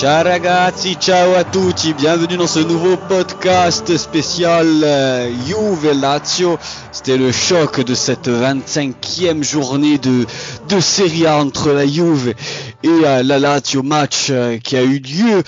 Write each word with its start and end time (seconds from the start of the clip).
Ciao 0.00 0.22
ragazzi, 0.22 0.96
ciao 0.98 1.34
à 1.34 1.44
tutti, 1.44 1.92
bienvenue 1.92 2.38
dans 2.38 2.46
ce 2.46 2.60
nouveau 2.60 2.96
podcast 2.96 3.94
spécial 3.98 4.66
euh, 4.82 5.30
Juve 5.44 5.92
Lazio. 5.92 6.58
C'était 6.90 7.18
le 7.18 7.30
choc 7.30 7.82
de 7.82 7.94
cette 7.94 8.26
25e 8.26 9.42
journée 9.42 9.98
de, 9.98 10.24
de 10.70 10.80
Serie 10.80 11.26
A 11.26 11.36
entre 11.36 11.72
la 11.72 11.86
Juve 11.86 12.32
et 12.82 12.88
euh, 12.88 13.22
la 13.22 13.38
Lazio 13.38 13.82
match 13.82 14.28
euh, 14.30 14.56
qui 14.58 14.76
a 14.76 14.82
eu 14.82 14.98
lieu 14.98 15.42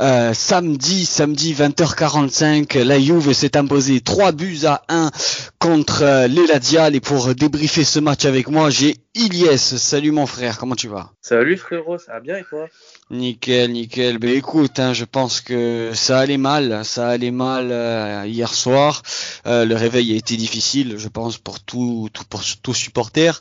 euh, 0.00 0.32
samedi, 0.32 1.04
samedi 1.04 1.52
20h45. 1.52 2.82
La 2.82 2.98
Juve 2.98 3.32
s'est 3.32 3.56
imposée 3.56 4.00
3 4.00 4.32
buts 4.32 4.60
à 4.64 4.82
1 4.88 5.10
contre 5.58 6.26
les 6.26 6.46
Ladial 6.46 6.94
et 6.94 7.00
pour 7.00 7.34
débriefer 7.34 7.84
ce 7.84 7.98
match 7.98 8.24
avec 8.24 8.48
moi, 8.48 8.70
j'ai 8.70 8.96
Ilyes. 9.14 9.58
Salut 9.58 10.12
mon 10.12 10.24
frère, 10.24 10.56
comment 10.56 10.76
tu 10.76 10.86
vas? 10.86 11.10
Salut 11.20 11.56
frérot, 11.56 11.98
ça 11.98 12.12
va 12.12 12.20
bien 12.20 12.36
et 12.36 12.44
toi? 12.44 12.68
Nickel, 13.10 13.72
nickel. 13.72 14.18
Ben 14.18 14.30
écoute, 14.30 14.78
hein, 14.78 14.92
je 14.92 15.04
pense 15.04 15.40
que 15.40 15.90
ça 15.94 16.20
allait 16.20 16.36
mal, 16.36 16.84
ça 16.84 17.08
allait 17.08 17.32
mal 17.32 17.72
euh, 17.72 18.24
hier 18.24 18.54
soir. 18.54 19.02
Euh, 19.48 19.64
le 19.64 19.74
réveil 19.74 20.12
a 20.12 20.16
été 20.16 20.36
difficile, 20.36 20.94
je 20.96 21.08
pense 21.08 21.38
pour 21.38 21.58
tout, 21.58 22.08
tout 22.12 22.22
pour 22.30 22.42
tout 22.62 22.72
supporter. 22.72 23.40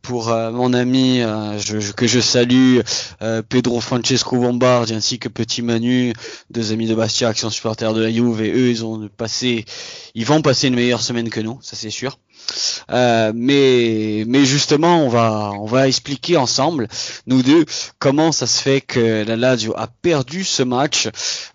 Pour 0.00 0.30
euh, 0.30 0.50
mon 0.52 0.72
ami 0.72 1.20
je, 1.20 1.92
que 1.92 2.06
je 2.06 2.20
salue, 2.20 2.79
Pedro 3.48 3.80
Francesco 3.80 4.36
Bombardi 4.36 4.94
ainsi 4.94 5.18
que 5.18 5.28
Petit 5.28 5.62
Manu, 5.62 6.12
deux 6.50 6.72
amis 6.72 6.86
de 6.86 6.94
Bastia 6.94 7.32
qui 7.34 7.40
sont 7.40 7.50
supporters 7.50 7.94
de 7.94 8.02
la 8.02 8.10
Juve 8.10 8.42
et 8.42 8.50
eux 8.50 8.70
ils 8.70 8.84
ont 8.84 9.08
passé, 9.16 9.64
ils 10.14 10.26
vont 10.26 10.42
passer 10.42 10.68
une 10.68 10.74
meilleure 10.74 11.02
semaine 11.02 11.30
que 11.30 11.40
nous, 11.40 11.58
ça 11.62 11.76
c'est 11.76 11.90
sûr. 11.90 12.18
Euh, 12.90 13.32
mais 13.34 14.24
mais 14.26 14.44
justement, 14.44 15.04
on 15.04 15.66
va 15.66 15.88
expliquer 15.88 16.36
ensemble 16.36 16.88
nous 17.26 17.42
deux 17.42 17.64
comment 17.98 18.32
ça 18.32 18.46
se 18.46 18.60
fait 18.60 18.80
que 18.80 19.24
la 19.26 19.36
Lazio 19.36 19.74
a 19.76 19.86
perdu 19.86 20.44
ce 20.44 20.62
match, 20.62 21.08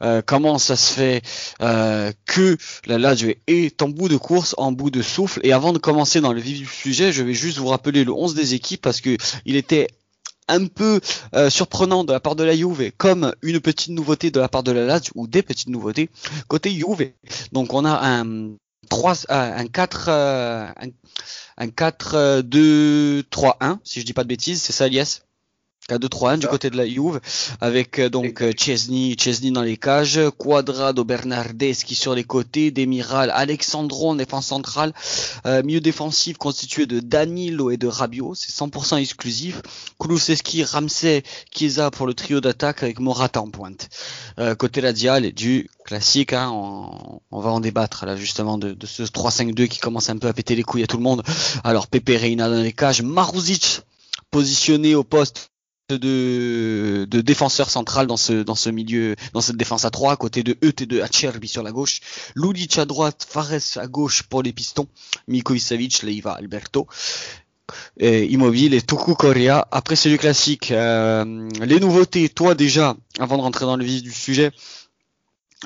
euh, 0.04 0.22
comment 0.26 0.58
ça 0.58 0.76
se 0.76 0.94
fait 0.94 1.22
euh, 1.62 2.12
que 2.26 2.58
la 2.86 2.98
Lazio 2.98 3.34
est 3.48 3.82
en 3.82 3.90
bout 3.90 4.10
de 4.10 4.18
course, 4.18 4.56
en 4.58 4.72
bout 4.72 4.90
de 4.92 5.02
souffle. 5.02 5.40
Et 5.44 5.54
avant 5.54 5.74
de 5.74 5.78
commencer 5.78 6.22
dans 6.22 6.34
le 6.34 6.42
vif 6.42 6.60
du 6.60 6.66
sujet, 6.66 7.12
je 7.12 7.24
vais 7.24 7.34
juste 7.34 7.58
vous 7.58 7.68
rappeler 7.68 8.04
le 8.04 8.14
11 8.14 8.34
des 8.36 8.54
équipes 8.54 8.82
parce 8.82 9.02
que 9.02 9.18
il 9.46 9.56
était 9.56 9.88
un 10.48 10.68
peu 10.68 11.00
surprenant 11.50 12.04
de 12.04 12.14
la 12.14 12.20
part 12.20 12.36
de 12.36 12.44
la 12.44 12.56
Juve, 12.56 12.92
comme 12.98 13.34
une 13.42 13.60
petite 13.60 13.90
nouveauté 13.90 14.32
de 14.32 14.40
la 14.40 14.48
part 14.48 14.64
de 14.64 14.72
la 14.72 14.86
Lazio 14.86 15.12
ou 15.16 15.28
des 15.28 15.42
petites 15.42 15.70
nouveautés 15.70 16.10
côté 16.48 16.72
Juve. 16.72 17.12
Donc 17.52 17.74
on 17.74 17.86
a 17.86 18.00
un 18.22 18.56
3, 18.90 19.14
euh, 19.30 19.58
un 19.58 19.68
4, 19.68 20.06
euh, 20.10 20.68
un, 21.58 21.70
4, 21.70 22.42
2, 22.42 23.24
3, 23.30 23.58
1, 23.60 23.80
si 23.84 24.00
je 24.00 24.06
dis 24.06 24.14
pas 24.14 24.24
de 24.24 24.30
bêtises, 24.30 24.62
c'est 24.62 24.74
ça, 24.74 24.88
Elias? 24.88 25.22
4-2-3-1 25.90 26.40
du 26.40 26.48
côté 26.48 26.70
de 26.72 26.78
la 26.78 26.88
Juve 26.88 27.20
avec 27.62 28.00
euh, 28.00 28.10
donc 28.10 28.44
Chesney, 28.58 29.16
Chesney 29.20 29.52
dans 29.52 29.62
les 29.62 29.78
cages, 29.78 30.20
Quadrado, 30.38 31.04
Bernardeschi 31.04 31.94
sur 31.94 32.16
les 32.16 32.24
côtés, 32.24 32.72
Demiral, 32.72 33.30
Alexandro 33.30 34.10
en 34.10 34.16
défense 34.16 34.48
centrale, 34.48 34.94
euh, 35.46 35.62
milieu 35.62 35.82
défensif 35.82 36.38
constitué 36.38 36.88
de 36.88 37.00
Danilo 37.00 37.70
et 37.70 37.78
de 37.78 37.88
Rabiot, 37.88 38.34
c'est 38.34 38.52
100% 38.52 38.98
exclusif, 38.98 39.62
Kulusevski, 40.00 40.64
Ramsey, 40.64 41.24
Chiesa 41.56 41.92
pour 41.92 42.08
le 42.08 42.16
trio 42.16 42.42
d'attaque 42.42 42.82
avec 42.82 43.00
Morata 43.00 43.42
en 43.42 43.50
pointe. 43.50 43.90
Euh, 44.40 44.56
côté 44.56 44.82
radial 44.82 45.32
du 45.34 45.70
classique, 45.86 46.34
hein, 46.34 46.50
on, 46.52 47.40
va 47.40 47.52
en 47.52 47.60
débattre 47.60 48.08
là 48.08 48.16
justement 48.16 48.58
de, 48.58 48.74
de 48.74 48.86
ce 48.88 49.04
3-5-2 49.04 49.68
qui 49.68 49.78
commence 49.78 50.10
un 50.10 50.18
peu 50.18 50.28
à 50.28 50.34
péter 50.34 50.56
les 50.56 50.64
couilles 50.64 50.84
à 50.84 50.88
tout 50.88 50.98
le 50.98 51.04
monde. 51.04 51.22
Alors 51.64 51.88
Pepe 51.88 52.10
Reina 52.20 52.50
dans 52.50 52.62
les 52.62 52.74
cages, 52.74 53.04
Maruzic 53.04 53.82
positionné 54.32 54.96
au 54.96 55.04
poste 55.04 55.52
de, 55.90 57.06
de 57.08 57.22
défenseur 57.22 57.70
central 57.70 58.08
dans 58.08 58.18
ce 58.18 58.34
dans 58.34 58.56
ce 58.56 58.70
milieu 58.70 59.16
dans 59.34 59.42
cette 59.42 59.58
défense 59.58 59.86
à 59.86 59.92
3 59.92 60.14
à 60.14 60.16
côté 60.16 60.42
de 60.42 60.54
ET2 60.54 61.02
Acerbi 61.02 61.48
sur 61.48 61.62
la 61.62 61.72
gauche 61.72 62.00
Ludic 62.36 62.78
à 62.80 62.86
droite 62.86 63.26
Fares 63.30 63.78
à 63.78 63.88
gauche 63.88 64.24
pour 64.24 64.42
les 64.42 64.52
pistons 64.52 64.88
Miko 65.28 65.56
Savic 65.58 66.02
Leiva 66.02 66.34
Alberto 66.34 66.88
et 67.98 68.26
Immobile 68.26 68.74
et 68.74 68.82
Toku 68.82 69.16
Korea. 69.16 69.68
Après 69.72 69.96
c'est 69.96 70.10
du 70.10 70.18
classique 70.18 70.72
euh, 70.72 71.50
les 71.62 71.80
nouveautés 71.80 72.30
toi 72.30 72.56
déjà 72.56 72.96
avant 73.20 73.38
de 73.38 73.44
rentrer 73.44 73.66
dans 73.66 73.78
le 73.78 73.86
vif 73.86 74.02
du 74.02 74.12
sujet 74.12 74.52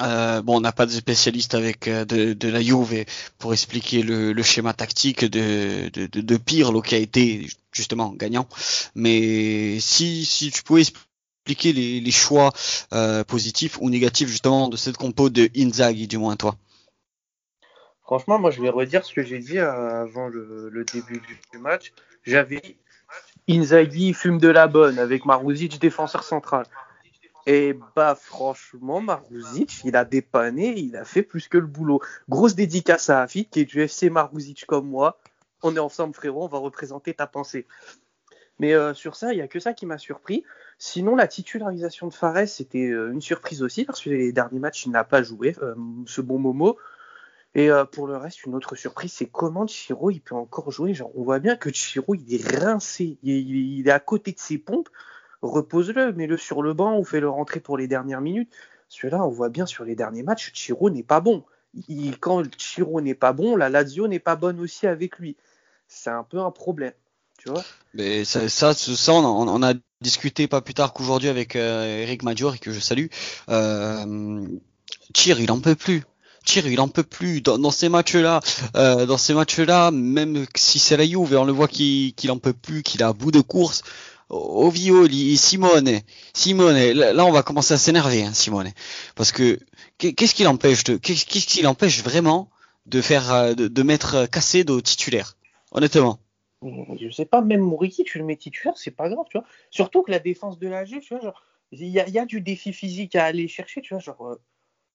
euh, 0.02 0.42
bon, 0.42 0.58
on 0.58 0.62
n'a 0.62 0.72
pas 0.72 0.86
de 0.86 0.92
spécialiste 0.92 1.56
avec 1.56 1.88
euh, 1.88 2.06
de, 2.06 2.50
la 2.50 2.62
Juve 2.62 3.06
pour 3.38 3.54
expliquer 3.54 4.02
le, 4.04 4.42
schéma 4.44 4.74
tactique 4.74 5.26
de, 5.26 5.90
de, 5.90 6.38
Pirlo 6.38 6.82
qui 6.82 6.96
a 6.96 6.98
été 6.98 7.48
justement 7.72 8.10
gagnant. 8.10 8.48
Mais 8.96 9.80
si, 9.80 10.52
tu 10.54 10.64
pouvais 10.64 10.82
expliquer 10.82 11.74
les, 11.74 12.12
choix 12.12 12.52
euh, 12.94 13.24
positifs 13.24 13.78
ou 13.82 13.90
négatifs 13.90 14.30
justement 14.30 14.70
de 14.70 14.78
cette 14.78 14.98
compo 14.98 15.30
de 15.30 15.50
Inzaghi, 15.56 16.08
du 16.08 16.18
moins 16.18 16.36
toi. 16.36 16.56
Franchement, 18.04 18.40
moi 18.40 18.50
je 18.52 18.62
vais 18.62 18.70
redire 18.70 19.06
ce 19.06 19.14
que 19.14 19.24
j'ai 19.24 19.40
dit 19.40 19.60
avant 19.60 20.28
le, 20.28 20.70
le 20.72 20.84
début 20.84 21.22
du 21.52 21.60
match. 21.60 21.94
J'avais 22.24 22.78
Inzaghi 23.48 24.14
fume 24.14 24.40
de 24.40 24.48
la 24.48 24.68
bonne 24.68 25.00
avec 25.00 25.26
Maruzic 25.26 25.80
défenseur 25.80 26.24
central. 26.24 26.66
Et 27.52 27.76
bah 27.96 28.14
franchement, 28.14 29.02
Marouzic, 29.02 29.82
il 29.84 29.96
a 29.96 30.06
dépanné, 30.06 30.78
il 30.78 30.96
a 30.96 31.04
fait 31.04 31.24
plus 31.24 31.48
que 31.48 31.58
le 31.58 31.66
boulot. 31.66 32.00
Grosse 32.30 32.54
dédicace 32.54 33.10
à 33.10 33.24
Afid 33.24 33.50
qui 33.50 33.62
est 33.62 33.66
du 33.66 33.82
FC 33.82 34.12
Marouzic 34.12 34.68
comme 34.68 34.88
moi. 34.88 35.18
On 35.64 35.76
est 35.76 35.80
ensemble 35.80 36.14
frérot, 36.14 36.44
on 36.44 36.48
va 36.48 36.60
représenter 36.60 37.16
ta 37.16 37.26
pensée. 37.26 37.66
Mais 38.60 38.76
euh, 38.76 38.94
sur 38.94 39.16
ça, 39.16 39.34
il 39.34 39.38
n'y 39.38 39.42
a 39.42 39.48
que 39.48 39.60
ça 39.60 39.74
qui 39.74 39.88
m'a 39.88 39.98
surpris. 39.98 40.44
Sinon, 40.78 41.16
la 41.16 41.28
titularisation 41.28 42.08
de 42.08 42.14
Fares, 42.14 42.48
c'était 42.48 42.92
euh, 42.92 43.12
une 43.12 43.22
surprise 43.22 43.64
aussi, 43.64 43.84
parce 43.84 44.00
que 44.00 44.12
les 44.12 44.32
derniers 44.32 44.60
matchs, 44.60 44.86
il 44.86 44.92
n'a 44.92 45.04
pas 45.04 45.24
joué, 45.24 45.56
euh, 45.64 45.74
ce 46.06 46.22
bon 46.22 46.38
Momo. 46.38 46.78
Et 47.56 47.72
pour 47.94 48.06
le 48.06 48.16
reste, 48.16 48.46
une 48.46 48.54
autre 48.54 48.76
surprise, 48.76 49.12
c'est 49.12 49.26
comment 49.26 49.66
Chiro, 49.66 50.12
il 50.12 50.20
peut 50.20 50.36
encore 50.36 50.70
jouer. 50.70 50.94
Genre, 50.94 51.10
on 51.16 51.24
voit 51.24 51.40
bien 51.40 51.56
que 51.56 51.72
Chiro, 51.72 52.14
il 52.14 52.32
est 52.32 52.60
rincé, 52.60 53.18
il 53.24 53.88
est 53.88 53.92
à 53.92 54.00
côté 54.00 54.34
de 54.34 54.40
ses 54.40 54.60
pompes 54.60 54.90
repose-le, 55.42 56.14
mets-le 56.14 56.38
sur 56.38 56.62
le 56.62 56.74
banc 56.74 56.98
ou 56.98 57.04
fais-le 57.04 57.30
rentrer 57.30 57.60
pour 57.60 57.78
les 57.78 57.88
dernières 57.88 58.22
minutes. 58.22 58.52
Celui-là, 58.90 59.24
on 59.24 59.30
voit 59.30 59.50
bien 59.50 59.66
sur 59.66 59.84
les 59.84 59.96
derniers 59.96 60.24
matchs, 60.24 60.52
Chiro 60.54 60.90
n'est 60.90 61.04
pas 61.04 61.22
bon. 61.22 61.44
quand 62.20 62.44
Chiro 62.58 63.02
n'est 63.02 63.16
pas 63.16 63.34
bon, 63.34 63.56
la 63.56 63.70
Lazio 63.70 64.08
n'est 64.08 64.20
pas 64.20 64.36
bonne 64.36 64.60
aussi 64.60 64.88
avec 64.88 65.20
lui. 65.20 65.38
C'est 65.88 66.10
un 66.10 66.24
peu 66.24 66.40
un 66.40 66.52
problème, 66.52 66.94
tu 67.38 67.50
vois. 67.50 67.64
Mais 67.94 68.26
ça, 68.26 68.50
ça, 68.50 68.74
ça 68.74 69.14
on, 69.14 69.64
a 69.64 69.74
discuté 70.02 70.48
pas 70.48 70.62
plus 70.62 70.74
tard 70.74 70.94
qu'aujourd'hui 70.94 71.30
avec 71.30 71.56
euh, 71.56 72.02
Eric 72.02 72.24
Maggiore, 72.24 72.60
que 72.60 72.72
je 72.72 72.80
salue. 72.80 73.08
Euh, 73.50 74.46
il 75.26 75.52
en 75.52 75.60
peut 75.60 75.76
plus. 75.76 76.04
Chir, 76.46 76.68
il 76.68 76.80
en 76.80 76.88
peut 76.88 77.04
plus 77.04 77.42
dans, 77.42 77.72
ces 77.72 77.90
matchs-là. 77.90 78.40
Euh, 78.76 79.06
dans 79.06 79.18
ces 79.18 79.34
matchs-là, 79.34 79.92
même 79.92 80.46
si 80.56 80.80
c'est 80.80 80.98
la 80.98 81.06
Juve, 81.06 81.36
on 81.36 81.44
le 81.44 81.52
voit 81.52 81.68
qu'il 81.68 82.32
en 82.32 82.38
peut 82.38 82.54
plus, 82.54 82.82
qu'il 82.82 83.02
est 83.02 83.04
à 83.04 83.14
bout 83.14 83.32
de 83.32 83.42
course. 83.42 83.84
Ovioli, 84.30 85.38
Simone, 85.38 86.02
Simone, 86.34 86.78
là 86.94 87.26
on 87.26 87.32
va 87.32 87.42
commencer 87.42 87.74
à 87.74 87.78
s'énerver, 87.78 88.24
hein, 88.24 88.34
Simone, 88.34 88.72
parce 89.16 89.32
que 89.32 89.60
qu'est-ce 89.98 90.36
qui 90.36 90.44
l'empêche 90.44 90.84
de, 90.84 92.04
vraiment 92.04 92.50
de 92.86 93.02
faire, 93.02 93.34
euh, 93.34 93.54
de, 93.54 93.84
mettre 93.84 94.28
Cassedo 94.28 94.82
titulaire, 94.82 95.36
honnêtement? 95.72 96.20
Je 96.62 97.10
sais 97.10 97.26
pas, 97.26 97.42
même 97.42 97.62
Moriki, 97.62 98.04
tu 98.04 98.20
le 98.20 98.26
mets 98.26 98.36
titulaire, 98.36 98.78
c'est 98.78 98.92
pas 98.92 99.10
grave, 99.10 99.26
tu 99.30 99.38
vois. 99.38 99.48
Surtout 99.72 100.04
que 100.04 100.12
la 100.12 100.20
défense 100.20 100.60
de 100.60 100.68
la 100.68 100.86
G, 100.86 101.00
tu 101.00 101.18
vois, 101.18 101.34
il 101.72 101.88
y 101.88 102.20
a, 102.20 102.26
du 102.26 102.42
défi 102.42 102.74
physique 102.74 103.16
à 103.16 103.26
aller 103.26 103.48
chercher, 103.48 103.82
tu 103.82 103.94
vois, 103.94 104.02
genre. 104.02 104.38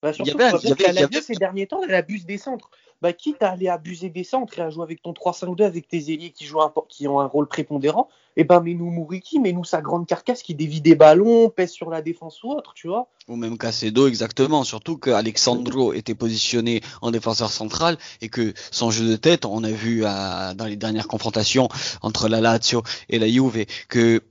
Bah, 0.04 0.12
surtout 0.12 0.32
il 0.36 0.38
y 0.38 0.42
avait, 0.42 0.92
la, 0.92 1.22
ces 1.22 1.34
derniers 1.34 1.66
temps, 1.66 1.80
elle 1.82 1.94
abuse 1.94 2.26
des 2.26 2.36
centres 2.36 2.70
bah, 3.04 3.12
quitte 3.12 3.42
à 3.42 3.50
aller 3.50 3.68
abuser 3.68 4.08
des 4.08 4.24
centres 4.24 4.58
et 4.58 4.62
à 4.62 4.70
jouer 4.70 4.82
avec 4.82 5.02
ton 5.02 5.12
3-5-2 5.12 5.64
avec 5.64 5.88
tes 5.88 6.10
ailiers 6.12 6.30
qui, 6.30 6.46
jouent 6.46 6.60
qui 6.88 7.06
ont 7.06 7.20
un 7.20 7.26
rôle 7.26 7.46
prépondérant, 7.46 8.08
et 8.36 8.40
eh 8.40 8.44
ben 8.44 8.60
mets-nous 8.60 8.90
Mouriki, 8.90 9.38
mets-nous 9.40 9.64
sa 9.64 9.80
grande 9.80 10.06
carcasse 10.06 10.42
qui 10.42 10.54
dévie 10.54 10.80
des 10.80 10.94
ballons, 10.94 11.50
pèse 11.50 11.70
sur 11.70 11.90
la 11.90 12.02
défense 12.02 12.42
ou 12.42 12.50
autre, 12.50 12.72
tu 12.74 12.88
vois. 12.88 13.08
Ou 13.28 13.36
même 13.36 13.58
Casedo, 13.58 14.08
exactement. 14.08 14.64
Surtout 14.64 14.96
qu'Alexandro 14.96 15.92
était 15.92 16.14
positionné 16.14 16.80
en 17.00 17.10
défenseur 17.10 17.50
central 17.50 17.96
et 18.22 18.28
que 18.28 18.54
son 18.70 18.90
jeu 18.90 19.06
de 19.06 19.16
tête, 19.16 19.44
on 19.44 19.62
a 19.64 19.70
vu 19.70 20.00
dans 20.00 20.66
les 20.66 20.76
dernières 20.76 21.06
confrontations 21.06 21.68
entre 22.02 22.28
la 22.28 22.40
Lazio 22.40 22.82
et 23.08 23.18
la 23.18 23.28
Juve, 23.28 23.66
que 23.88 24.22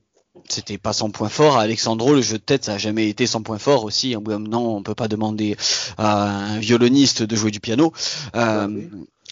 c'était 0.50 0.78
pas 0.78 0.94
son 0.94 1.10
point 1.10 1.30
fort. 1.30 1.57
Alexandro, 1.57 2.13
le 2.13 2.22
jeu 2.22 2.38
de 2.38 2.44
tête, 2.44 2.66
ça 2.66 2.74
a 2.74 2.78
jamais 2.78 3.10
été 3.10 3.28
son 3.28 3.42
point 3.42 3.57
fort 3.57 3.84
aussi. 3.84 4.16
Non, 4.16 4.75
on 4.75 4.84
peut 4.84 4.95
pas 4.95 5.07
demander 5.07 5.57
à 5.98 6.54
un 6.54 6.60
violoniste 6.60 7.24
de 7.24 7.36
jouer 7.36 7.51
du 7.51 7.60
piano. 7.60 7.94
Euh, 8.36 8.88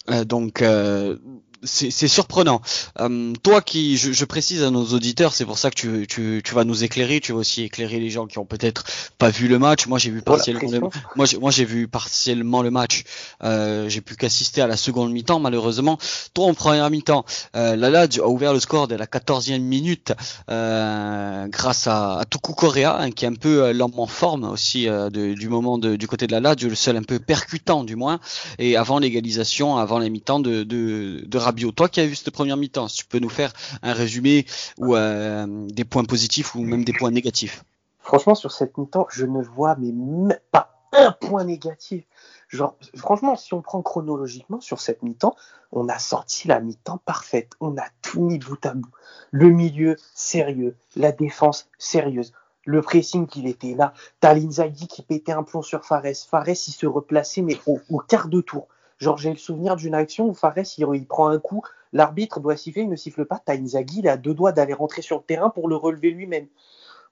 euh, 0.10 0.26
donc, 0.26 0.62
euh, 0.62 1.18
c'est 1.64 2.08
surprenant. 2.08 2.62
Euh, 3.00 3.34
toi 3.44 3.62
qui, 3.62 3.98
je, 3.98 4.12
je, 4.12 4.26
précise 4.26 4.64
à 4.64 4.72
nos 4.72 4.84
auditeurs, 4.86 5.34
c'est 5.34 5.46
pour 5.46 5.58
ça 5.58 5.70
que 5.70 5.76
tu, 5.76 6.08
tu, 6.08 6.42
tu, 6.44 6.56
vas 6.56 6.64
nous 6.64 6.84
éclairer, 6.84 7.20
tu 7.20 7.34
vas 7.34 7.40
aussi 7.40 7.64
éclairer 7.64 8.00
les 8.00 8.10
gens 8.10 8.26
qui 8.26 8.40
ont 8.40 8.46
peut-être 8.46 8.84
pas 9.18 9.30
vu 9.30 9.48
le 9.48 9.60
match. 9.60 9.86
Moi 9.88 10.00
j'ai 10.00 10.10
vu 10.10 10.22
partiellement 10.22 10.72
le, 10.72 10.80
moi 11.16 11.26
moi 11.40 11.52
j'ai 11.52 11.66
vu 11.66 11.88
partiellement 11.88 12.64
le 12.64 12.72
match. 12.72 13.04
Euh, 13.44 13.90
j'ai 13.90 14.02
pu 14.02 14.16
qu'assister 14.16 14.62
à 14.62 14.68
la 14.68 14.78
seconde 14.78 15.12
mi-temps 15.12 15.40
malheureusement. 15.40 16.00
Toi 16.34 16.46
en 16.48 16.54
première 16.54 16.90
mi-temps, 16.90 17.26
euh, 17.56 17.76
la 17.76 18.02
a 18.02 18.28
ouvert 18.28 18.54
le 18.54 18.60
score 18.60 18.88
dès 18.88 18.98
la 18.98 19.06
14e 19.06 19.60
minute 19.60 20.14
euh, 20.50 21.48
grâce 21.48 21.86
à, 21.86 22.20
à 22.20 22.26
Tuku 22.26 22.54
Correa 22.54 23.00
hein, 23.00 23.12
qui 23.12 23.26
est 23.26 23.28
un 23.28 23.36
peu 23.36 23.72
l'homme 23.72 24.00
en 24.00 24.08
forme 24.08 24.46
aussi 24.46 24.86
de, 24.86 25.34
du 25.34 25.50
moment 25.50 25.78
de, 25.78 25.96
du 25.96 26.08
côté 26.08 26.26
de 26.26 26.32
la 26.32 26.40
Lazio, 26.40 26.70
le 26.70 26.76
seul 26.76 26.98
un 26.98 27.04
peu 27.04 27.20
percutant 27.20 27.84
du 27.84 27.96
moins. 27.96 28.20
Et 28.58 28.78
avant 28.78 28.98
l'égalisation, 28.98 29.78
avant 29.78 30.00
la 30.00 30.10
mi-temps 30.10 30.40
de, 30.40 30.64
de, 30.64 31.24
de 31.26 31.38
Rabiot. 31.52 31.74
Toi 31.74 31.90
qui 31.90 32.00
as 32.00 32.06
vu 32.06 32.16
cette 32.16 32.32
première 32.32 32.56
mi-temps, 32.56 32.88
si 32.88 33.00
tu 33.00 33.06
peux 33.06 33.20
nous 33.20 33.30
faire 33.30 33.52
un 33.84 33.92
résumé 33.92 34.46
ou 34.78 34.96
euh, 34.96 35.46
des 35.68 35.84
points 35.84 36.06
positifs 36.06 36.56
ou 36.56 36.62
même 36.62 36.86
des 36.86 36.94
points 36.94 37.12
négatifs. 37.12 37.66
Franchement, 38.00 38.36
sur 38.36 38.52
cette 38.52 38.78
mi-temps, 38.78 39.08
je 39.12 39.26
ne 39.26 39.44
vois 39.44 39.76
mais 39.76 39.92
même 39.92 40.40
pas 40.52 40.82
un 40.94 41.12
point 41.12 41.44
négatif. 41.44 42.06
Genre, 42.48 42.78
franchement, 42.96 43.36
si 43.36 43.54
on 43.54 43.62
prend 43.62 43.82
chronologiquement 43.82 44.62
sur 44.62 44.80
cette 44.80 45.04
mi-temps, 45.04 45.36
on 45.74 45.90
a 45.90 46.00
sorti 46.00 46.48
la 46.48 46.62
mi-temps 46.62 47.00
parfaite. 47.06 47.52
On 47.60 47.78
a 47.78 47.86
tout 48.02 48.22
mis 48.22 48.40
bout 48.40 48.66
à 48.66 48.74
bout. 48.74 48.92
Le 49.32 49.50
milieu 49.50 49.98
sérieux, 50.16 50.78
la 50.96 51.12
défense 51.12 51.70
sérieuse. 51.78 52.32
Le 52.66 52.82
pressing, 52.82 53.28
qu'il 53.28 53.48
était 53.48 53.74
là. 53.74 53.94
T'as 54.22 54.36
qui 54.40 55.02
pétait 55.02 55.32
un 55.34 55.44
plomb 55.44 55.64
sur 55.64 55.84
Fares. 55.84 56.16
Fares, 56.30 56.48
il 56.48 56.56
se 56.56 56.86
replaçait, 56.86 57.42
mais 57.42 57.60
au 57.68 58.00
quart 58.00 58.30
de 58.30 58.40
tour. 58.40 58.68
Genre, 59.02 59.18
j'ai 59.18 59.32
le 59.32 59.38
souvenir 59.38 59.76
d'une 59.76 59.96
action 59.96 60.28
où 60.28 60.34
Fares, 60.36 60.60
il, 60.78 61.06
prend 61.08 61.30
un 61.30 61.40
coup, 61.40 61.64
l'arbitre 61.92 62.40
doit 62.40 62.56
siffler, 62.56 62.84
il 62.84 62.90
ne 62.90 62.96
siffle 62.96 63.26
pas. 63.26 63.42
T'as 63.44 63.56
Inzaghi, 63.56 64.00
il 64.00 64.08
a 64.08 64.16
deux 64.16 64.36
doigts 64.36 64.52
d'aller 64.52 64.74
rentrer 64.74 65.02
sur 65.02 65.18
le 65.18 65.24
terrain 65.24 65.50
pour 65.50 65.68
le 65.68 65.76
relever 65.76 66.12
lui-même. 66.12 66.46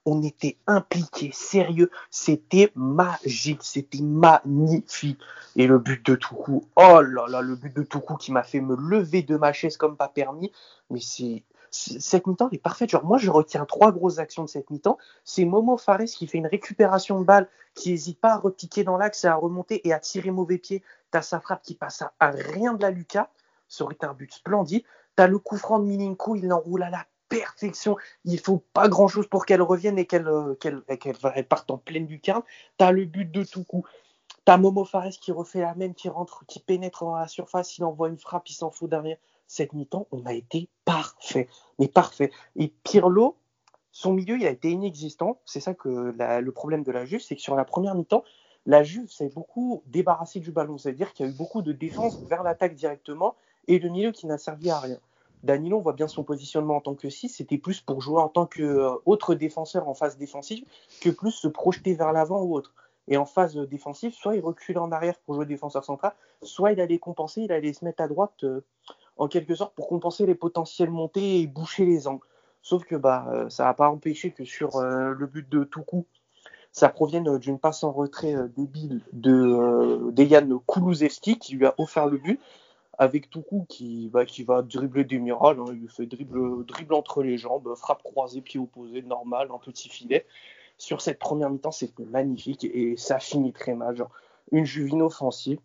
On 0.06 0.22
était 0.22 0.58
impliqués, 0.68 1.32
sérieux. 1.34 1.90
C'était 2.12 2.72
magique, 2.76 3.64
c'était 3.64 4.04
magnifique. 4.04 5.20
Et 5.56 5.66
le 5.66 5.80
but 5.80 6.06
de 6.06 6.14
Toukou, 6.14 6.64
oh 6.76 7.02
là 7.02 7.26
là, 7.28 7.42
le 7.42 7.56
but 7.56 7.76
de 7.76 7.82
Toukou 7.82 8.18
qui 8.18 8.32
m'a 8.32 8.44
fait 8.44 8.62
me 8.62 8.76
lever 8.76 9.24
de 9.24 9.36
ma 9.36 9.52
chaise 9.52 9.76
comme 9.76 9.98
pas 9.98 10.10
permis. 10.10 10.52
Mais 10.92 11.02
c'est 11.02 11.44
cette 11.72 12.28
mi-temps 12.28 12.50
est 12.52 12.58
parfaite. 12.58 12.90
Genre, 12.90 13.06
moi, 13.06 13.18
je 13.18 13.30
retiens 13.30 13.66
trois 13.66 13.92
grosses 13.92 14.20
actions 14.20 14.44
de 14.44 14.50
cette 14.50 14.70
mi-temps. 14.70 14.98
C'est 15.24 15.46
Momo 15.46 15.78
Fares 15.78 16.06
qui 16.06 16.28
fait 16.28 16.38
une 16.38 16.48
récupération 16.48 17.20
de 17.20 17.26
balle, 17.26 17.48
qui 17.76 17.92
n'hésite 17.92 18.20
pas 18.20 18.34
à 18.34 18.38
repiquer 18.38 18.84
dans 18.84 18.98
l'axe 18.98 19.26
à 19.26 19.36
remonter 19.36 19.88
et 19.88 19.94
à 19.94 20.00
tirer 20.00 20.32
mauvais 20.32 20.58
pied. 20.58 20.84
T'as 21.12 21.22
sa 21.22 21.40
frappe 21.40 21.62
qui 21.64 21.76
passe 21.76 22.04
à, 22.20 22.32
rien 22.32 22.74
de 22.74 22.82
la 22.82 22.92
Lucas. 22.92 23.30
Ça 23.68 23.84
aurait 23.84 23.96
été 23.96 24.06
un 24.06 24.14
but 24.14 24.34
splendide. 24.34 24.84
T'as 25.16 25.28
le 25.28 25.40
coup 25.40 25.58
franc 25.58 25.80
de 25.80 25.86
Milinko, 25.86 26.36
il 26.36 26.48
l'enroule 26.48 26.84
à 26.84 26.90
la 26.90 27.06
perfection. 27.30 27.98
Il 28.26 28.40
faut 28.40 28.64
pas 28.74 28.88
grand 28.88 29.08
chose 29.08 29.28
pour 29.28 29.46
qu'elle 29.46 29.62
revienne 29.62 30.00
et 30.00 30.06
qu'elle 30.06 30.28
euh, 30.28 30.56
qu'elle 30.56 31.48
parte 31.48 31.70
en 31.72 31.78
pleine 31.78 32.08
lucarne. 32.08 32.44
T'as 32.78 32.92
le 32.92 33.06
but 33.06 33.30
de 33.30 33.44
tout 33.44 33.64
coup. 33.64 33.86
T'as 34.46 34.58
Momo 34.58 34.86
Fares 34.86 35.10
qui 35.10 35.32
refait 35.32 35.62
la 35.62 35.76
même, 35.76 35.94
qui 35.94 36.10
rentre, 36.10 36.46
qui 36.48 36.60
pénètre 36.60 37.04
dans 37.04 37.16
la 37.16 37.28
surface, 37.28 37.78
il 37.78 37.84
envoie 37.84 38.10
une 38.10 38.18
frappe, 38.18 38.50
il 38.50 38.54
s'en 38.54 38.72
fout 38.72 38.90
derrière 38.90 39.18
cette 39.50 39.74
mi-temps, 39.74 40.08
on 40.12 40.26
a 40.26 40.34
été 40.34 40.70
parfait, 40.86 41.50
mais 41.80 41.88
parfait. 41.88 42.32
Et 42.56 42.72
Pirlo, 42.84 43.36
son 43.92 44.14
milieu, 44.14 44.38
il 44.38 44.46
a 44.46 44.52
été 44.52 44.70
inexistant. 44.70 45.42
C'est 45.44 45.60
ça 45.60 45.74
que 45.74 46.14
le 46.16 46.52
problème 46.52 46.84
de 46.84 46.92
la 46.92 47.04
Juve, 47.04 47.22
c'est 47.22 47.36
que 47.36 47.42
sur 47.42 47.56
la 47.56 47.66
première 47.66 47.96
mi-temps, 47.96 48.24
la 48.68 48.84
Juve 48.84 49.10
s'est 49.10 49.30
beaucoup 49.30 49.82
débarrassée 49.88 50.40
du 50.40 50.52
ballon. 50.52 50.78
C'est-à-dire 50.78 51.14
qu'il 51.14 51.26
y 51.26 51.30
a 51.30 51.32
eu 51.32 51.36
beaucoup 51.36 51.64
de 51.64 51.72
défense 51.72 52.22
vers 52.30 52.44
l'attaque 52.44 52.76
directement 52.76 53.36
et 53.68 53.80
le 53.80 53.90
milieu 53.90 54.12
qui 54.12 54.28
n'a 54.28 54.38
servi 54.38 54.70
à 54.70 54.80
rien. 54.80 55.00
Danilo, 55.42 55.78
on 55.78 55.82
voit 55.82 55.94
bien 55.94 56.08
son 56.08 56.24
positionnement 56.24 56.76
en 56.76 56.82
tant 56.82 56.96
que 56.96 57.10
6, 57.10 57.30
c'était 57.30 57.58
plus 57.58 57.82
pour 57.82 58.02
jouer 58.02 58.22
en 58.22 58.30
tant 58.30 58.46
qu'autre 58.46 59.36
défenseur 59.36 59.88
en 59.88 59.94
phase 59.96 60.18
défensive 60.18 60.66
que 61.02 61.10
plus 61.10 61.32
se 61.32 61.48
projeter 61.48 61.96
vers 61.96 62.14
l'avant 62.14 62.44
ou 62.44 62.56
autre. 62.56 62.76
Et 63.08 63.18
en 63.18 63.26
phase 63.26 63.56
défensive, 63.56 64.14
soit 64.14 64.36
il 64.36 64.42
reculait 64.42 64.78
en 64.78 64.92
arrière 64.92 65.18
pour 65.26 65.34
jouer 65.34 65.46
défenseur 65.46 65.84
central, 65.84 66.14
soit 66.44 66.74
il 66.74 66.80
allait 66.80 67.00
compenser, 67.00 67.42
il 67.42 67.52
allait 67.52 67.74
se 67.74 67.84
mettre 67.84 68.04
à 68.04 68.08
droite 68.08 68.44
euh, 68.44 68.64
en 69.20 69.28
quelque 69.28 69.54
sorte 69.54 69.76
pour 69.76 69.88
compenser 69.88 70.26
les 70.26 70.34
potentielles 70.34 70.90
montées 70.90 71.42
et 71.42 71.48
boucher 71.48 71.86
les 71.86 72.08
angles. 72.08 72.26
Sauf 72.62 72.86
que 72.86 72.96
bah, 72.96 73.28
euh, 73.32 73.50
ça 73.50 73.66
n'a 73.66 73.74
pas 73.74 73.90
empêché 73.90 74.32
que 74.32 74.46
sur 74.46 74.78
euh, 74.78 75.14
le 75.14 75.28
but 75.28 75.48
de 75.50 75.64
Toukou, 75.66 76.06
ça 76.72 76.90
provienne 76.90 77.28
euh, 77.28 77.38
d'une 77.38 77.60
passe 77.60 77.84
en 77.84 77.92
retrait 77.92 78.36
débile 78.56 79.02
de 79.12 80.12
Dejan 80.12 80.62
Kulusevski 80.68 81.38
qui 81.38 81.56
lui 81.56 81.66
a 81.66 81.76
offert 81.78 82.08
le 82.08 82.18
but 82.18 82.40
avec 82.98 83.30
Toukou 83.30 83.66
qui, 83.68 84.10
bah, 84.10 84.26
qui 84.26 84.44
va 84.44 84.62
dribbler 84.62 85.04
des 85.04 85.20
miracles. 85.20 85.62
Hein. 85.62 85.78
il 85.82 85.90
fait 85.90 86.06
dribble, 86.06 86.66
dribble 86.66 86.94
entre 86.94 87.22
les 87.22 87.38
jambes, 87.38 87.74
frappe 87.76 88.04
croisée, 88.04 88.42
pied 88.42 88.60
opposé, 88.60 89.02
normal, 89.02 89.50
un 89.54 89.60
petit 89.60 89.90
filet. 89.90 90.26
Sur 90.78 91.02
cette 91.02 91.20
première 91.20 91.50
mi-temps, 91.50 91.72
c'était 91.72 92.06
magnifique 92.06 92.64
et 92.64 92.96
ça 92.96 93.20
finit 93.20 93.52
très 93.52 93.74
mal. 93.74 93.98
Genre, 93.98 94.12
une 94.54 94.66
Juvine 94.66 95.02
offensive 95.02 95.60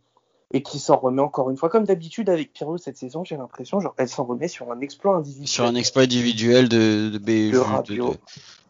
et 0.52 0.62
qui 0.62 0.78
s'en 0.78 0.96
remet 0.96 1.22
encore 1.22 1.50
une 1.50 1.56
fois. 1.56 1.68
Comme 1.68 1.84
d'habitude 1.84 2.30
avec 2.30 2.52
Pirlo 2.52 2.78
cette 2.78 2.96
saison, 2.96 3.24
j'ai 3.24 3.36
l'impression, 3.36 3.80
genre, 3.80 3.94
elle 3.98 4.08
s'en 4.08 4.24
remet 4.24 4.48
sur 4.48 4.70
un 4.70 4.80
exploit 4.80 5.16
individuel. 5.16 5.48
Sur 5.48 5.64
un 5.64 5.74
exploit 5.74 6.02
individuel 6.02 6.68
de, 6.68 7.10
de, 7.12 7.18
de, 7.18 8.18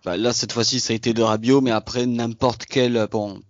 bah, 0.04 0.16
là, 0.16 0.32
cette 0.32 0.52
fois-ci, 0.52 0.80
ça 0.80 0.92
a 0.92 0.96
été 0.96 1.14
de 1.14 1.22
Rabiot, 1.22 1.60
mais 1.60 1.70
après, 1.70 2.06
n'importe 2.06 2.66
quel, 2.66 3.06
bon, 3.10 3.40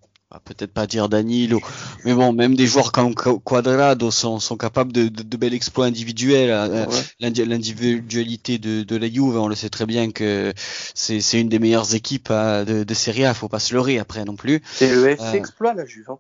peut-être 0.45 0.73
pas 0.73 0.87
dire 0.87 1.09
Danilo, 1.09 1.61
mais 2.05 2.15
bon, 2.15 2.33
même 2.33 2.55
des 2.55 2.67
joueurs 2.67 2.93
comme 2.93 3.15
Quadrado 3.15 4.11
sont, 4.11 4.41
sont 4.41 4.57
capables 4.57 4.93
de, 4.93 5.09
de, 5.09 5.23
de 5.23 5.37
bels 5.37 5.55
exploits 5.55 5.87
individuels. 5.87 6.51
Euh, 6.51 6.87
l'individualité 7.21 8.59
de, 8.59 8.83
de 8.83 8.97
la 8.97 9.09
Juve, 9.09 9.37
on 9.37 9.49
le 9.49 9.55
sait 9.55 9.69
très 9.69 9.87
bien 9.87 10.11
que 10.11 10.53
c'est 10.95 11.41
une 11.41 11.49
des 11.49 11.59
meilleures 11.59 11.95
équipes 11.95 12.31
hein, 12.31 12.65
de, 12.65 12.85
de 12.85 12.95
Serie 12.95 13.25
A, 13.25 13.35
faut 13.35 13.49
pas 13.49 13.61
se 13.61 13.75
leurrer 13.75 13.99
après 13.99 14.25
non 14.25 14.37
plus. 14.37 14.63
C'est 14.73 14.95
le 14.95 15.09
FC 15.09 15.25
euh, 15.25 15.33
exploit 15.33 15.75
la 15.75 15.87
Juve. 15.87 16.11
Hein. 16.11 16.19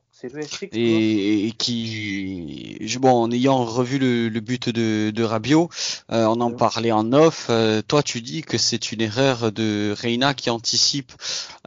Et, 0.72 1.46
et, 1.46 1.52
qui, 1.52 2.98
bon, 3.00 3.22
en 3.22 3.30
ayant 3.30 3.64
revu 3.64 3.98
le, 3.98 4.28
le 4.28 4.40
but 4.40 4.68
de, 4.68 5.10
de 5.10 5.22
Rabiot, 5.22 5.68
euh, 6.10 6.24
on 6.26 6.40
en 6.40 6.50
parlait 6.52 6.92
en 6.92 7.12
off. 7.12 7.46
Euh, 7.50 7.82
toi, 7.82 8.02
tu 8.02 8.20
dis 8.20 8.42
que 8.42 8.58
c'est 8.58 8.92
une 8.92 9.00
erreur 9.00 9.52
de 9.52 9.94
Reina 9.96 10.34
qui 10.34 10.50
anticipe 10.50 11.12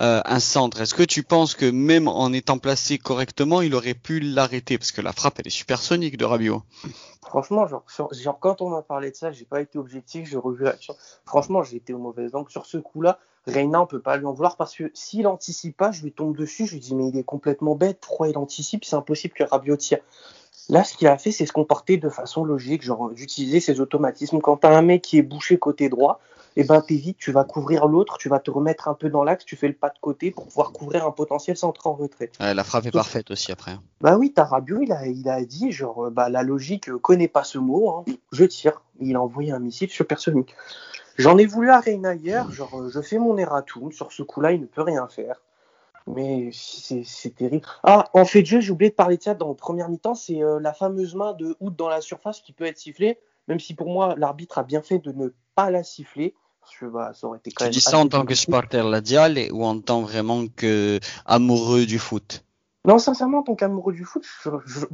euh, 0.02 0.22
un 0.26 0.40
centre. 0.40 0.82
Est-ce 0.82 0.94
que 0.94 1.04
tu 1.04 1.24
penses 1.24 1.56
que 1.56 1.70
même 1.70 2.08
en 2.08 2.34
étant 2.34 2.58
placé 2.58 2.98
correctement, 2.98 3.62
il 3.62 3.76
aurait 3.76 3.94
pu 3.94 4.20
l'arrêter? 4.20 4.78
Parce 4.78 4.92
que 4.92 5.02
la 5.02 5.14
frappe 5.14 5.40
elle 5.40 5.48
est 5.48 5.52
supersonique 5.52 6.18
de 6.18 6.26
Rabiot. 6.26 6.64
Franchement, 7.28 7.68
genre, 7.68 7.84
genre 8.12 8.40
quand 8.40 8.62
on 8.62 8.70
m'a 8.70 8.82
parlé 8.82 9.12
de 9.12 9.16
ça, 9.16 9.32
j'ai 9.32 9.46
pas 9.46 9.62
été 9.62 9.78
objectif, 9.78 10.30
j'ai 10.30 10.38
revu 10.38 10.64
l'action. 10.64 10.96
Franchement, 11.26 11.62
j'ai 11.62 11.78
été 11.78 11.94
au 11.94 12.00
mauvais 12.00 12.30
Donc 12.30 12.52
Sur 12.52 12.66
ce 12.66 12.78
coup-là, 12.78 13.20
Reina, 13.48 13.82
on 13.82 13.88
peut 13.88 14.02
pas 14.02 14.18
lui 14.18 14.26
en 14.26 14.34
vouloir 14.34 14.58
parce 14.58 14.76
que 14.76 14.92
s'il 14.94 15.26
anticipe 15.26 15.78
pas, 15.78 15.92
je 15.92 16.04
lui 16.04 16.12
tombe 16.12 16.36
dessus, 16.36 16.68
je 16.68 16.74
lui 16.74 16.80
dis 16.80 16.94
mais 16.94 17.08
il 17.08 17.18
est 17.18 17.24
complètement 17.24 17.76
bête, 17.76 18.00
pourquoi 18.02 18.28
il 18.28 18.38
anticipe? 18.38 18.84
C'est 18.84 18.96
impossible 18.96 19.34
que 19.34 19.44
Rabiot 19.44 19.78
tire. 19.78 20.00
Là, 20.70 20.84
ce 20.84 20.98
qu'il 20.98 21.08
a 21.08 21.18
fait, 21.18 21.32
c'est 21.32 21.46
se 21.46 21.54
comporter 21.54 21.98
de 21.98 22.10
façon 22.10 22.44
logique, 22.44 22.82
genre 22.82 23.10
d'utiliser 23.12 23.60
ses 23.60 23.80
automatismes. 23.80 24.40
Quand 24.40 24.58
tu 24.58 24.68
as 24.68 24.78
un 24.78 24.82
mec 24.82 25.02
qui 25.02 25.18
est 25.18 25.22
bouché 25.22 25.58
côté 25.58 25.90
droit, 25.90 26.20
et 26.56 26.62
eh 26.62 26.64
ben 26.64 26.82
t'évites, 26.82 27.20
tu 27.20 27.32
vas 27.32 27.44
couvrir 27.44 27.86
l'autre, 27.86 28.18
tu 28.18 28.30
vas 28.30 28.40
te 28.40 28.50
remettre 28.50 28.88
un 28.88 28.96
peu 28.96 29.12
dans 29.12 29.24
l'axe, 29.24 29.46
tu 29.46 29.56
fais 29.56 29.68
le 29.68 29.76
pas 29.76 29.90
de 29.90 30.00
côté 30.02 30.32
pour 30.32 30.48
pouvoir 30.48 30.72
couvrir 30.72 31.06
un 31.06 31.12
potentiel 31.12 31.56
centre 31.56 31.86
en 31.86 31.94
retrait. 31.94 32.32
la 32.40 32.64
frappe 32.64 32.88
est 32.88 32.92
parfaite 32.92 33.30
aussi 33.30 33.52
après. 33.52 33.72
Hein. 33.72 33.84
Bah 34.02 34.18
oui, 34.18 34.34
Rabiot, 34.36 34.82
il 34.82 34.92
a, 34.92 35.06
il 35.06 35.30
a 35.30 35.46
dit 35.46 35.72
genre 35.72 36.10
bah 36.10 36.30
la 36.30 36.42
logique 36.42 36.92
connaît 36.98 37.28
pas 37.28 37.44
ce 37.44 37.60
mot, 37.60 37.92
hein. 37.92 38.06
je 38.32 38.44
tire. 38.44 38.82
Il 39.00 39.16
a 39.16 39.22
envoyé 39.22 39.52
un 39.52 39.60
missile 39.60 39.92
supersonique. 39.92 40.56
J'en 41.18 41.38
ai 41.38 41.46
voulu 41.46 41.70
à 41.70 41.80
Reina 41.80 42.16
hier, 42.16 42.52
genre 42.52 42.80
euh, 42.80 42.90
je 42.90 43.02
fais 43.02 43.18
mon 43.18 43.38
erratum, 43.38 43.92
sur 43.92 44.12
ce 44.12 44.24
coup-là 44.24 44.52
il 44.52 44.62
ne 44.62 44.66
peut 44.66 44.84
rien 44.84 45.08
faire. 45.08 45.42
Mais 46.08 46.50
c'est 46.54 47.36
terrible. 47.36 47.66
Ah, 47.84 48.10
en 48.14 48.26
fait 48.26 48.42
de 48.42 48.48
jeu, 48.48 48.62
j'ai 48.62 48.72
oublié 48.72 48.90
de 48.90 48.96
parler 48.96 49.18
de 49.18 49.24
ça 49.24 49.34
dans 49.34 49.50
la 49.50 49.56
première 49.56 49.90
mi-temps, 49.90 50.16
c'est 50.16 50.42
euh, 50.42 50.60
la 50.60 50.74
fameuse 50.74 51.16
main 51.16 51.34
de 51.34 51.56
Hout 51.60 51.72
dans 51.72 51.90
la 51.90 52.02
surface 52.02 52.40
qui 52.42 52.54
peut 52.54 52.66
être 52.66 52.78
sifflée, 52.78 53.20
même 53.48 53.60
si 53.60 53.74
pour 53.74 53.90
moi 53.90 54.16
l'arbitre 54.18 54.58
a 54.58 54.64
bien 54.64 54.82
fait 54.82 55.00
de 55.00 55.12
ne 55.12 55.30
pas 55.56 55.70
la 55.70 55.84
siffler. 55.84 56.34
Parce 56.62 56.76
que, 56.78 56.86
bah, 56.86 57.12
ça 57.14 57.28
aurait 57.28 57.40
été 57.40 57.52
quand 57.52 57.66
tu 57.66 57.72
dis 57.72 57.82
ça 57.82 57.98
en 57.98 58.08
tant 58.08 58.26
que 58.26 58.36
supporter 58.36 58.90
Ladial 58.90 59.38
ou 59.52 59.66
en 59.66 59.80
tant 59.80 60.02
vraiment 60.02 60.48
que 60.48 61.00
amoureux 61.26 61.86
du 61.86 62.00
foot? 62.00 62.44
Non, 62.86 63.00
sincèrement, 63.00 63.40
en 63.40 63.44
tant 63.44 63.56
qu'amoureux 63.56 63.94
du 63.94 64.06
foot, 64.06 64.26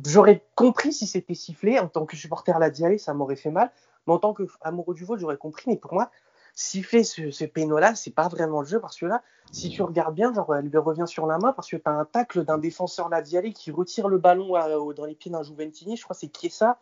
j'aurais 0.04 0.44
compris 0.56 0.94
si 0.94 1.06
c'était 1.06 1.36
sifflé. 1.36 1.80
En 1.80 1.88
tant 1.88 2.06
que 2.06 2.16
supporter 2.16 2.58
Ladial, 2.58 2.98
ça 3.00 3.14
m'aurait 3.14 3.36
fait 3.36 3.52
mal. 3.52 3.72
Mais 4.08 4.14
en 4.14 4.20
tant 4.20 4.34
qu'amoureux 4.34 4.96
du 4.96 5.06
foot, 5.06 5.20
j'aurais 5.20 5.38
compris. 5.38 5.66
Mais 5.68 5.78
pour 5.78 5.94
moi, 5.94 6.10
siffler 6.54 7.04
ce, 7.04 7.32
ce 7.32 7.46
péno-là, 7.46 7.96
c'est 7.96 8.12
pas 8.12 8.28
vraiment 8.28 8.62
le 8.62 8.68
jeu. 8.68 8.80
Parce 8.80 8.98
que 8.98 9.06
là, 9.06 9.22
si 9.52 9.70
tu 9.70 9.82
regardes 9.82 10.16
bien, 10.16 10.34
genre, 10.34 10.56
elle 10.56 10.66
lui 10.66 10.78
revient 10.78 11.08
sur 11.08 11.28
la 11.28 11.38
main 11.38 11.54
parce 11.54 11.70
que 11.70 11.76
tu 11.76 11.84
as 11.86 11.92
un 11.92 12.06
tacle 12.06 12.44
d'un 12.44 12.58
défenseur 12.58 13.10
Ladialé 13.10 13.54
qui 13.54 13.72
retire 13.72 14.08
le 14.08 14.18
ballon 14.18 14.54
dans 14.94 15.06
les 15.06 15.16
pieds 15.16 15.32
d'un 15.32 15.44
Juventini. 15.44 15.98
Je 15.98 16.04
crois 16.04 16.16
c'est 16.16 16.32
ça 16.50 16.80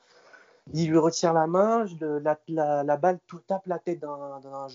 Il 0.74 0.90
lui 0.90 0.98
retire 0.98 1.34
la 1.34 1.48
main, 1.48 1.86
la, 2.48 2.98
balle 2.98 3.20
tout, 3.28 3.40
tape 3.40 3.68
la 3.68 3.80
tête 3.80 4.00
d'un 4.00 4.68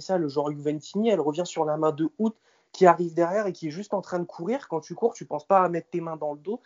ça, 0.00 0.18
le 0.18 0.28
genre 0.28 0.50
Juventini. 0.50 1.10
Elle 1.10 1.20
revient 1.20 1.46
sur 1.46 1.64
la 1.64 1.76
main 1.76 1.92
de 1.92 2.08
Hout 2.18 2.34
qui 2.72 2.86
arrive 2.86 3.14
derrière 3.14 3.46
et 3.46 3.52
qui 3.52 3.68
est 3.68 3.72
juste 3.72 3.94
en 3.94 4.00
train 4.00 4.18
de 4.18 4.24
courir. 4.24 4.68
Quand 4.68 4.80
tu 4.80 4.94
cours, 4.94 5.14
tu 5.14 5.24
penses 5.24 5.46
pas 5.46 5.60
à 5.60 5.68
mettre 5.68 5.90
tes 5.90 6.00
mains 6.00 6.16
dans 6.16 6.32
le 6.32 6.38
dos. 6.38 6.60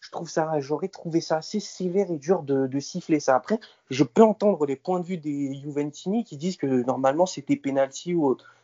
Je 0.00 0.10
trouve 0.10 0.28
ça, 0.28 0.58
j'aurais 0.60 0.88
trouvé 0.88 1.20
ça 1.20 1.36
assez 1.36 1.60
sévère 1.60 2.10
et 2.10 2.18
dur 2.18 2.42
de, 2.42 2.66
de, 2.66 2.80
siffler 2.80 3.20
ça. 3.20 3.36
Après, 3.36 3.60
je 3.90 4.02
peux 4.02 4.22
entendre 4.22 4.66
les 4.66 4.76
points 4.76 5.00
de 5.00 5.06
vue 5.06 5.18
des 5.18 5.54
Juventini 5.60 6.24
qui 6.24 6.36
disent 6.36 6.56
que 6.56 6.66
normalement 6.66 7.26
c'était 7.26 7.56
penalty 7.56 8.14
ou 8.14 8.26
autre. 8.26 8.54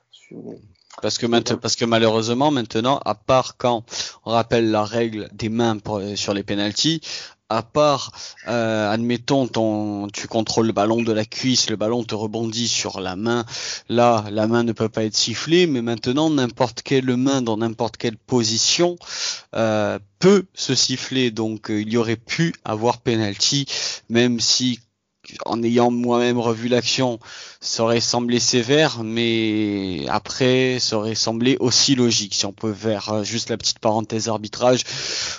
Parce 1.03 1.19
que, 1.19 1.27
parce 1.55 1.77
que 1.77 1.85
malheureusement, 1.85 2.51
maintenant, 2.51 3.01
à 3.05 3.15
part 3.15 3.59
quand 3.59 3.85
on 4.25 4.31
rappelle 4.31 4.71
la 4.71 4.83
règle 4.83 5.29
des 5.33 5.51
mains 5.51 5.77
sur 6.15 6.33
les 6.33 6.43
penalties, 6.43 7.03
à 7.49 7.63
part, 7.63 8.13
euh, 8.49 8.91
admettons, 8.91 9.47
ton, 9.47 10.09
tu 10.09 10.27
contrôles 10.27 10.67
le 10.67 10.73
ballon 10.73 11.03
de 11.03 11.13
la 11.13 11.25
cuisse, 11.25 11.71
le 11.71 11.77
ballon 11.77 12.03
te 12.05 12.15
rebondit 12.15 12.69
sur 12.69 13.01
la 13.01 13.17
main. 13.17 13.45
Là, 13.89 14.25
la 14.31 14.47
main 14.47 14.65
ne 14.65 14.73
peut 14.73 14.89
pas 14.89 15.05
être 15.05 15.17
sifflée, 15.17 15.67
mais 15.67 15.83
maintenant, 15.83 16.31
n'importe 16.31 16.83
quelle 16.83 17.17
main 17.17 17.43
dans 17.43 17.57
n'importe 17.57 17.97
quelle 17.97 18.17
position 18.17 18.97
euh, 19.55 19.99
peut 20.19 20.47
se 20.55 20.75
siffler. 20.75 21.31
Donc, 21.31 21.71
euh, 21.71 21.81
il 21.81 21.91
y 21.91 21.97
aurait 21.97 22.17
pu 22.17 22.55
avoir 22.65 22.99
penalty, 22.99 23.67
même 24.09 24.41
si 24.41 24.81
en 25.45 25.63
ayant 25.63 25.91
moi-même 25.91 26.39
revu 26.39 26.69
l'action, 26.69 27.19
ça 27.61 27.83
aurait 27.83 28.01
semblé 28.01 28.41
sévère, 28.41 29.03
mais 29.03 30.07
après, 30.09 30.79
ça 30.79 30.97
aurait 30.99 31.15
semblé 31.15 31.57
aussi 31.61 31.95
logique 31.95 32.35
si 32.35 32.47
on 32.47 32.53
peut 32.53 32.73
faire 32.73 33.13
euh, 33.13 33.23
juste 33.23 33.51
la 33.51 33.57
petite 33.57 33.79
parenthèse 33.79 34.29
arbitrage 34.29 34.83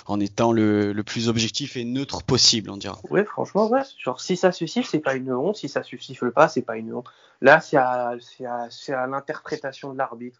en 0.06 0.20
étant 0.20 0.52
le, 0.52 0.94
plus 1.06 1.28
objectif 1.28 1.76
et 1.76 1.84
neutre 1.84 2.22
possible, 2.22 2.70
on 2.70 2.76
dira. 2.76 2.98
Ouais, 3.10 3.24
franchement, 3.24 3.68
ouais. 3.68 3.82
Genre, 3.98 4.20
si 4.20 4.36
ça 4.36 4.52
se 4.52 4.66
c'est 4.66 4.98
pas 5.00 5.14
une 5.14 5.32
honte. 5.32 5.56
Si 5.56 5.68
ça 5.68 5.82
se 5.82 6.24
pas, 6.28 6.48
c'est 6.48 6.62
pas 6.62 6.76
une 6.76 6.92
honte. 6.92 7.06
Là, 7.40 7.60
c'est 7.60 7.76
à 7.76 9.06
l'interprétation 9.06 9.92
de 9.92 9.98
l'arbitre. 9.98 10.38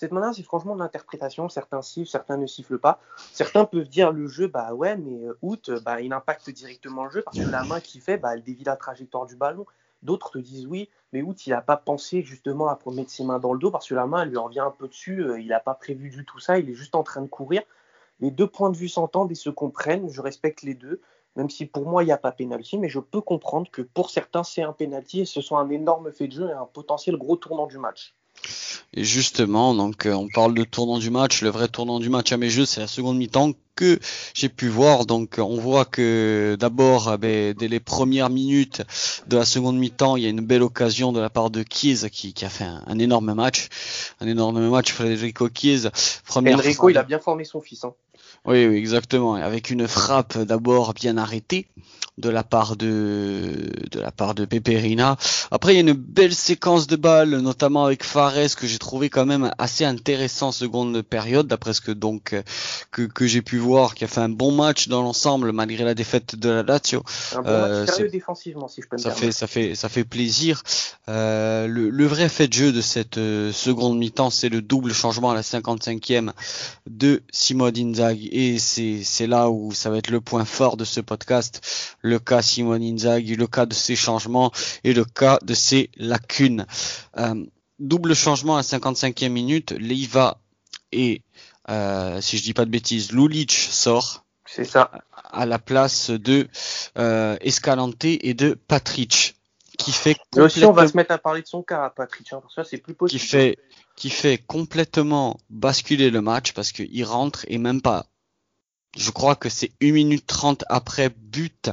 Cette 0.00 0.12
manière, 0.12 0.34
c'est 0.34 0.42
franchement 0.42 0.74
de 0.76 0.80
l'interprétation. 0.80 1.50
Certains 1.50 1.82
sifflent, 1.82 2.10
certains 2.10 2.38
ne 2.38 2.46
sifflent 2.46 2.78
pas. 2.78 3.02
Certains 3.34 3.66
peuvent 3.66 3.86
dire 3.86 4.12
le 4.12 4.28
jeu, 4.28 4.46
bah 4.46 4.72
ouais, 4.72 4.96
mais 4.96 5.26
euh, 5.26 5.36
août, 5.42 5.68
euh, 5.68 5.78
bah, 5.80 6.00
il 6.00 6.14
impacte 6.14 6.48
directement 6.48 7.04
le 7.04 7.10
jeu 7.10 7.20
parce 7.20 7.36
que 7.36 7.50
la 7.50 7.64
main 7.64 7.80
qui 7.80 8.00
fait, 8.00 8.16
bah, 8.16 8.32
elle 8.32 8.42
dévie 8.42 8.64
la 8.64 8.76
trajectoire 8.76 9.26
du 9.26 9.36
ballon. 9.36 9.66
D'autres 10.02 10.30
te 10.30 10.38
disent 10.38 10.66
oui, 10.66 10.88
mais 11.12 11.20
août, 11.20 11.46
il 11.46 11.50
n'a 11.50 11.60
pas 11.60 11.76
pensé 11.76 12.22
justement 12.22 12.68
à 12.70 12.78
mettre 12.86 13.10
ses 13.10 13.24
mains 13.24 13.38
dans 13.38 13.52
le 13.52 13.58
dos 13.58 13.70
parce 13.70 13.86
que 13.86 13.94
la 13.94 14.06
main, 14.06 14.22
elle 14.22 14.30
lui 14.30 14.38
en 14.38 14.48
vient 14.48 14.68
un 14.68 14.70
peu 14.70 14.88
dessus. 14.88 15.22
Euh, 15.22 15.38
il 15.38 15.48
n'a 15.48 15.60
pas 15.60 15.74
prévu 15.74 16.08
du 16.08 16.24
tout 16.24 16.38
ça. 16.38 16.58
Il 16.58 16.70
est 16.70 16.74
juste 16.74 16.94
en 16.94 17.02
train 17.02 17.20
de 17.20 17.28
courir. 17.28 17.60
Les 18.20 18.30
deux 18.30 18.46
points 18.46 18.70
de 18.70 18.78
vue 18.78 18.88
s'entendent 18.88 19.30
et 19.30 19.34
se 19.34 19.50
comprennent. 19.50 20.08
Je 20.08 20.22
respecte 20.22 20.62
les 20.62 20.74
deux 20.74 21.02
même 21.36 21.50
si 21.50 21.66
pour 21.66 21.84
moi 21.84 22.04
il 22.04 22.06
n'y 22.06 22.12
a 22.12 22.18
pas 22.18 22.32
pénalty, 22.32 22.78
mais 22.78 22.88
je 22.88 23.00
peux 23.00 23.20
comprendre 23.20 23.70
que 23.70 23.82
pour 23.82 24.08
certains 24.08 24.44
c'est 24.44 24.62
un 24.62 24.72
pénalty 24.72 25.20
et 25.20 25.24
ce 25.26 25.42
soit 25.42 25.60
un 25.60 25.68
énorme 25.68 26.10
fait 26.10 26.26
de 26.26 26.32
jeu 26.32 26.48
et 26.48 26.52
un 26.52 26.64
potentiel 26.64 27.18
gros 27.18 27.36
tournant 27.36 27.66
du 27.66 27.76
match. 27.76 28.14
Et 28.92 29.04
justement, 29.04 29.72
donc 29.74 30.06
euh, 30.06 30.12
on 30.12 30.28
parle 30.28 30.52
de 30.54 30.64
tournant 30.64 30.98
du 30.98 31.10
match. 31.10 31.42
Le 31.42 31.50
vrai 31.50 31.68
tournant 31.68 32.00
du 32.00 32.08
match 32.08 32.32
à 32.32 32.36
mes 32.36 32.50
jeux, 32.50 32.66
c'est 32.66 32.80
la 32.80 32.88
seconde 32.88 33.18
mi-temps 33.18 33.52
que 33.76 34.00
j'ai 34.34 34.48
pu 34.48 34.68
voir. 34.68 35.06
Donc 35.06 35.36
on 35.38 35.56
voit 35.56 35.84
que 35.84 36.56
d'abord, 36.58 37.08
euh, 37.08 37.16
ben, 37.16 37.54
dès 37.56 37.68
les 37.68 37.78
premières 37.78 38.30
minutes 38.30 38.82
de 39.28 39.36
la 39.36 39.44
seconde 39.44 39.78
mi-temps, 39.78 40.16
il 40.16 40.24
y 40.24 40.26
a 40.26 40.28
une 40.28 40.40
belle 40.40 40.64
occasion 40.64 41.12
de 41.12 41.20
la 41.20 41.30
part 41.30 41.50
de 41.50 41.62
Kies 41.62 42.10
qui, 42.10 42.34
qui 42.34 42.44
a 42.44 42.48
fait 42.48 42.64
un, 42.64 42.98
énorme 42.98 43.32
match. 43.32 43.68
Un 44.20 44.26
énorme 44.26 44.68
match, 44.68 44.92
Federico 44.92 45.48
Kies. 45.48 45.86
Enrico, 46.34 46.88
il 46.88 46.98
a 46.98 47.04
bien 47.04 47.20
formé 47.20 47.44
son 47.44 47.60
fils. 47.60 47.84
Hein. 47.84 47.94
Oui, 48.44 48.66
oui, 48.66 48.76
exactement. 48.76 49.34
Avec 49.34 49.70
une 49.70 49.86
frappe 49.86 50.36
d'abord 50.38 50.94
bien 50.94 51.16
arrêtée 51.16 51.68
de 52.20 52.30
la 52.30 52.44
part 52.44 52.76
de 52.76 53.70
de 53.90 54.00
la 54.00 54.12
part 54.12 54.34
de 54.34 54.44
Peperina. 54.44 55.16
Après, 55.50 55.72
il 55.72 55.76
y 55.76 55.78
a 55.78 55.80
une 55.80 55.92
belle 55.92 56.34
séquence 56.34 56.86
de 56.86 56.96
balles, 56.96 57.36
notamment 57.38 57.84
avec 57.84 58.04
Fares 58.04 58.54
que 58.56 58.66
j'ai 58.66 58.78
trouvé 58.78 59.10
quand 59.10 59.26
même 59.26 59.50
assez 59.58 59.84
intéressant 59.84 60.52
seconde 60.52 61.02
période, 61.02 61.46
d'après 61.46 61.72
ce 61.72 61.80
que 61.80 61.92
donc 61.92 62.34
que, 62.90 63.02
que 63.02 63.26
j'ai 63.26 63.42
pu 63.42 63.58
voir, 63.58 63.94
qui 63.94 64.04
a 64.04 64.06
fait 64.06 64.20
un 64.20 64.28
bon 64.28 64.52
match 64.52 64.88
dans 64.88 65.02
l'ensemble 65.02 65.52
malgré 65.52 65.84
la 65.84 65.94
défaite 65.94 66.36
de 66.36 66.48
la 66.50 66.62
Lazio. 66.62 67.02
Un 67.34 67.42
bon 67.42 67.50
match 67.50 67.70
euh, 67.70 67.86
sérieux 67.86 68.08
défensivement, 68.10 68.68
si 68.68 68.82
je 68.82 68.88
peux 68.88 68.96
me 68.96 69.02
ça 69.02 69.10
fait 69.10 69.32
ça 69.32 69.46
fait 69.46 69.74
ça 69.74 69.88
fait 69.88 70.04
plaisir. 70.04 70.62
Euh, 71.08 71.66
le, 71.66 71.90
le, 71.90 72.06
vrai 72.06 72.28
fait 72.28 72.48
de 72.48 72.52
jeu 72.52 72.72
de 72.72 72.80
cette 72.80 73.18
euh, 73.18 73.52
seconde 73.52 73.98
mi-temps, 73.98 74.30
c'est 74.30 74.48
le 74.48 74.62
double 74.62 74.92
changement 74.92 75.30
à 75.30 75.34
la 75.34 75.42
55e 75.42 76.30
de 76.88 77.22
Simone 77.32 77.76
Inzaghi 77.76 78.28
et 78.32 78.58
c'est 78.58 79.00
c'est 79.02 79.26
là 79.26 79.50
où 79.50 79.72
ça 79.72 79.90
va 79.90 79.98
être 79.98 80.10
le 80.10 80.20
point 80.20 80.44
fort 80.44 80.76
de 80.76 80.84
ce 80.84 81.00
podcast 81.00 81.60
le 82.02 82.09
cas 82.18 82.42
Simone 82.42 82.82
Inzaghi, 82.82 83.36
le 83.36 83.46
cas 83.46 83.66
de 83.66 83.74
ses 83.74 83.96
changements 83.96 84.52
et 84.84 84.92
le 84.92 85.04
cas 85.04 85.38
de 85.42 85.54
ses 85.54 85.90
lacunes. 85.96 86.66
Euh, 87.18 87.44
double 87.78 88.14
changement 88.14 88.56
à 88.56 88.62
55e 88.62 89.28
minute, 89.28 89.72
Leiva 89.72 90.40
et, 90.92 91.22
euh, 91.68 92.20
si 92.20 92.38
je 92.38 92.42
dis 92.42 92.54
pas 92.54 92.64
de 92.64 92.70
bêtises, 92.70 93.12
Lulic 93.12 93.52
sort. 93.52 94.24
C'est 94.46 94.64
ça. 94.64 94.90
À 95.30 95.46
la 95.46 95.58
place 95.58 96.10
de 96.10 96.48
euh, 96.98 97.36
Escalante 97.40 98.04
et 98.04 98.34
de 98.34 98.54
Patrick 98.54 99.36
qui 99.80 99.92
fait 99.92 100.14
complètement... 100.14 100.44
aussi 100.44 100.64
on 100.64 100.72
va 100.72 100.88
se 100.88 100.96
mettre 100.96 101.12
à 101.12 101.18
parler 101.18 101.42
de 101.42 101.46
son 101.46 101.62
cas 101.62 101.84
à 101.84 101.90
Patrick 101.90 102.32
hein, 102.32 102.40
parce 102.42 102.54
que 102.54 102.62
c'est 102.64 102.78
plus 102.78 102.94
possible 102.94 103.20
qui 103.20 103.26
fait 103.26 103.58
qui 103.96 104.10
fait 104.10 104.38
complètement 104.38 105.38
basculer 105.48 106.10
le 106.10 106.20
match 106.20 106.52
parce 106.52 106.72
qu'il 106.72 107.04
rentre 107.04 107.44
et 107.48 107.58
même 107.58 107.80
pas 107.80 108.06
je 108.96 109.10
crois 109.10 109.36
que 109.36 109.48
c'est 109.48 109.70
1 109.80 109.92
minute 109.92 110.26
30 110.26 110.64
après 110.68 111.10
but 111.10 111.70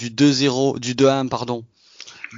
du 0.00 0.10
2-0, 0.10 0.78
du 0.78 0.94
2-1, 0.94 1.28
pardon, 1.28 1.64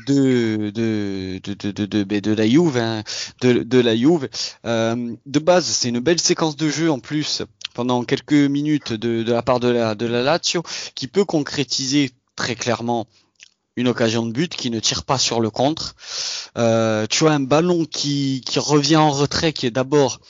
de 0.06 0.70
de 0.70 1.38
de 1.38 2.20
de 2.20 2.32
la 2.32 2.48
Juve, 2.48 2.76
hein, 2.76 3.04
de, 3.40 3.78
la 3.78 3.96
Juve. 3.96 4.28
Euh, 4.66 5.14
de 5.26 5.38
base, 5.38 5.66
c'est 5.66 5.88
une 5.88 6.00
belle 6.00 6.20
séquence 6.20 6.56
de 6.56 6.68
jeu 6.68 6.90
en 6.90 6.98
plus 6.98 7.42
pendant 7.74 8.02
quelques 8.04 8.32
minutes 8.32 8.92
de, 8.92 9.30
la 9.30 9.42
part 9.42 9.60
de 9.60 9.68
la 9.68 10.22
Lazio 10.22 10.62
qui 10.94 11.06
peut 11.06 11.24
concrétiser 11.24 12.10
très 12.34 12.56
clairement 12.56 13.06
une 13.76 13.88
occasion 13.88 14.26
de 14.26 14.32
but 14.32 14.54
qui 14.54 14.70
ne 14.70 14.80
tire 14.80 15.04
pas 15.04 15.18
sur 15.18 15.40
le 15.40 15.50
contre. 15.50 15.94
Euh, 16.58 17.06
tu 17.08 17.26
as 17.28 17.30
un 17.30 17.40
ballon 17.40 17.84
qui 17.84 18.42
revient 18.56 18.96
en 18.96 19.10
retrait 19.10 19.52
qui 19.52 19.66
est 19.66 19.70
d'abord 19.70 20.20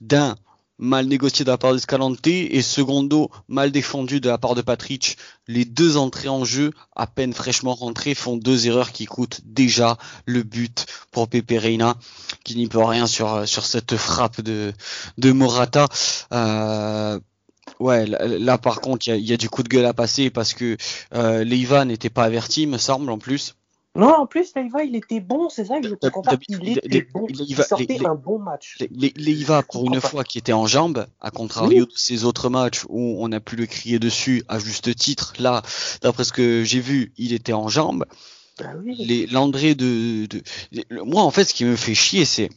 d'un 0.00 0.36
mal 0.80 1.06
négocié 1.06 1.44
de 1.44 1.50
la 1.50 1.58
part 1.58 1.74
d'Escalante 1.74 2.26
et 2.26 2.62
secondo 2.62 3.30
mal 3.48 3.70
défendu 3.70 4.18
de 4.20 4.28
la 4.28 4.38
part 4.38 4.54
de 4.54 4.62
Patrick. 4.62 5.18
Les 5.46 5.64
deux 5.64 5.96
entrées 5.96 6.28
en 6.28 6.44
jeu, 6.44 6.72
à 6.96 7.06
peine 7.06 7.34
fraîchement 7.34 7.74
rentrées, 7.74 8.14
font 8.14 8.36
deux 8.36 8.66
erreurs 8.66 8.90
qui 8.90 9.04
coûtent 9.04 9.42
déjà 9.44 9.98
le 10.24 10.42
but 10.42 10.86
pour 11.12 11.28
Pepe 11.28 11.52
Reina, 11.58 11.96
qui 12.44 12.56
n'y 12.56 12.66
peut 12.66 12.82
rien 12.82 13.06
sur, 13.06 13.46
sur 13.46 13.66
cette 13.66 13.96
frappe 13.96 14.40
de, 14.40 14.72
de 15.18 15.32
Morata. 15.32 15.86
Euh, 16.32 17.20
ouais, 17.78 18.06
là, 18.06 18.56
par 18.56 18.80
contre, 18.80 19.06
il 19.06 19.10
y 19.10 19.12
a, 19.12 19.16
y 19.16 19.32
a, 19.34 19.36
du 19.36 19.50
coup 19.50 19.62
de 19.62 19.68
gueule 19.68 19.86
à 19.86 19.94
passer 19.94 20.30
parce 20.30 20.54
que 20.54 20.76
euh, 21.14 21.44
Leiva 21.44 21.84
n'était 21.84 22.10
pas 22.10 22.24
averti, 22.24 22.66
me 22.66 22.78
semble, 22.78 23.10
en 23.10 23.18
plus. 23.18 23.54
Non, 23.96 24.14
en 24.14 24.26
plus, 24.26 24.52
Leiva, 24.54 24.84
il 24.84 24.94
était 24.94 25.18
bon, 25.18 25.48
c'est 25.48 25.64
ça 25.64 25.80
que 25.80 25.88
je 25.88 25.94
comprends 25.94 26.22
pas. 26.22 26.36
Il 26.48 26.78
était 26.78 27.06
bon, 27.12 27.26
il 27.28 27.56
sortait 27.56 28.06
un 28.06 28.14
bon 28.14 28.38
match. 28.38 28.78
Leiva, 28.90 29.62
pour 29.64 29.84
une 29.86 30.00
fois, 30.00 30.22
qui 30.22 30.38
était 30.38 30.52
en 30.52 30.66
jambes, 30.66 31.06
à 31.20 31.30
contrario 31.30 31.86
de 31.86 31.92
ces 31.96 32.24
autres 32.24 32.50
matchs 32.50 32.84
où 32.88 33.16
on 33.18 33.32
a 33.32 33.40
pu 33.40 33.56
le 33.56 33.66
crier 33.66 33.98
dessus 33.98 34.44
à 34.48 34.60
juste 34.60 34.94
titre, 34.94 35.34
là, 35.40 35.62
d'après 36.02 36.22
ce 36.22 36.32
que 36.32 36.62
j'ai 36.62 36.80
vu, 36.80 37.12
il 37.16 37.32
était 37.32 37.52
en 37.52 37.68
jambes. 37.68 38.04
Bah 38.58 38.74
oui. 38.84 38.94
Les 38.98 39.26
L'André 39.26 39.74
de, 39.74 40.26
de, 40.26 40.42
Moi, 41.04 41.22
en 41.22 41.30
fait, 41.30 41.44
ce 41.44 41.54
qui 41.54 41.64
me 41.64 41.76
fait 41.76 41.94
chier, 41.94 42.24
c'est 42.24 42.48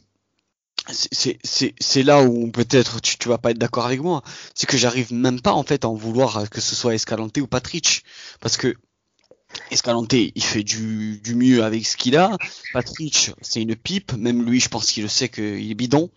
c'est 0.92 2.02
là 2.02 2.22
où 2.22 2.50
peut-être 2.50 3.00
tu, 3.00 3.16
tu 3.16 3.28
vas 3.28 3.38
pas 3.38 3.52
être 3.52 3.58
d'accord 3.58 3.86
avec 3.86 4.02
moi, 4.02 4.22
c'est 4.54 4.66
que 4.66 4.76
j'arrive 4.76 5.14
même 5.14 5.40
pas 5.40 5.52
en 5.52 5.62
fait 5.62 5.84
à 5.84 5.88
en 5.88 5.94
vouloir 5.94 6.50
que 6.50 6.60
ce 6.60 6.74
soit 6.74 6.94
Escalante 6.94 7.38
ou 7.38 7.46
Patrick, 7.46 8.04
parce 8.40 8.58
que 8.58 8.76
Escalante, 9.70 10.12
il 10.12 10.42
fait 10.42 10.62
du, 10.62 11.20
du 11.22 11.34
mieux 11.34 11.64
avec 11.64 11.86
ce 11.86 11.96
qu'il 11.96 12.16
a. 12.16 12.36
Patrick, 12.72 13.32
c'est 13.40 13.62
une 13.62 13.76
pipe. 13.76 14.12
Même 14.14 14.44
lui, 14.44 14.60
je 14.60 14.68
pense 14.68 14.90
qu'il 14.90 15.02
le 15.02 15.08
sait 15.08 15.28
qu'il 15.28 15.70
est 15.70 15.74
bidon, 15.74 16.10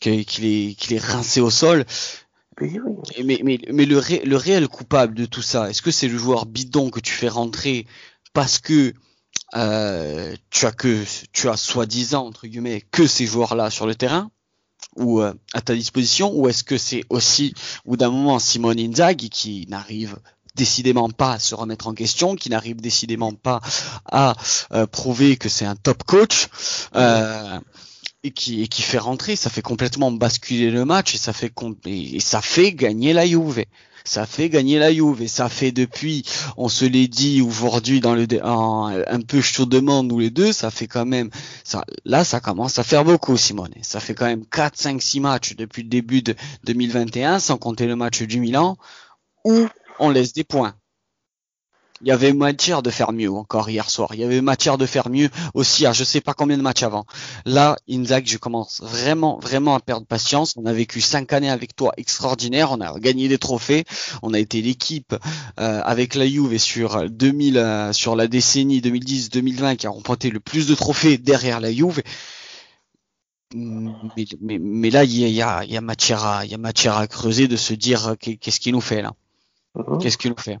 qu'il 0.00 0.14
est, 0.14 0.24
qu'il 0.24 0.92
est 0.92 1.02
rincé 1.02 1.40
au 1.40 1.50
sol. 1.50 1.84
Mais, 2.60 3.40
mais, 3.44 3.60
mais 3.72 3.84
le, 3.84 4.00
le 4.24 4.36
réel 4.36 4.66
coupable 4.68 5.14
de 5.14 5.26
tout 5.26 5.42
ça, 5.42 5.70
est-ce 5.70 5.82
que 5.82 5.90
c'est 5.92 6.08
le 6.08 6.18
joueur 6.18 6.46
bidon 6.46 6.90
que 6.90 7.00
tu 7.00 7.12
fais 7.12 7.28
rentrer 7.28 7.86
parce 8.32 8.58
que 8.58 8.94
euh, 9.54 10.34
tu 10.50 10.66
as 10.66 10.72
que 10.72 11.04
tu 11.32 11.48
as 11.48 11.56
soi-disant 11.56 12.26
entre 12.26 12.46
guillemets 12.46 12.82
que 12.90 13.06
ces 13.06 13.26
joueurs-là 13.26 13.70
sur 13.70 13.86
le 13.86 13.94
terrain 13.94 14.30
ou 14.96 15.20
euh, 15.20 15.32
à 15.54 15.60
ta 15.60 15.74
disposition, 15.74 16.32
ou 16.34 16.48
est-ce 16.48 16.64
que 16.64 16.76
c'est 16.76 17.04
aussi 17.08 17.54
ou 17.84 17.96
d'un 17.96 18.10
moment 18.10 18.38
Simone 18.38 18.78
Inzaghi 18.78 19.30
qui 19.30 19.66
n'arrive 19.68 20.18
décidément 20.58 21.08
pas 21.08 21.34
à 21.34 21.38
se 21.38 21.54
remettre 21.54 21.86
en 21.86 21.94
question, 21.94 22.36
qui 22.36 22.50
n'arrive 22.50 22.80
décidément 22.80 23.32
pas 23.32 23.60
à 24.04 24.34
euh, 24.72 24.86
prouver 24.86 25.36
que 25.36 25.48
c'est 25.48 25.64
un 25.64 25.76
top 25.76 26.02
coach. 26.02 26.48
Euh, 26.94 27.58
et 28.24 28.32
qui, 28.32 28.62
et 28.62 28.68
qui 28.68 28.82
fait 28.82 28.98
rentrer, 28.98 29.36
ça 29.36 29.48
fait 29.48 29.62
complètement 29.62 30.10
basculer 30.10 30.72
le 30.72 30.84
match 30.84 31.14
et 31.14 31.18
ça 31.18 31.32
fait 31.32 31.52
et 31.86 32.18
ça 32.18 32.42
fait 32.42 32.72
gagner 32.72 33.12
la 33.12 33.24
Juve. 33.24 33.64
Ça 34.04 34.26
fait 34.26 34.48
gagner 34.48 34.78
la 34.80 34.92
Juve 34.92 35.22
et 35.22 35.28
ça 35.28 35.48
fait 35.48 35.70
depuis, 35.70 36.24
on 36.56 36.68
se 36.68 36.84
l'est 36.84 37.06
dit 37.06 37.40
aujourd'hui 37.42 38.00
dans 38.00 38.14
le 38.14 38.26
un 38.42 39.20
peu 39.20 39.40
chaudement 39.40 40.02
nous 40.02 40.18
les 40.18 40.30
deux, 40.30 40.52
ça 40.52 40.72
fait 40.72 40.88
quand 40.88 41.06
même 41.06 41.30
ça 41.62 41.84
là 42.04 42.24
ça 42.24 42.40
commence 42.40 42.80
à 42.80 42.82
faire 42.82 43.04
beaucoup 43.04 43.36
Simone. 43.36 43.74
Ça 43.82 44.00
fait 44.00 44.14
quand 44.14 44.26
même 44.26 44.44
4 44.46 44.76
5 44.76 45.00
6 45.00 45.20
matchs 45.20 45.54
depuis 45.54 45.82
le 45.84 45.88
début 45.88 46.22
de 46.22 46.34
2021 46.64 47.38
sans 47.38 47.56
compter 47.56 47.86
le 47.86 47.94
match 47.94 48.22
du 48.22 48.40
Milan 48.40 48.76
où 49.44 49.68
on 49.98 50.10
laisse 50.10 50.32
des 50.32 50.44
points. 50.44 50.74
Il 52.00 52.06
y 52.06 52.12
avait 52.12 52.32
matière 52.32 52.82
de 52.82 52.90
faire 52.90 53.12
mieux 53.12 53.30
encore 53.32 53.68
hier 53.68 53.90
soir. 53.90 54.10
Il 54.14 54.20
y 54.20 54.24
avait 54.24 54.40
matière 54.40 54.78
de 54.78 54.86
faire 54.86 55.08
mieux 55.08 55.30
aussi 55.54 55.84
à 55.84 55.92
je 55.92 56.04
sais 56.04 56.20
pas 56.20 56.32
combien 56.32 56.56
de 56.56 56.62
matchs 56.62 56.84
avant. 56.84 57.06
Là, 57.44 57.76
Inzaghi, 57.90 58.32
je 58.32 58.38
commence 58.38 58.80
vraiment, 58.82 59.40
vraiment 59.40 59.74
à 59.74 59.80
perdre 59.80 60.06
patience. 60.06 60.54
On 60.56 60.66
a 60.66 60.72
vécu 60.72 61.00
cinq 61.00 61.32
années 61.32 61.50
avec 61.50 61.74
toi 61.74 61.92
extraordinaires. 61.96 62.70
On 62.70 62.80
a 62.80 62.96
gagné 63.00 63.26
des 63.28 63.38
trophées. 63.38 63.84
On 64.22 64.32
a 64.32 64.38
été 64.38 64.62
l'équipe 64.62 65.12
euh, 65.58 65.80
avec 65.84 66.14
la 66.14 66.26
Juve 66.28 66.56
sur 66.58 67.10
2000, 67.10 67.58
euh, 67.58 67.92
sur 67.92 68.14
la 68.14 68.28
décennie 68.28 68.80
2010-2020 68.80 69.76
qui 69.76 69.88
a 69.88 69.90
remporté 69.90 70.30
le 70.30 70.38
plus 70.38 70.68
de 70.68 70.76
trophées 70.76 71.18
derrière 71.18 71.58
la 71.58 71.72
Juve. 71.72 72.00
Mais, 73.54 74.24
mais, 74.40 74.58
mais 74.60 74.90
là, 74.90 75.02
il 75.02 75.16
y 75.16 75.42
a, 75.42 75.64
il 75.64 75.72
y 75.72 75.76
a 75.76 75.80
matière 75.80 76.24
à, 76.24 76.44
il 76.44 76.50
y 76.52 76.54
a 76.54 76.58
matière 76.58 76.96
à 76.96 77.08
creuser 77.08 77.48
de 77.48 77.56
se 77.56 77.74
dire 77.74 78.14
qu'est-ce 78.20 78.60
qu'il 78.60 78.74
nous 78.74 78.80
fait 78.80 79.02
là? 79.02 79.14
Mhm. 79.78 79.98
Qu'est-ce 79.98 80.18
qu'il 80.18 80.30
nous 80.30 80.36
fait? 80.36 80.58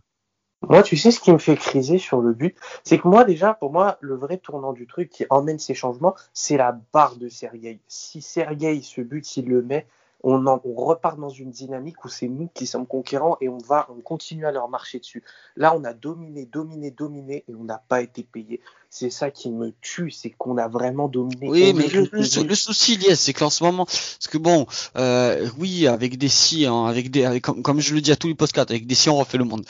Moi, 0.62 0.82
tu 0.82 0.96
sais 0.96 1.12
ce 1.12 1.20
qui 1.20 1.32
me 1.32 1.38
fait 1.38 1.56
criser 1.56 1.98
sur 1.98 2.20
le 2.20 2.32
but, 2.32 2.56
c'est 2.82 2.98
que 2.98 3.06
moi 3.06 3.24
déjà, 3.24 3.54
pour 3.54 3.72
moi, 3.72 3.96
le 4.00 4.16
vrai 4.16 4.38
tournant 4.38 4.72
du 4.72 4.86
truc 4.88 5.08
qui 5.08 5.24
emmène 5.30 5.58
ces 5.58 5.74
changements, 5.74 6.14
c'est 6.32 6.56
la 6.56 6.76
barre 6.92 7.16
de 7.16 7.28
Sergei. 7.28 7.80
Si 7.86 8.20
Sergei, 8.20 8.82
ce 8.82 9.00
but, 9.00 9.24
s'il 9.24 9.46
le 9.46 9.62
met, 9.62 9.86
on, 10.24 10.46
en- 10.46 10.60
on 10.64 10.74
repart 10.74 11.18
dans 11.18 11.28
une 11.28 11.50
dynamique 11.50 12.04
où 12.04 12.08
c'est 12.08 12.28
nous 12.28 12.48
qui 12.52 12.66
sommes 12.66 12.86
conquérants 12.86 13.36
et 13.40 13.48
on 13.48 13.58
va, 13.58 13.88
on 13.90 14.00
continue 14.00 14.46
à 14.46 14.50
leur 14.50 14.68
marcher 14.68 14.98
dessus. 14.98 15.22
Là, 15.56 15.74
on 15.76 15.84
a 15.84 15.92
dominé, 15.92 16.46
dominé, 16.46 16.90
dominé 16.90 17.44
et 17.48 17.54
on 17.54 17.64
n'a 17.64 17.82
pas 17.88 18.00
été 18.02 18.22
payé. 18.22 18.60
C'est 18.90 19.10
ça 19.10 19.30
qui 19.30 19.50
me 19.50 19.74
tue, 19.82 20.10
c'est 20.10 20.30
qu'on 20.30 20.56
a 20.56 20.66
vraiment 20.66 21.08
dominé. 21.08 21.48
Oui, 21.48 21.74
mais 21.74 21.88
le, 21.88 22.54
souci, 22.54 22.96
Lies, 22.96 23.16
c'est 23.16 23.34
qu'en 23.34 23.50
ce 23.50 23.62
moment, 23.62 23.84
parce 23.84 24.28
que 24.28 24.38
bon, 24.38 24.66
euh, 24.96 25.46
oui, 25.58 25.86
avec 25.86 26.16
des 26.16 26.28
si, 26.28 26.64
hein, 26.64 26.86
avec 26.86 27.10
des, 27.10 27.24
avec, 27.24 27.44
comme, 27.44 27.62
comme 27.62 27.80
je 27.80 27.94
le 27.94 28.00
dis 28.00 28.10
à 28.12 28.16
tous 28.16 28.28
les 28.28 28.34
podcasts, 28.34 28.70
avec 28.70 28.86
des 28.86 28.94
si, 28.94 29.10
on 29.10 29.16
refait 29.16 29.36
le 29.36 29.44
monde. 29.44 29.64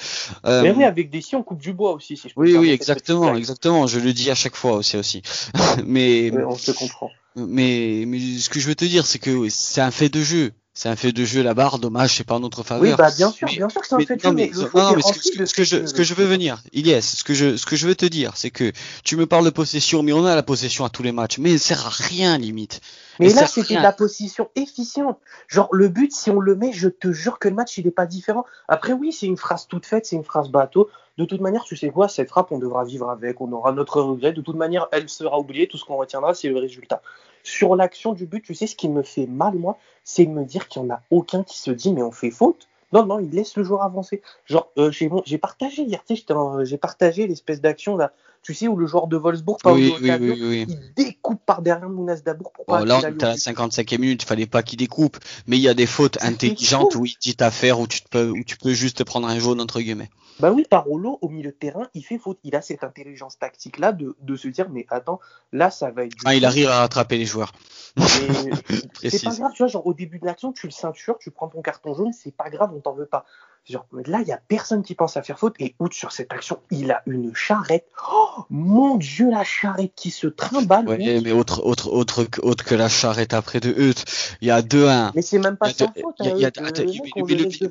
Euh, 0.47 0.63
Mais 0.63 0.71
oui, 0.71 0.85
avec 0.85 1.11
des 1.11 1.21
si, 1.21 1.35
on 1.35 1.43
coupe 1.43 1.61
du 1.61 1.73
bois 1.73 1.93
aussi, 1.93 2.17
si 2.17 2.29
je 2.29 2.35
peux 2.35 2.41
oui, 2.41 2.57
oui, 2.57 2.71
exactement, 2.71 3.35
exactement. 3.35 3.89
Je 3.89 3.99
le 3.99 4.13
dis 4.13 4.31
à 4.31 4.37
chaque 4.37 4.55
fois 4.55 4.77
aussi, 4.77 4.97
aussi. 4.97 5.23
mais, 5.85 6.31
on 6.47 6.57
se 6.57 6.71
comprend. 6.71 7.11
Mais, 7.47 8.05
mais 8.07 8.19
ce 8.39 8.49
que 8.49 8.61
je 8.61 8.69
veux 8.69 8.75
te 8.75 8.85
dire, 8.85 9.07
c'est 9.07 9.19
que 9.19 9.49
c'est 9.49 9.81
un 9.81 9.91
fait 9.91 10.09
de 10.09 10.23
jeu. 10.23 10.53
C'est 10.79 10.89
un 10.89 10.95
fait 10.95 11.11
de 11.11 11.25
jeu, 11.25 11.43
la 11.43 11.55
barre. 11.55 11.81
Dommage, 11.81 12.15
c'est 12.15 12.25
pas 12.25 12.37
en 12.37 12.41
notre 12.41 12.61
Oui, 12.61 12.65
faveur. 12.65 12.97
bah 12.97 13.11
bien 13.11 13.33
sûr, 13.33 13.49
Mais- 13.51 13.57
bien 13.57 13.69
sûr 13.69 13.81
que 13.81 13.87
c'est 13.89 13.97
un 13.97 13.99
fait 13.99 14.15
de 14.15 14.21
jeu, 14.21 14.31
mais, 14.31 14.53
ce, 14.53 15.53
que, 15.53 15.65
je, 16.05 16.15
veux 16.15 16.25
venir, 16.25 16.63
Ilyes, 16.73 17.03
ce 17.03 17.25
que 17.25 17.35
je, 17.35 17.57
ce 17.57 17.67
que 17.67 17.75
je 17.75 17.89
veux 17.89 17.97
te 17.97 18.07
dire, 18.07 18.37
c'est 18.37 18.53
que 18.53 18.71
tu 19.03 19.17
me 19.17 19.27
parles 19.27 19.45
de 19.45 19.51
possession, 19.51 20.05
mais 20.05 20.13
on 20.13 20.25
a 20.25 20.37
la 20.37 20.45
possession 20.45 20.85
à 20.85 20.89
tous 20.89 21.03
les 21.03 21.11
matchs, 21.11 21.39
mais 21.39 21.55
elle 21.55 21.59
sert 21.59 21.85
à 21.85 21.89
rien, 21.91 22.39
limite. 22.39 22.81
Mais 23.19 23.31
Elle 23.31 23.35
là, 23.35 23.49
c'était 23.49 23.75
de 23.75 23.83
la 23.83 23.91
position 23.91 24.51
efficiente. 24.55 25.19
Genre, 25.49 25.69
le 25.73 25.89
but, 25.89 26.13
si 26.13 26.31
on 26.31 26.39
le 26.39 26.55
met, 26.55 26.73
je 26.73 26.89
te 26.89 27.11
jure 27.11 27.41
que 27.41 27.49
le 27.49 27.57
match, 27.57 27.77
il 27.79 27.85
n'est 27.85 27.91
pas 27.91 28.07
différent. 28.07 28.45
Après, 28.69 28.93
oui, 28.93 29.13
c'est 29.13 29.27
une 29.27 29.37
phrase 29.37 29.67
toute 29.67 29.85
faite, 29.85 30.07
c'est 30.07 30.15
une 30.15 30.23
phrase 30.23 30.49
bateau. 30.49 30.89
De 31.17 31.25
toute 31.25 31.41
manière, 31.41 31.65
tu 31.65 31.77
sais 31.77 31.91
quoi, 31.91 32.07
cette 32.07 32.29
frappe, 32.29 32.53
on 32.53 32.59
devra 32.61 32.85
vivre 32.85 33.11
avec, 33.11 33.41
on 33.41 33.51
aura 33.51 33.73
notre 33.73 34.01
regret. 34.01 34.33
De 34.33 34.43
toute 34.43 34.55
manière, 34.55 34.87
elle 34.93 35.09
sera 35.09 35.41
oubliée. 35.41 35.67
Tout 35.67 35.77
ce 35.77 35.85
qu'on 35.85 35.97
retiendra, 35.97 36.35
c'est 36.35 36.49
le 36.49 36.57
résultat. 36.57 37.03
Sur 37.49 37.77
l'action 37.77 38.13
du 38.13 38.27
but, 38.27 38.43
tu 38.45 38.55
sais, 38.55 38.67
ce 38.67 38.77
qui 38.77 38.89
me 38.91 39.03
fait 39.03 39.27
mal, 39.27 39.55
moi, 39.55 39.79
c'est 40.05 40.27
de 40.27 40.31
me 40.31 40.45
dire 40.45 40.69
qu'il 40.69 40.83
n'y 40.83 40.91
en 40.91 40.95
a 40.97 41.03
aucun 41.11 41.43
qui 41.45 41.59
se 41.59 41.71
dit, 41.71 41.93
mais 41.95 42.03
on 42.03 42.13
fait 42.13 42.31
faute. 42.31 42.69
Non, 42.93 43.07
non, 43.07 43.19
il 43.21 43.31
laisse 43.31 43.57
le 43.57 43.65
joueur 43.65 43.83
avancer. 43.83 44.21
Genre, 44.45 44.71
euh, 44.77 44.91
j'ai 44.91 45.39
partagé 45.39 45.83
hier, 45.83 46.05
tu 46.05 46.15
sais, 46.17 46.33
en- 46.33 46.63
j'ai 46.65 46.77
partagé 46.77 47.27
l'espèce 47.27 47.61
d'action 47.63 47.97
là, 47.97 48.13
tu 48.43 48.55
sais, 48.55 48.69
où 48.69 48.77
le 48.77 48.87
joueur 48.87 49.07
de 49.07 49.17
Wolfsburg, 49.17 49.59
Paolo 49.63 49.79
Oui, 50.01 50.67
il 50.69 50.95
découpe 50.95 51.45
par 51.45 51.63
derrière 51.63 51.89
Mounas 51.89 52.21
Dabour 52.25 52.53
pour 52.53 52.65
pas 52.65 52.79
Bon, 52.79 52.85
là, 52.85 52.97
qu'il 52.97 53.05
on 53.05 53.09
aille 53.09 53.15
était 53.15 53.25
au 53.25 53.27
à 53.27 53.31
la 53.31 53.35
but. 53.35 53.73
55e 53.75 53.99
minute, 53.99 54.23
il 54.23 54.27
fallait 54.27 54.47
pas 54.47 54.63
qu'il 54.63 54.79
découpe, 54.79 55.19
mais 55.47 55.57
il 55.57 55.63
y 55.63 55.69
a 55.69 55.75
des 55.75 55.87
fautes 55.87 56.19
intelligentes 56.23 56.95
où 56.95 57.05
il 57.05 57.15
dit 57.21 57.37
à 57.41 57.51
faire, 57.51 57.81
où 57.81 57.87
tu 57.87 58.03
te 58.03 58.09
peux, 58.09 58.31
où 58.31 58.45
tu 58.45 58.57
peux 58.57 58.73
juste 58.73 59.05
prendre 59.05 59.29
un 59.29 59.39
jaune, 59.39 59.61
entre 59.61 59.81
guillemets. 59.81 60.11
Bah 60.41 60.53
oui, 60.53 60.65
Parolo, 60.69 61.19
au 61.21 61.29
milieu 61.29 61.51
de 61.51 61.57
terrain, 61.57 61.89
il 61.95 62.05
fait 62.05 62.19
faute. 62.19 62.39
Il 62.45 62.55
a 62.55 62.63
cette 62.63 62.85
intelligence 62.85 63.39
tactique-là 63.39 63.93
de, 63.93 64.17
de 64.21 64.37
se 64.37 64.49
dire, 64.49 64.69
mais 64.71 64.87
attends, 64.89 65.19
là, 65.53 65.71
ça 65.71 65.91
va 65.91 66.05
être 66.05 66.13
du 66.13 66.19
Ah, 66.25 66.35
il 66.37 66.45
arrive 66.45 66.69
à 66.69 66.81
rattraper 66.81 67.19
les 67.19 67.25
joueurs. 67.27 67.53
Mais 67.97 68.05
c'est 69.11 69.25
pas 69.25 69.35
grave, 69.35 69.53
tu 69.53 69.63
vois, 69.63 69.67
genre 69.67 69.87
au 69.87 69.95
début 69.95 70.19
de 70.21 70.27
l'action, 70.27 70.53
tu 70.53 70.67
le 70.67 70.73
ceintures, 70.73 71.19
tu 71.19 71.31
prends 71.31 71.49
ton 71.49 71.61
carton 71.61 71.95
jaune, 71.95 72.13
c'est 72.13 72.35
pas 72.35 72.51
grave, 72.51 72.71
on 72.75 72.81
t'en 72.81 72.95
veut 72.95 73.07
pas. 73.07 73.25
Genre, 73.69 73.87
mais 73.93 74.03
là, 74.07 74.21
il 74.23 74.29
y 74.29 74.33
a 74.33 74.41
personne 74.49 74.83
qui 74.83 74.95
pense 74.95 75.17
à 75.19 75.23
faire 75.23 75.39
faute. 75.39 75.55
Et 75.59 75.75
outre 75.79 75.95
sur 75.95 76.11
cette 76.13 76.33
action, 76.33 76.59
il 76.71 76.91
a 76.91 77.03
une 77.07 77.35
charrette. 77.35 77.87
Oh, 78.11 78.45
mon 78.49 78.97
Dieu, 78.97 79.31
la 79.31 79.45
charrette 79.45 79.93
qui 79.95 80.11
se 80.11 80.27
trimballe. 80.27 80.89
Ouais, 80.89 81.21
mais 81.23 81.33
autre, 81.33 81.65
autre, 81.67 81.93
autre, 81.93 82.25
que- 82.25 82.41
autre 82.41 82.65
que 82.65 82.75
la 82.75 82.89
charrette 82.89 83.35
après 83.35 83.61
de 83.61 83.71
Hutt, 83.71 84.05
il 84.41 84.49
y 84.49 84.51
a 84.51 84.63
2-1. 84.63 85.13
Mais 85.15 85.23
c'est 85.23 85.39
même 85.39 85.57
pas 85.59 85.67
Il 85.69 85.73
y 85.73 85.75
a 85.75 85.87
sa 85.87 85.87
de- 85.89 86.01
faute. 86.01 86.15
a- 86.21 86.25
hein, 86.25 86.43
attends, 86.45 86.63
le 86.63 86.87
mais- 86.87 86.93
mais 87.17 87.23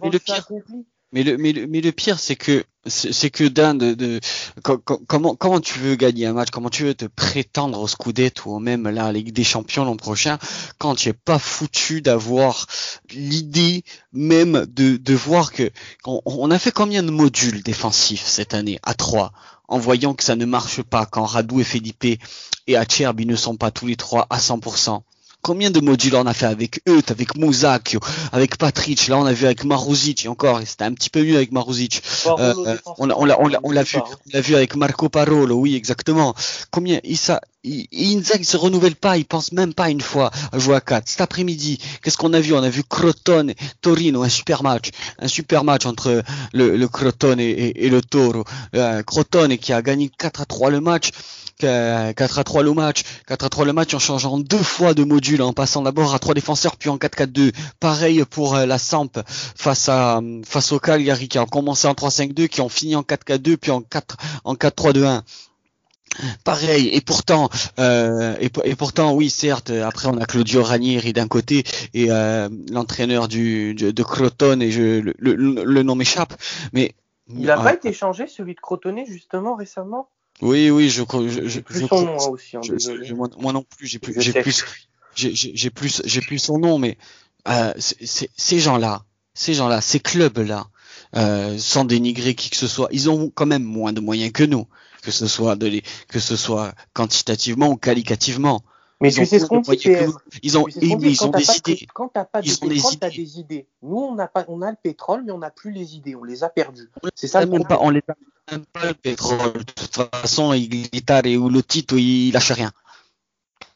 mais 0.04 0.20
pire-. 0.20 0.48
Mais 1.14 1.24
le, 1.24 1.38
mais 1.38 1.54
le, 1.54 1.68
mais 1.68 1.80
le 1.80 1.92
pire, 1.94 2.20
c'est 2.20 2.36
que, 2.36 2.66
c'est 2.86 3.30
que 3.30 3.46
d'un 3.46 3.76
de, 3.76 3.94
de 3.94 4.20
co- 4.62 4.78
co- 4.78 5.02
comment, 5.08 5.36
comment 5.36 5.62
tu 5.62 5.80
veux 5.80 5.96
gagner 5.96 6.26
un 6.26 6.34
match, 6.34 6.50
comment 6.52 6.70
tu 6.70 6.84
veux 6.84 6.94
te 6.96 7.06
prétendre 7.06 7.80
au 7.80 7.88
Scudetto 7.88 8.56
ou 8.56 8.60
même 8.60 8.86
à 8.86 8.92
la 8.92 9.12
Ligue 9.14 9.32
des 9.32 9.46
Champions 9.46 9.86
l'an 9.86 9.96
prochain, 9.96 10.38
quand 10.80 10.96
tu 10.96 11.10
es 11.10 11.14
pas 11.14 11.40
foutu 11.40 12.02
d'avoir 12.02 12.68
l'idée 13.12 13.84
même 14.12 14.66
de, 14.68 15.14
voir 15.14 15.54
que, 15.54 15.70
on, 16.06 16.22
on 16.26 16.52
a 16.52 16.60
fait 16.60 16.72
combien 16.72 17.04
de 17.04 17.12
modules 17.12 17.64
défensifs 17.64 18.26
cette 18.26 18.54
année 18.54 18.80
à 18.84 18.94
3 18.94 19.32
en 19.70 19.80
voyant 19.80 20.14
que 20.14 20.24
ça 20.24 20.36
ne 20.36 20.46
marche 20.46 20.82
pas 20.82 21.06
quand 21.06 21.26
Radou 21.26 21.60
et 21.62 21.64
Felipe 21.64 22.06
et 22.68 22.76
Acerbi 22.76 23.26
ne 23.26 23.36
sont 23.36 23.56
pas 23.58 23.72
tous 23.72 23.88
les 23.88 23.96
trois 23.96 24.28
à 24.30 24.40
100%. 24.40 25.04
Combien 25.44 25.72
de 25.72 25.80
modules 25.80 26.16
on 26.16 26.26
a 26.26 26.34
fait 26.34 26.46
avec 26.48 26.82
eux, 26.90 27.02
avec 27.08 27.38
Mouzakio, 27.38 28.00
avec 28.34 28.58
Patrick, 28.58 29.08
là 29.08 29.18
on 29.18 29.26
a 29.26 29.32
vu 29.34 29.46
avec 29.46 29.64
Maruzic 29.64 30.26
et 30.26 30.28
encore, 30.28 30.60
c'était 30.66 30.84
un 30.84 30.94
petit 30.94 31.10
peu 31.10 31.24
mieux 31.24 31.36
avec 31.38 31.52
Maruzic. 31.54 32.02
Euh, 32.40 32.54
on 32.98 33.06
l'a 33.06 33.18
on 33.18 33.26
l'a 33.26 33.40
on 33.40 33.48
l'a 33.48 33.60
on 33.64 33.72
l'a 33.72 33.84
n'oublie 33.84 34.42
vu, 34.42 34.52
l'a 34.52 34.58
avec 34.58 34.76
Marco 34.76 35.08
Parolo, 35.10 35.56
oui 35.56 35.76
exactement. 35.76 36.36
Combien 36.72 37.00
Issa 37.06 37.40
Inzaghi 37.66 38.46
se 38.46 38.58
renouvelle 38.58 38.96
pas, 38.96 39.18
il 39.18 39.26
pense 39.26 39.52
même 39.52 39.74
pas 39.74 39.90
une 39.90 40.02
fois 40.02 40.32
à 40.52 40.60
jouer 40.60 40.76
à 40.76 40.82
4. 40.82 41.08
Cet 41.08 41.22
après-midi, 41.22 41.80
qu'est-ce 42.02 42.18
qu'on 42.18 42.34
a 42.34 42.40
vu? 42.40 42.54
On 42.54 42.64
a 42.64 42.70
vu 42.70 42.84
Crotone, 42.84 43.54
Torino, 43.82 44.24
un 44.24 44.30
super 44.30 44.64
match, 44.64 44.90
un 45.20 45.28
super 45.28 45.64
match 45.64 45.86
entre 45.86 46.24
le, 46.54 46.76
le 46.78 46.88
Crotone 46.88 47.40
et, 47.40 47.50
et- 47.50 47.86
et 47.86 47.90
le 47.90 48.02
Toro. 48.02 48.44
Euh, 48.76 49.04
Crotone 49.04 49.58
qui 49.58 49.72
a 49.74 49.82
gagné 49.82 50.10
4 50.18 50.42
à 50.42 50.46
3 50.46 50.70
le 50.72 50.82
match. 50.82 51.10
Euh, 51.64 52.14
4 52.14 52.40
à 52.40 52.44
3 52.44 52.64
le 52.64 52.74
match, 52.74 53.04
4 53.28 53.46
à 53.46 53.50
3 53.50 53.66
le 53.66 53.74
match 53.74 53.94
en 53.94 54.00
changeant 54.00 54.38
deux 54.38 54.58
fois 54.58 54.94
de 54.94 55.04
module, 55.04 55.42
en 55.42 55.54
passant 55.54 55.82
d'abord 55.82 56.14
à 56.14 56.20
trois 56.20 56.34
défenseurs 56.34 56.76
puis 56.78 56.90
en 56.90 56.98
4-4-2. 56.98 57.52
Pareil 57.80 58.24
pour 58.30 58.56
euh, 58.56 58.66
la 58.66 58.78
Samp 58.78 59.10
face 59.28 59.90
à 59.90 60.22
face 60.46 60.72
au 60.72 60.80
Cagliari 60.80 61.28
qui 61.28 61.40
ont 61.40 61.46
commencé 61.46 61.88
en 61.88 61.94
3-5-2, 61.94 62.48
qui 62.48 62.62
ont 62.62 62.70
fini 62.70 62.96
en 62.96 63.02
4-4-2 63.04 63.58
puis 63.58 63.72
en 63.72 63.82
4 63.82 64.18
en 64.44 64.54
4-3-2-1. 64.56 65.22
Pareil, 66.44 66.88
et 66.94 67.02
pourtant, 67.02 67.50
euh, 67.80 68.36
et, 68.40 68.50
et 68.64 68.76
pourtant, 68.76 69.14
oui, 69.14 69.30
certes, 69.30 69.70
après 69.70 70.08
on 70.08 70.18
a 70.18 70.26
Claudio 70.26 70.64
Ranieri 70.64 71.14
d'un 71.14 71.28
côté 71.28 71.64
et 71.94 72.08
euh, 72.10 72.50
l'entraîneur 72.72 73.28
du, 73.28 73.76
du- 73.76 73.94
de 73.94 74.04
Crotone 74.04 74.62
et 74.62 74.72
je, 74.72 74.82
le, 75.02 75.14
le, 75.20 75.36
le 75.36 75.84
nom 75.84 75.96
m'échappe, 75.96 76.34
mais 76.74 76.96
Il 77.36 77.52
a 77.52 77.60
euh, 77.60 77.64
pas 77.64 77.74
été 77.74 77.94
changé, 77.94 78.26
celui 78.26 78.56
de 78.56 78.60
Crotone, 78.60 79.06
justement, 79.06 79.56
récemment? 79.56 80.10
Oui, 80.42 80.70
oui, 80.70 80.90
je, 80.90 81.04
crois- 81.04 81.28
je, 81.28 81.48
je, 81.48 81.60
plus 81.60 81.76
je 81.76 81.80
son 81.82 81.88
crois- 81.88 82.02
nom 82.04 82.20
hein, 82.20 82.28
aussi, 82.30 82.58
hein, 82.58 82.62
désolé. 82.70 83.12
moi, 83.14 83.30
moi 83.40 83.54
non 83.54 83.64
plus, 83.64 83.88
j'ai 83.88 84.00
plus, 84.00 84.14
j'ai 84.22 84.34
plus, 84.34 84.64
j'ai 85.16 85.70
plus, 85.70 86.02
j'ai 86.06 86.22
plus 86.22 86.40
son 86.40 86.60
nom, 86.60 86.78
mais 86.78 86.98
euh, 87.48 87.74
ces 87.80 88.60
gens-là, 88.60 89.04
ces 89.34 89.54
gens-là, 89.54 89.82
ces 89.82 90.00
clubs-là, 90.00 90.68
euh, 91.16 91.58
sans 91.58 91.86
dénigrer 91.86 92.36
qui 92.36 92.50
que 92.50 92.56
ce 92.58 92.68
soit, 92.68 92.90
ils 92.92 93.10
ont 93.10 93.30
quand 93.34 93.46
même 93.46 93.64
moins 93.64 93.94
de 93.94 94.00
moyens 94.00 94.32
que 94.32 94.44
nous, 94.44 94.68
que 95.02 95.12
ce 95.12 95.28
soit 95.28 95.56
de 95.56 95.68
les, 95.68 95.84
que 96.10 96.20
ce 96.20 96.36
soit 96.36 96.74
quantitativement 96.94 97.70
ou 97.70 97.78
qualitativement. 97.78 98.64
Mais 99.00 99.10
Ils 99.10 99.16
tu 99.16 99.26
sais 99.26 99.40
ce 99.40 99.46
qu'on 99.46 99.62
dit. 99.62 99.78
Ils 100.42 100.58
ont, 100.58 100.68
ils 100.68 101.18
quand 101.18 101.28
ont 101.28 101.30
des 101.30 101.58
idées. 101.58 101.88
Quand 101.94 102.08
t'as 102.08 102.26
pas 102.26 102.42
des 102.42 102.52
idées. 102.52 103.10
des 103.10 103.40
idées. 103.40 103.68
Nous, 103.84 103.98
on 103.98 104.18
a, 104.18 104.28
pas, 104.28 104.46
on 104.48 104.62
a 104.62 104.72
le 104.72 104.78
pétrole, 104.82 105.24
mais 105.24 105.32
on 105.32 105.38
n'a 105.38 105.52
plus 105.52 105.72
les 105.72 105.96
idées. 105.96 106.16
On 106.16 106.24
les 106.24 106.44
a 106.44 106.50
perdues. 106.50 106.90
C'est 107.14 107.28
ça 107.28 107.42
le 107.42 107.48
problème. 107.48 107.68
pas, 107.68 107.78
on 107.82 107.92
les 107.92 108.02
a 108.08 108.16
même 108.52 108.66
pas 108.66 108.88
le 108.88 108.94
pétrole. 108.94 109.54
De 109.54 109.72
toute 109.74 109.96
façon, 109.96 110.54
il 110.54 110.90
guitare 110.90 111.26
ou 111.40 111.50
le 111.50 111.62
titre, 111.62 111.96
il 111.98 112.32
lâche 112.32 112.52
rien. 112.52 112.72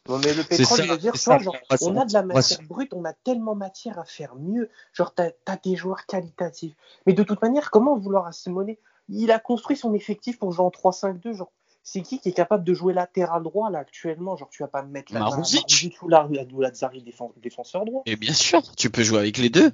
Non, 0.10 0.18
mais 0.18 0.34
le 0.34 0.44
pétrole, 0.44 0.78
ça, 0.78 0.84
je 0.84 0.92
veux 0.92 0.98
dire, 0.98 1.16
ça. 1.16 1.38
genre, 1.38 1.56
On 1.82 1.96
a 1.98 2.06
de 2.06 2.14
la 2.14 2.24
matière 2.24 2.62
brute, 2.64 2.92
on 2.94 3.06
a 3.06 3.14
tellement 3.14 3.54
matière 3.54 4.00
à 4.00 4.06
faire 4.06 4.36
mieux. 4.36 4.70
Genre, 4.94 5.14
t'as 5.14 5.30
as 5.46 5.58
des 5.58 5.76
joueurs 5.76 6.08
qualitatifs. 6.08 6.74
Mais 7.06 7.14
de 7.14 7.22
toute 7.22 7.42
manière, 7.42 7.70
comment 7.70 7.96
vouloir 7.96 8.26
assimiler 8.26 8.80
Il 9.10 9.32
a 9.32 9.38
construit 9.38 9.78
son 9.78 9.94
effectif 9.94 10.40
pour 10.40 10.52
jouer 10.52 10.66
en 10.66 10.70
3-5-2. 10.70 11.34
Genre, 11.34 11.52
c'est 11.84 12.02
qui 12.02 12.20
qui 12.20 12.30
est 12.30 12.34
capable 12.34 12.64
de 12.64 12.74
jouer 12.74 12.94
latéral 12.94 13.44
droit 13.44 13.70
là 13.70 13.80
actuellement? 13.80 14.36
Genre, 14.36 14.50
tu 14.50 14.64
vas 14.64 14.68
pas 14.68 14.84
me 14.84 14.90
mettre 14.92 15.14
la 15.14 15.20
Marouzic. 15.22 15.98
ou 16.02 16.08
la 16.08 16.26
ou 16.28 16.62
Lazzari 16.62 17.02
défense- 17.02 17.32
défenseur 17.38 17.86
droit. 17.86 18.04
Et 18.06 18.16
bien 18.16 18.34
sûr, 18.34 18.62
tu 18.76 18.90
peux 18.90 19.04
jouer 19.04 19.20
avec 19.20 19.38
les 19.38 19.50
deux. 19.50 19.72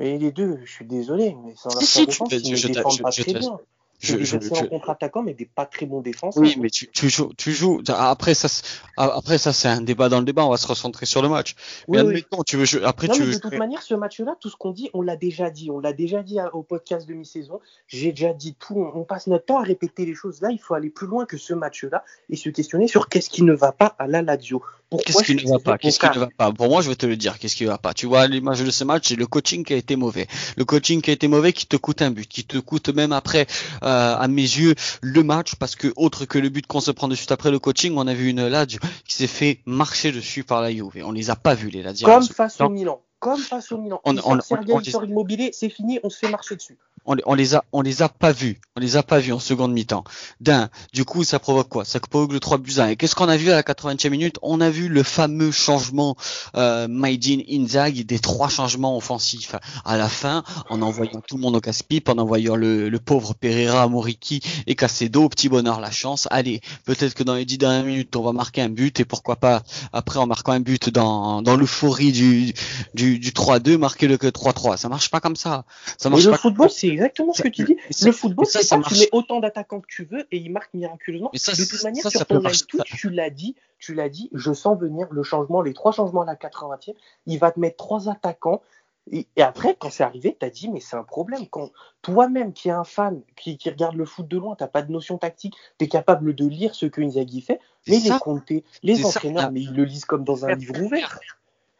Et 0.00 0.18
les 0.18 0.32
deux, 0.32 0.58
je 0.64 0.70
suis 0.72 0.86
désolé, 0.86 1.36
mais 1.44 1.54
sans 1.54 1.68
leur 1.70 1.82
Si, 1.82 1.86
si, 1.86 2.06
tu 2.06 2.18
peux- 2.18 2.56
je 2.56 2.66
défendent 2.68 2.92
je- 2.92 3.02
pas 3.02 3.10
je 3.10 3.22
très 3.22 3.34
bien. 3.34 3.58
Je, 4.02 4.16
des 4.16 4.34
excellents 4.34 4.66
contre-attaquants, 4.66 5.22
mais 5.22 5.32
des 5.32 5.46
pas 5.46 5.64
très 5.64 5.86
bons 5.86 6.00
défenseurs. 6.00 6.42
Oui, 6.42 6.56
mais 6.60 6.70
tu, 6.70 6.88
tu, 6.88 7.08
joues, 7.08 7.32
tu 7.36 7.52
joues. 7.52 7.80
Après 7.88 8.34
ça, 8.34 8.48
après 8.96 9.38
ça, 9.38 9.52
c'est 9.52 9.68
un 9.68 9.80
débat 9.80 10.08
dans 10.08 10.18
le 10.18 10.24
débat. 10.24 10.44
On 10.44 10.50
va 10.50 10.56
se 10.56 10.66
recentrer 10.66 11.06
sur 11.06 11.22
le 11.22 11.28
match. 11.28 11.54
Oui, 11.86 11.98
mais 11.98 12.00
admettons, 12.00 12.42
tu 12.42 12.56
veux. 12.56 12.84
Après, 12.84 13.06
non, 13.06 13.14
tu 13.14 13.22
mais 13.22 13.34
de 13.34 13.38
toute 13.38 13.54
manière, 13.54 13.80
ce 13.82 13.94
match-là, 13.94 14.36
tout 14.40 14.50
ce 14.50 14.56
qu'on 14.56 14.72
dit, 14.72 14.90
on 14.92 15.02
l'a 15.02 15.16
déjà 15.16 15.50
dit. 15.50 15.70
On 15.70 15.78
l'a 15.78 15.92
déjà 15.92 16.22
dit 16.22 16.38
au 16.52 16.62
podcast 16.62 17.08
de 17.08 17.14
mi-saison. 17.14 17.60
J'ai 17.86 18.10
déjà 18.10 18.32
dit 18.32 18.56
tout. 18.58 18.90
On, 18.94 19.04
passe 19.04 19.28
notre 19.28 19.46
temps 19.46 19.58
à 19.58 19.62
répéter 19.62 20.04
les 20.04 20.14
choses. 20.14 20.40
Là, 20.40 20.50
il 20.50 20.58
faut 20.58 20.74
aller 20.74 20.90
plus 20.90 21.06
loin 21.06 21.24
que 21.24 21.36
ce 21.36 21.54
match-là 21.54 22.04
et 22.28 22.36
se 22.36 22.48
questionner 22.50 22.88
sur 22.88 23.08
qu'est-ce 23.08 23.30
qui 23.30 23.44
ne 23.44 23.52
va 23.52 23.70
pas 23.70 23.94
à 23.98 24.08
la 24.08 24.22
Lazio. 24.22 24.62
Qu'est-ce 24.98 25.22
qui 25.22 25.34
ne 25.34 25.50
va 25.50 25.58
pas? 25.58 25.78
Qu'est-ce 25.78 25.98
qui 25.98 26.06
ne 26.06 26.18
va 26.18 26.28
pas? 26.36 26.52
Pour 26.52 26.68
moi, 26.68 26.82
je 26.82 26.88
vais 26.88 26.96
te 26.96 27.06
le 27.06 27.16
dire. 27.16 27.38
Qu'est-ce 27.38 27.56
qui 27.56 27.64
ne 27.64 27.68
va 27.68 27.78
pas? 27.78 27.94
Tu 27.94 28.06
vois 28.06 28.26
l'image 28.26 28.62
de 28.62 28.70
ce 28.70 28.84
match, 28.84 29.08
c'est 29.08 29.16
le 29.16 29.26
coaching 29.26 29.64
qui 29.64 29.72
a 29.72 29.76
été 29.76 29.96
mauvais. 29.96 30.26
Le 30.56 30.64
coaching 30.64 31.00
qui 31.00 31.10
a 31.10 31.12
été 31.12 31.28
mauvais, 31.28 31.52
qui 31.52 31.66
te 31.66 31.76
coûte 31.76 32.02
un 32.02 32.10
but, 32.10 32.28
qui 32.28 32.44
te 32.44 32.58
coûte 32.58 32.88
même 32.88 33.12
après, 33.12 33.46
euh, 33.82 34.16
à 34.16 34.28
mes 34.28 34.42
yeux, 34.42 34.74
le 35.00 35.22
match, 35.22 35.54
parce 35.56 35.76
que 35.76 35.92
autre 35.96 36.24
que 36.24 36.38
le 36.38 36.48
but 36.48 36.66
qu'on 36.66 36.80
se 36.80 36.90
prend 36.90 37.08
de 37.08 37.14
suite 37.14 37.32
après 37.32 37.50
le 37.50 37.58
coaching, 37.58 37.94
on 37.96 38.06
a 38.06 38.14
vu 38.14 38.28
une 38.28 38.46
Lazio 38.46 38.80
qui 39.06 39.14
s'est 39.14 39.26
fait 39.26 39.60
marcher 39.66 40.12
dessus 40.12 40.44
par 40.44 40.62
la 40.62 40.70
Juve. 40.70 41.02
On 41.04 41.12
les 41.12 41.30
a 41.30 41.36
pas 41.36 41.54
vus 41.54 41.70
les 41.70 41.82
Lazio. 41.82 42.06
Comme 42.06 42.26
face 42.26 42.60
au 42.60 42.68
Milan. 42.68 43.00
Comme 43.18 43.38
face 43.38 43.70
au 43.72 43.78
Milan. 43.78 44.00
On, 44.04 44.16
on, 44.18 44.38
on, 44.50 45.04
immobilier, 45.04 45.50
c'est 45.52 45.68
fini, 45.68 46.00
on 46.02 46.10
se 46.10 46.18
fait 46.18 46.28
marcher 46.28 46.56
dessus 46.56 46.76
on, 47.04 47.16
on, 47.26 47.34
les 47.34 47.54
a, 47.54 47.64
on 47.72 47.80
les 47.82 48.02
a 48.02 48.08
pas 48.08 48.32
vus, 48.32 48.60
on 48.76 48.80
les 48.80 48.96
a 48.96 49.02
pas 49.02 49.18
vus 49.18 49.32
en 49.32 49.38
seconde 49.38 49.72
mi-temps. 49.72 50.04
D'un, 50.40 50.70
du 50.92 51.04
coup, 51.04 51.24
ça 51.24 51.38
provoque 51.38 51.68
quoi? 51.68 51.84
Ça 51.84 52.00
provoque 52.00 52.32
le 52.32 52.40
3 52.40 52.58
buts 52.58 52.74
1. 52.78 52.88
Et 52.88 52.96
qu'est-ce 52.96 53.14
qu'on 53.14 53.28
a 53.28 53.36
vu 53.36 53.50
à 53.50 53.54
la 53.54 53.62
80e 53.62 54.10
minute? 54.10 54.38
On 54.42 54.60
a 54.60 54.70
vu 54.70 54.88
le 54.88 55.02
fameux 55.02 55.50
changement 55.50 56.16
euh, 56.56 56.88
Maidin 56.88 57.40
Inzaghi 57.50 58.04
des 58.04 58.18
trois 58.18 58.48
changements 58.48 58.96
offensifs 58.96 59.54
à 59.84 59.96
la 59.96 60.08
fin, 60.08 60.44
en 60.68 60.82
envoyant 60.82 61.20
tout 61.26 61.36
le 61.36 61.42
monde 61.42 61.56
au 61.56 61.60
casse-pipe, 61.60 62.08
en 62.08 62.18
envoyant 62.18 62.56
le, 62.56 62.88
le 62.88 62.98
pauvre 62.98 63.34
Pereira, 63.34 63.88
Moriki 63.88 64.40
et 64.66 64.74
Casedo, 64.74 65.28
petit 65.28 65.48
bonheur 65.48 65.80
la 65.80 65.90
chance. 65.90 66.28
Allez, 66.30 66.60
peut-être 66.84 67.14
que 67.14 67.22
dans 67.22 67.34
les 67.34 67.44
10 67.44 67.58
dernières 67.58 67.84
minutes, 67.84 68.14
on 68.16 68.22
va 68.22 68.32
marquer 68.32 68.62
un 68.62 68.68
but 68.68 69.00
et 69.00 69.04
pourquoi 69.04 69.36
pas 69.36 69.62
après 69.92 70.18
en 70.18 70.26
marquant 70.26 70.52
un 70.52 70.60
but 70.60 70.90
dans, 70.90 71.42
dans 71.42 71.56
l'euphorie 71.56 72.12
du, 72.12 72.54
du, 72.94 73.18
du 73.18 73.30
3-2, 73.30 73.76
marquer 73.76 74.08
le 74.08 74.16
3-3. 74.16 74.76
Ça 74.76 74.88
marche 74.88 75.10
pas 75.10 75.20
comme 75.20 75.36
ça. 75.36 75.64
Ça 75.98 76.10
marche 76.10 76.24
le 76.24 76.34
football, 76.34 76.70
c'est 76.70 76.91
exactement 76.92 77.32
ce 77.32 77.42
que 77.42 77.48
tu 77.48 77.64
dis. 77.64 77.76
Le 78.02 78.12
football, 78.12 78.46
c'est 78.46 78.62
ça, 78.62 78.80
tu 78.86 78.94
mets 78.94 79.08
autant 79.12 79.40
d'attaquants 79.40 79.80
que 79.80 79.86
tu 79.88 80.04
veux 80.04 80.26
et 80.30 80.36
ils 80.36 80.50
marquent 80.50 80.74
miraculeusement. 80.74 81.30
de 81.32 81.68
toute 81.68 81.84
manière, 81.84 82.08
sur 82.08 82.26
ton 82.26 82.38
live 82.38 82.66
tu 82.84 83.10
l'as 83.10 83.30
dit, 83.30 83.56
tu 83.78 83.94
l'as 83.94 84.08
dit, 84.08 84.30
je 84.32 84.52
sens 84.52 84.78
venir 84.78 85.08
le 85.10 85.22
changement, 85.22 85.62
les 85.62 85.74
trois 85.74 85.92
changements 85.92 86.22
à 86.22 86.26
la 86.26 86.36
80e. 86.36 86.94
Il 87.26 87.38
va 87.38 87.50
te 87.50 87.60
mettre 87.60 87.76
trois 87.76 88.08
attaquants. 88.08 88.62
Et, 89.10 89.26
après, 89.38 89.74
quand 89.76 89.90
c'est 89.90 90.04
arrivé, 90.04 90.36
tu 90.38 90.46
as 90.46 90.50
dit, 90.50 90.68
mais 90.68 90.78
c'est 90.78 90.94
un 90.94 91.02
problème. 91.02 91.48
Quand 91.48 91.70
toi-même, 92.02 92.52
qui 92.52 92.68
es 92.68 92.72
un 92.72 92.84
fan, 92.84 93.22
qui, 93.36 93.58
regarde 93.66 93.96
le 93.96 94.04
foot 94.04 94.28
de 94.28 94.38
loin, 94.38 94.54
tu 94.56 94.64
pas 94.68 94.82
de 94.82 94.92
notion 94.92 95.18
tactique, 95.18 95.56
tu 95.78 95.86
es 95.86 95.88
capable 95.88 96.34
de 96.34 96.46
lire 96.46 96.76
ce 96.76 96.86
que 96.86 97.00
Inzaghi 97.00 97.40
fait, 97.40 97.58
mais 97.88 97.98
les 97.98 98.10
compter, 98.20 98.64
les 98.84 99.04
entraîneurs, 99.04 99.50
mais 99.50 99.62
ils 99.62 99.74
le 99.74 99.84
lisent 99.84 100.04
comme 100.04 100.22
dans 100.22 100.46
un 100.46 100.54
livre 100.54 100.80
ouvert 100.80 101.18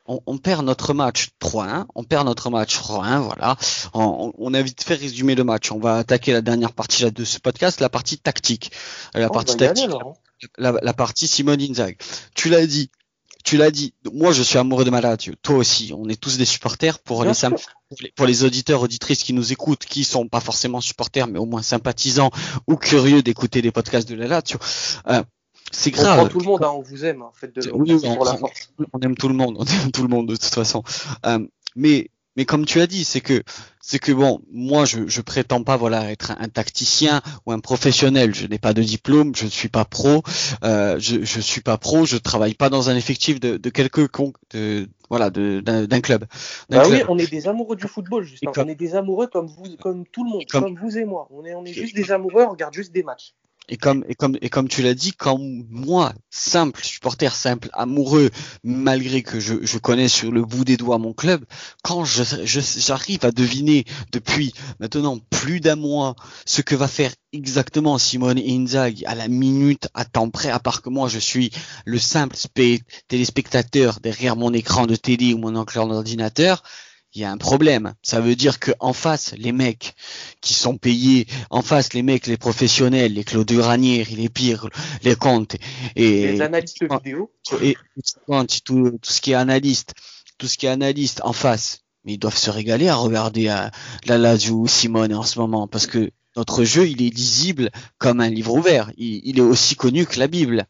on, 0.07 0.39
perd 0.39 0.65
notre 0.65 0.95
match 0.95 1.31
3-1, 1.41 1.87
on 1.95 2.05
perd 2.05 2.27
notre 2.27 2.51
match 2.51 2.77
3-1, 2.79 3.21
voilà. 3.21 3.57
On, 3.95 4.55
a 4.55 4.63
vite 4.63 4.83
fait 4.83 4.95
résumer 4.95 5.35
le 5.35 5.45
match. 5.45 5.71
On 5.71 5.79
va 5.79 5.97
attaquer 5.97 6.33
la 6.33 6.41
dernière 6.41 6.73
partie 6.73 7.11
de 7.11 7.25
ce 7.25 7.39
podcast, 7.39 7.81
la 7.81 7.89
partie 7.89 8.19
tactique. 8.19 8.73
La 9.15 9.29
partie 9.29 9.57
tactique, 9.57 9.91
la, 10.59 10.93
partie 10.93 11.29
Simone 11.29 11.61
Inzaghi. 11.61 11.97
Tu 12.35 12.49
l'as 12.49 12.67
dit, 12.67 12.91
tu 13.45 13.57
l'as 13.57 13.71
dit. 13.71 13.95
Moi, 14.13 14.33
je 14.33 14.43
suis 14.43 14.59
amoureux 14.59 14.85
de 14.85 14.91
Malatio. 14.91 15.35
Toi 15.43 15.57
aussi. 15.57 15.93
On 15.97 16.09
est 16.09 16.21
tous 16.21 16.37
des 16.37 16.45
supporters 16.45 16.99
pour 16.99 17.25
les, 17.25 17.33
pour 18.17 18.27
les 18.27 18.45
auditeurs, 18.45 18.83
auditrices 18.83 19.23
qui 19.23 19.33
nous 19.33 19.53
écoutent, 19.53 19.85
qui 19.85 20.05
sont 20.05 20.29
pas 20.29 20.41
forcément 20.41 20.81
supporters, 20.81 21.29
mais 21.29 21.39
au 21.39 21.47
moins 21.47 21.63
sympathisants 21.63 22.31
ou 22.67 22.77
curieux 22.77 23.23
d'écouter 23.23 23.63
des 23.63 23.71
podcasts 23.71 24.09
de 24.09 24.15
la 24.15 24.27
Lazio. 24.27 24.59
Euh, 25.09 25.23
c'est 25.73 25.91
grave. 25.91 26.21
On 26.21 26.29
tout 26.29 26.39
le 26.39 26.47
monde, 26.47 26.63
hein, 26.63 26.73
on 26.75 26.83
vous 26.83 27.05
aime, 27.05 27.23
en 27.23 27.33
fait. 27.33 27.55
De, 27.55 27.71
oui, 27.73 27.99
on, 28.05 28.25
la 28.25 28.37
force. 28.37 28.73
on, 28.93 29.01
aime 29.01 29.17
tout 29.17 29.29
le 29.29 29.35
monde, 29.35 29.57
on 29.59 29.65
aime 29.65 29.91
tout 29.91 30.03
le 30.03 30.09
monde 30.09 30.29
de 30.29 30.37
toute 30.37 30.55
façon. 30.55 30.83
Euh, 31.27 31.39
mais 31.75 32.11
mais 32.37 32.47
comme 32.47 32.65
tu 32.65 32.81
as 32.81 32.87
dit, 32.87 33.05
c'est 33.05 33.21
que 33.21 33.43
c'est 33.81 33.99
que 33.99 34.13
bon, 34.13 34.41
moi 34.51 34.85
je 34.85 35.07
je 35.07 35.21
prétends 35.21 35.65
pas 35.65 35.77
voilà 35.77 36.11
être 36.11 36.33
un, 36.39 36.49
tacticien 36.49 37.21
ou 37.45 37.53
un 37.53 37.59
professionnel. 37.59 38.35
Je 38.35 38.47
n'ai 38.47 38.59
pas 38.59 38.73
de 38.73 38.83
diplôme, 38.83 39.35
je 39.35 39.45
ne 39.45 39.51
suis 39.51 39.69
pas 39.69 39.85
pro, 39.85 40.23
euh, 40.65 40.99
je 40.99 41.25
je 41.25 41.41
suis 41.41 41.61
pas 41.61 41.77
pro, 41.77 42.07
je 42.07 42.17
travaille 42.17 42.55
pas 42.55 42.71
dans 42.71 42.89
un 42.89 42.97
effectif 42.97 43.39
de 43.39 43.59
de 43.59 43.71
quelque 43.71 44.09
de 44.53 44.89
voilà 45.11 45.29
d'un 45.29 46.01
club. 46.01 46.25
Bah 46.71 46.85
oui, 46.89 47.03
on 47.09 47.19
est 47.19 47.31
des 47.31 47.49
amoureux 47.49 47.77
du 47.77 47.87
football, 47.87 48.25
juste. 48.25 48.45
On 48.57 48.69
est 48.69 48.75
des 48.75 48.95
amoureux 48.95 49.27
comme 49.27 49.47
vous, 49.47 49.77
comme 49.77 50.07
tout 50.07 50.25
le 50.25 50.31
monde, 50.31 50.45
comme, 50.51 50.63
comme 50.63 50.79
vous 50.79 50.97
et 50.97 51.05
moi. 51.05 51.29
On 51.31 51.45
est 51.45 51.55
on 51.55 51.65
est 51.65 51.73
juste 51.75 51.95
des 51.95 52.13
amoureux, 52.13 52.45
on 52.45 52.53
regarde 52.53 52.73
juste 52.73 52.93
des 52.93 53.03
matchs. 53.03 53.35
Et 53.69 53.77
comme, 53.77 54.05
et 54.09 54.15
comme, 54.15 54.37
et 54.43 54.49
comme 54.49 54.69
tu 54.69 54.83
l'as 54.83 54.95
dit, 54.95 55.13
quand 55.13 55.39
moi, 55.41 56.13
simple 56.31 56.85
supporter, 56.85 57.33
simple 57.35 57.71
amoureux, 57.73 58.31
malgré 58.65 59.23
que 59.23 59.39
je, 59.39 59.55
je 59.63 59.79
connais 59.79 60.09
sur 60.09 60.33
le 60.33 60.45
bout 60.45 60.65
des 60.65 60.77
doigts 60.77 60.99
mon 60.99 61.13
club, 61.13 61.45
quand 61.83 62.05
je, 62.05 62.23
j'arrive 62.45 63.25
à 63.25 63.31
deviner 63.31 63.85
depuis 64.11 64.53
maintenant 64.81 65.19
plus 65.31 65.61
d'un 65.61 65.77
mois 65.77 66.17
ce 66.45 66.61
que 66.61 66.75
va 66.75 66.89
faire 66.89 67.13
exactement 67.33 67.99
Simone 67.99 68.39
Inzaghi 68.39 69.07
à 69.07 69.15
la 69.15 69.29
minute, 69.29 69.89
à 69.95 70.05
temps 70.05 70.29
près, 70.29 70.51
à 70.51 70.59
part 70.59 70.83
que 70.83 70.91
moi 70.91 71.09
je 71.09 71.19
suis 71.19 71.51
le 71.85 71.99
simple 71.99 72.37
téléspectateur 73.09 74.01
derrière 74.01 74.37
mon 74.37 74.53
écran 74.53 74.87
de 74.87 74.97
télé 74.97 75.35
ou 75.35 75.39
mon 75.39 75.63
écran 75.63 75.87
d'ordinateur, 75.87 76.63
il 77.15 77.21
y 77.21 77.25
a 77.25 77.31
un 77.31 77.37
problème. 77.37 77.95
Ça 78.03 78.21
veut 78.21 78.37
dire 78.37 78.59
que 78.59 78.73
en 78.81 78.93
face, 78.93 79.35
les 79.37 79.53
mecs 79.53 79.95
qui 80.41 80.55
sont 80.55 80.77
payés, 80.77 81.27
en 81.51 81.63
face, 81.63 81.93
les 81.93 82.03
mecs, 82.03 82.27
les 82.27 82.37
professionnels, 82.37 83.15
les 83.15 83.25
Claude 83.25 83.51
Ranieri, 83.53 84.17
les 84.17 84.29
pires, 84.29 84.69
les 85.03 85.17
comptes 85.17 85.57
et 85.97 86.33
les 86.33 86.41
analystes 86.41 86.85
vidéo 86.85 87.31
et 87.61 87.77
tout, 88.65 88.99
ce 89.03 89.21
qui 89.21 89.33
est 89.33 89.35
analyste, 89.35 89.95
tout 90.39 90.47
ce 90.47 90.57
qui 90.57 90.67
est 90.67 90.71
analyste 90.71 91.21
en 91.25 91.33
face, 91.33 91.83
mais 92.05 92.15
ils 92.15 92.19
doivent 92.19 92.37
se 92.37 92.51
régaler 92.51 92.89
à 92.89 92.97
regarder 92.97 93.49
à 93.49 93.71
la 94.07 94.19
Lazio 94.19 94.67
Simone 94.67 95.15
en 95.15 95.23
ce 95.23 95.39
moment 95.39 95.69
parce 95.69 95.87
que 95.87 96.11
notre 96.37 96.65
jeu, 96.65 96.89
il 96.89 97.03
est 97.03 97.15
lisible 97.15 97.71
comme 97.99 98.21
un 98.21 98.31
livre 98.31 98.55
ouvert. 98.55 98.91
Il, 98.97 99.39
est 99.39 99.43
aussi 99.43 99.77
connu 99.77 100.07
que 100.07 100.19
la 100.19 100.29
Bible. 100.29 100.67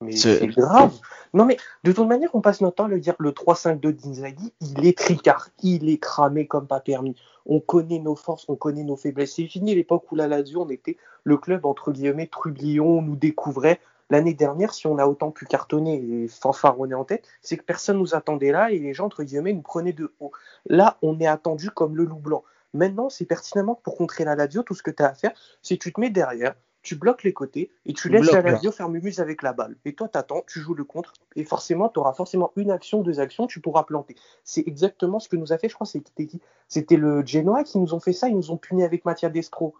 Mais 0.00 0.16
c'est 0.16 0.46
grave. 0.46 0.96
Non, 1.34 1.44
mais 1.44 1.56
de 1.82 1.92
toute 1.92 2.06
manière, 2.06 2.30
on 2.34 2.40
passe 2.40 2.60
notre 2.60 2.76
temps 2.76 2.84
à 2.84 2.88
le 2.88 3.00
dire 3.00 3.16
le 3.18 3.32
3-5-2 3.32 3.92
d'Inzaghi, 3.92 4.52
il 4.60 4.86
est 4.86 4.96
tricard, 4.96 5.48
il 5.62 5.90
est 5.90 5.98
cramé 5.98 6.46
comme 6.46 6.66
pas 6.66 6.80
permis. 6.80 7.16
On 7.46 7.58
connaît 7.60 7.98
nos 7.98 8.14
forces, 8.14 8.48
on 8.48 8.54
connaît 8.54 8.84
nos 8.84 8.96
faiblesses. 8.96 9.34
C'est 9.34 9.46
fini 9.46 9.74
l'époque 9.74 10.10
où 10.12 10.14
la 10.14 10.28
Lazio, 10.28 10.62
on 10.62 10.68
était 10.68 10.96
le 11.24 11.36
club, 11.36 11.66
entre 11.66 11.90
guillemets, 11.90 12.28
trublion, 12.28 12.98
on 12.98 13.02
nous 13.02 13.16
découvrait. 13.16 13.80
L'année 14.10 14.34
dernière, 14.34 14.72
si 14.72 14.86
on 14.86 14.98
a 14.98 15.06
autant 15.06 15.32
pu 15.32 15.44
cartonner 15.44 15.96
et 15.96 16.28
fanfaronner 16.28 16.94
en 16.94 17.04
tête, 17.04 17.26
c'est 17.42 17.56
que 17.56 17.64
personne 17.64 17.98
nous 17.98 18.14
attendait 18.14 18.52
là 18.52 18.70
et 18.70 18.78
les 18.78 18.94
gens, 18.94 19.06
entre 19.06 19.22
guillemets, 19.22 19.52
nous 19.52 19.62
prenaient 19.62 19.92
de 19.92 20.14
haut. 20.20 20.32
Là, 20.66 20.96
on 21.02 21.18
est 21.20 21.26
attendu 21.26 21.70
comme 21.70 21.96
le 21.96 22.04
loup 22.04 22.20
blanc. 22.20 22.44
Maintenant, 22.72 23.10
c'est 23.10 23.26
pertinemment 23.26 23.74
pour 23.74 23.96
contrer 23.96 24.24
la 24.24 24.36
Lazio, 24.36 24.62
tout 24.62 24.74
ce 24.74 24.82
que 24.82 24.90
tu 24.90 25.02
as 25.02 25.08
à 25.08 25.14
faire, 25.14 25.32
c'est 25.60 25.76
que 25.76 25.82
tu 25.82 25.92
te 25.92 26.00
mets 26.00 26.10
derrière, 26.10 26.54
tu 26.88 26.96
bloques 26.96 27.22
les 27.22 27.34
côtés 27.34 27.70
et 27.84 27.92
tu 27.92 28.08
laisses 28.08 28.32
la 28.32 28.40
Lazio 28.40 28.72
faire 28.72 28.88
mumuse 28.88 29.20
avec 29.20 29.42
la 29.42 29.52
balle. 29.52 29.76
Et 29.84 29.92
toi, 29.92 30.08
t'attends, 30.08 30.42
tu 30.48 30.58
joues 30.60 30.72
le 30.72 30.84
contre 30.84 31.12
et 31.36 31.44
forcément, 31.44 31.90
tu 31.90 31.98
auras 32.00 32.14
forcément 32.14 32.50
une 32.56 32.70
action, 32.70 33.02
deux 33.02 33.20
actions, 33.20 33.46
tu 33.46 33.60
pourras 33.60 33.82
planter. 33.82 34.16
C'est 34.42 34.66
exactement 34.66 35.20
ce 35.20 35.28
que 35.28 35.36
nous 35.36 35.52
a 35.52 35.58
fait, 35.58 35.68
je 35.68 35.74
crois, 35.74 35.86
c'était 35.86 36.24
qui? 36.24 36.40
C'était 36.66 36.96
le 36.96 37.22
Genoa 37.26 37.62
qui 37.62 37.76
nous 37.76 37.92
ont 37.92 38.00
fait 38.00 38.14
ça, 38.14 38.30
ils 38.30 38.34
nous 38.34 38.50
ont 38.50 38.56
puni 38.56 38.84
avec 38.84 39.04
Mattia 39.04 39.28
Destro. 39.28 39.74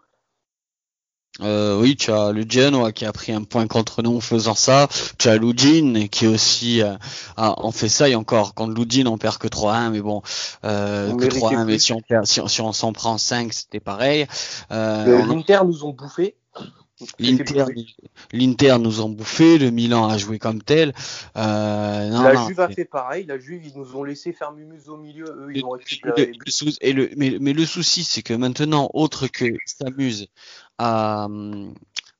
Euh, 1.41 1.81
oui, 1.81 1.95
tu 1.95 2.11
as 2.11 2.31
le 2.31 2.45
Genoa 2.47 2.91
qui 2.91 3.05
a 3.05 3.11
pris 3.11 3.31
un 3.31 3.43
point 3.43 3.65
contre 3.65 4.03
nous 4.03 4.17
en 4.17 4.21
faisant 4.21 4.53
ça. 4.53 4.87
Tu 5.17 5.29
as 5.29 5.37
Lugin 5.37 6.07
qui 6.11 6.27
aussi 6.27 6.83
euh, 6.83 6.93
a, 7.37 7.59
en 7.59 7.71
fait 7.71 7.89
ça 7.89 8.07
et 8.07 8.13
encore 8.13 8.53
contre 8.53 8.79
Lugin 8.79 9.07
on 9.07 9.17
perd 9.17 9.37
que 9.37 9.47
3-1 9.47 9.91
mais 9.91 10.01
bon 10.01 10.21
euh, 10.63 11.15
que 11.15 11.25
3-1 11.25 11.65
mais 11.65 11.79
si 11.79 11.93
on 11.93 12.01
perd 12.01 12.25
si, 12.27 12.39
on 12.61 12.73
s'en 12.73 12.93
prend 12.93 13.17
5 13.17 13.51
c'était 13.51 13.79
pareil. 13.79 14.27
Euh, 14.71 15.25
L'Inter 15.25 15.61
nous 15.65 15.85
ont 15.85 15.93
bouffé. 15.93 16.35
L'Inter 18.31 18.77
nous 18.79 19.01
ont 19.01 19.09
bouffé, 19.09 19.57
le 19.57 19.71
Milan 19.71 20.07
a 20.07 20.17
joué 20.17 20.39
comme 20.39 20.61
tel. 20.61 20.93
Euh, 21.37 22.09
la 22.09 22.47
Juve 22.47 22.59
a 22.59 22.69
fait 22.69 22.85
pareil, 22.85 23.25
la 23.25 23.39
Juve 23.39 23.65
ils 23.65 23.77
nous 23.77 23.95
ont 23.95 24.03
laissé 24.03 24.33
faire 24.33 24.51
Mumuse 24.51 24.89
au 24.89 24.97
milieu, 24.97 25.25
eux 25.25 25.51
ils 25.53 25.63
ont 25.63 25.71
récupéré. 25.71 26.31
et 26.81 26.93
le, 26.93 27.09
mais, 27.15 27.37
mais 27.39 27.53
le 27.53 27.65
souci 27.65 28.03
c'est 28.03 28.21
que 28.21 28.33
maintenant, 28.33 28.89
autre 28.93 29.27
que 29.27 29.45
s'amuse 29.65 30.27
à, 30.77 31.27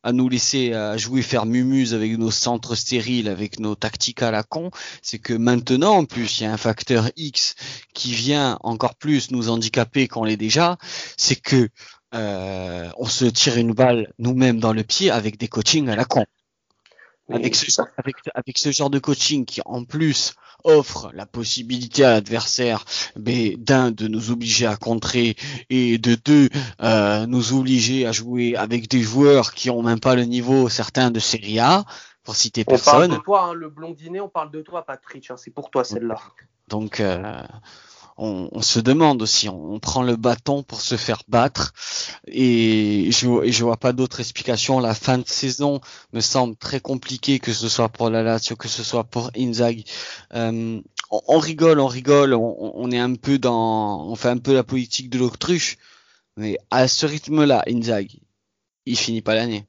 à 0.03 0.11
nous 0.11 0.29
laisser 0.29 0.73
à 0.73 0.97
jouer 0.97 1.21
faire 1.21 1.45
mumuse 1.45 1.93
avec 1.93 2.17
nos 2.17 2.31
centres 2.31 2.75
stériles, 2.75 3.27
avec 3.27 3.59
nos 3.59 3.75
tactiques 3.75 4.21
à 4.21 4.31
la 4.31 4.43
con, 4.43 4.71
c'est 5.01 5.19
que 5.19 5.33
maintenant 5.33 5.97
en 5.97 6.05
plus 6.05 6.39
il 6.39 6.43
y 6.43 6.45
a 6.45 6.53
un 6.53 6.57
facteur 6.57 7.09
X 7.17 7.55
qui 7.93 8.13
vient 8.13 8.57
encore 8.61 8.95
plus 8.95 9.31
nous 9.31 9.49
handicaper 9.49 10.07
qu'on 10.07 10.23
l'est 10.23 10.37
déjà, 10.37 10.77
c'est 11.17 11.35
que 11.35 11.69
euh, 12.13 12.89
on 12.97 13.05
se 13.05 13.25
tire 13.25 13.57
une 13.57 13.73
balle 13.73 14.13
nous-mêmes 14.17 14.59
dans 14.59 14.73
le 14.73 14.83
pied 14.83 15.11
avec 15.11 15.37
des 15.37 15.47
coachings 15.47 15.89
à 15.89 15.95
la 15.95 16.05
con. 16.05 16.25
Avec 17.31 17.55
ce, 17.55 17.81
avec, 17.97 18.15
avec 18.33 18.57
ce 18.57 18.71
genre 18.71 18.89
de 18.89 18.97
coaching 18.97 19.45
qui 19.45 19.61
en 19.65 19.83
plus 19.83 20.33
offre 20.63 21.11
la 21.13 21.27
possibilité 21.27 22.03
à 22.03 22.13
l'adversaire 22.13 22.85
d'un 23.15 23.91
de 23.91 24.07
nous 24.07 24.31
obliger 24.31 24.65
à 24.65 24.75
contrer 24.77 25.35
et 25.69 25.99
de 25.99 26.15
deux 26.15 26.49
euh, 26.81 27.27
nous 27.27 27.53
obliger 27.53 28.07
à 28.07 28.11
jouer 28.11 28.55
avec 28.55 28.89
des 28.89 29.01
joueurs 29.01 29.53
qui 29.53 29.69
ont 29.69 29.83
même 29.83 29.99
pas 29.99 30.15
le 30.15 30.23
niveau 30.23 30.69
certains 30.69 31.11
de 31.11 31.19
Serie 31.19 31.59
A 31.59 31.85
pour 32.23 32.35
citer 32.35 32.65
personne. 32.65 32.95
On 32.95 33.07
parle 33.07 33.19
de 33.19 33.23
toi, 33.23 33.43
hein, 33.43 33.53
le 33.53 33.69
blondinet, 33.69 34.19
on 34.19 34.29
parle 34.29 34.51
de 34.51 34.61
toi, 34.61 34.83
Patrick. 34.83 35.29
Hein, 35.29 35.35
c'est 35.37 35.51
pour 35.51 35.69
toi 35.69 35.83
celle-là. 35.83 36.19
Donc 36.67 36.99
euh, 36.99 37.41
on, 38.19 38.61
se 38.61 38.79
demande 38.79 39.21
aussi, 39.21 39.47
on, 39.47 39.79
prend 39.79 40.03
le 40.03 40.17
bâton 40.17 40.61
pour 40.61 40.81
se 40.81 40.97
faire 40.97 41.23
battre 41.27 41.73
et 42.27 43.09
je, 43.11 43.49
je 43.49 43.63
vois 43.63 43.77
pas 43.77 43.93
d'autre 43.93 44.19
explication. 44.19 44.79
La 44.79 44.93
fin 44.93 45.17
de 45.17 45.27
saison 45.27 45.79
me 46.11 46.19
semble 46.19 46.55
très 46.57 46.81
compliquée, 46.81 47.39
que 47.39 47.53
ce 47.53 47.69
soit 47.69 47.89
pour 47.89 48.09
la 48.09 48.21
Lazio, 48.21 48.55
que 48.55 48.67
ce 48.67 48.83
soit 48.83 49.05
pour 49.05 49.31
Inzaghi. 49.37 49.85
Euh, 50.33 50.81
on, 51.09 51.39
rigole, 51.39 51.79
on 51.79 51.87
rigole, 51.87 52.33
on, 52.33 52.91
est 52.91 52.99
un 52.99 53.15
peu 53.15 53.39
dans, 53.39 54.05
on 54.05 54.15
fait 54.15 54.29
un 54.29 54.37
peu 54.37 54.53
la 54.53 54.63
politique 54.63 55.09
de 55.09 55.17
l'autruche, 55.17 55.77
mais 56.35 56.57
à 56.71 56.87
ce 56.87 57.05
rythme-là, 57.05 57.63
Inzaghi, 57.67 58.21
il 58.85 58.97
finit 58.97 59.21
pas 59.21 59.35
l'année. 59.35 59.65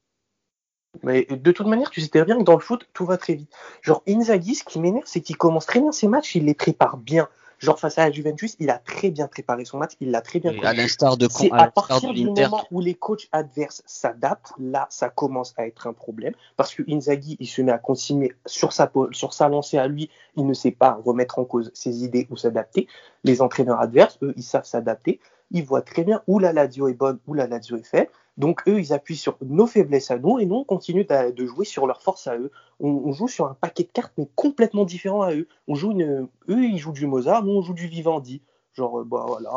Mais 1.04 1.24
de 1.30 1.52
toute 1.52 1.68
manière, 1.68 1.90
tu 1.90 2.00
sais 2.00 2.08
très 2.08 2.24
bien 2.24 2.36
que 2.36 2.42
dans 2.42 2.54
le 2.54 2.60
foot, 2.60 2.88
tout 2.92 3.06
va 3.06 3.16
très 3.16 3.34
vite. 3.34 3.52
Genre, 3.80 4.02
Inzaghi, 4.08 4.56
ce 4.56 4.64
qui 4.64 4.80
m'énerve, 4.80 5.06
c'est 5.06 5.20
qu'il 5.20 5.36
commence 5.36 5.66
très 5.66 5.80
bien 5.80 5.92
ses 5.92 6.08
matchs, 6.08 6.34
il 6.34 6.46
les 6.46 6.54
prépare 6.54 6.96
bien. 6.96 7.28
Genre 7.60 7.78
face 7.78 7.98
à 7.98 8.06
la 8.06 8.10
Juventus, 8.10 8.56
il 8.58 8.70
a 8.70 8.78
très 8.78 9.10
bien 9.10 9.28
préparé 9.28 9.66
son 9.66 9.76
match, 9.76 9.92
il 10.00 10.10
l'a 10.10 10.22
très 10.22 10.40
bien. 10.40 10.52
à 10.62 10.72
l'instar 10.72 11.18
de 11.18 11.28
C'est 11.30 11.52
à, 11.52 11.70
partir 11.70 12.12
du 12.12 12.24
moment 12.24 12.64
où 12.70 12.80
les 12.80 12.94
coachs 12.94 13.28
adverses 13.32 13.82
s'adaptent, 13.84 14.54
là, 14.58 14.86
ça 14.88 15.10
commence 15.10 15.52
à 15.58 15.66
être 15.66 15.86
un 15.86 15.92
problème 15.92 16.32
parce 16.56 16.74
que 16.74 16.82
Inzaghi, 16.88 17.36
il 17.38 17.46
se 17.46 17.60
met 17.60 17.70
à 17.72 17.78
continuer 17.78 18.32
sur 18.46 18.72
sa 18.72 18.90
sur 19.12 19.34
sa 19.34 19.48
lancée 19.50 19.76
à 19.76 19.86
lui, 19.88 20.10
il 20.36 20.46
ne 20.46 20.54
sait 20.54 20.70
pas 20.70 20.98
remettre 21.04 21.38
en 21.38 21.44
cause 21.44 21.70
ses 21.74 22.02
idées 22.02 22.26
ou 22.30 22.36
s'adapter. 22.36 22.88
Les 23.24 23.42
entraîneurs 23.42 23.80
adverses, 23.80 24.18
eux, 24.22 24.32
ils 24.36 24.42
savent 24.42 24.64
s'adapter. 24.64 25.20
Ils 25.50 25.64
voient 25.64 25.82
très 25.82 26.04
bien 26.04 26.22
où 26.26 26.38
la 26.38 26.52
Lazio 26.52 26.88
est 26.88 26.94
bonne, 26.94 27.18
où 27.26 27.34
la 27.34 27.46
Lazio 27.46 27.76
est 27.76 27.86
faible. 27.86 28.10
Donc 28.40 28.62
eux, 28.66 28.80
ils 28.80 28.94
appuient 28.94 29.18
sur 29.18 29.36
nos 29.42 29.66
faiblesses 29.66 30.10
à 30.10 30.18
nous 30.18 30.38
et 30.38 30.46
nous, 30.46 30.56
on 30.56 30.64
continue 30.64 31.04
de 31.04 31.46
jouer 31.46 31.66
sur 31.66 31.86
leurs 31.86 32.00
forces 32.00 32.26
à 32.26 32.38
eux. 32.38 32.50
On, 32.80 33.12
joue 33.12 33.28
sur 33.28 33.44
un 33.44 33.54
paquet 33.60 33.82
de 33.82 33.90
cartes, 33.92 34.14
mais 34.16 34.26
complètement 34.34 34.86
différent 34.86 35.20
à 35.20 35.34
eux. 35.34 35.46
On 35.68 35.74
joue 35.74 35.90
une, 35.90 36.26
eux, 36.48 36.64
ils 36.64 36.78
jouent 36.78 36.92
du 36.92 37.06
Mozart, 37.06 37.44
nous, 37.44 37.52
on 37.52 37.60
joue 37.60 37.74
du 37.74 37.86
Vivendi. 37.86 38.40
Genre, 38.72 39.00
euh, 39.00 39.04
bah 39.04 39.26
voilà, 39.28 39.50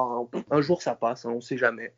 un, 0.52 0.62
jour 0.62 0.82
ça 0.82 0.96
passe, 0.96 1.26
hein, 1.26 1.32
on 1.34 1.40
sait 1.40 1.58
jamais. 1.58 1.94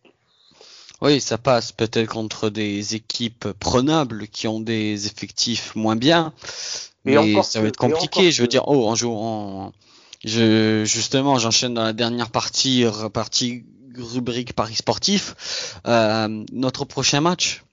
Oui, 1.02 1.19
ça 1.19 1.39
passe 1.39 1.71
peut-être 1.71 2.10
contre 2.10 2.50
des 2.52 2.93
équipes 2.93 3.52
prenables 3.54 4.28
qui 4.28 4.48
ont 4.48 4.60
des 4.60 5.08
effectifs 5.08 5.76
moins 5.76 5.95
bien, 5.95 6.34
mais 7.04 7.41
ça 7.41 7.62
va 7.62 7.67
être 7.67 7.78
compliqué. 7.78 8.32
Je 8.32 8.43
veux 8.43 8.48
dire, 8.48 8.67
oh, 8.67 8.88
en 8.88 8.93
jouant, 8.93 9.71
je, 10.24 10.84
justement, 10.86 11.39
j'enchaîne 11.39 11.74
dans 11.74 11.84
la 11.84 11.93
dernière 11.93 12.30
partie, 12.30 12.86
partie 13.12 13.65
rubrique 14.00 14.54
Paris 14.54 14.76
sportif. 14.76 15.80
Euh, 15.88 16.44
notre 16.52 16.86
prochain 16.86 17.22
match, 17.22 17.64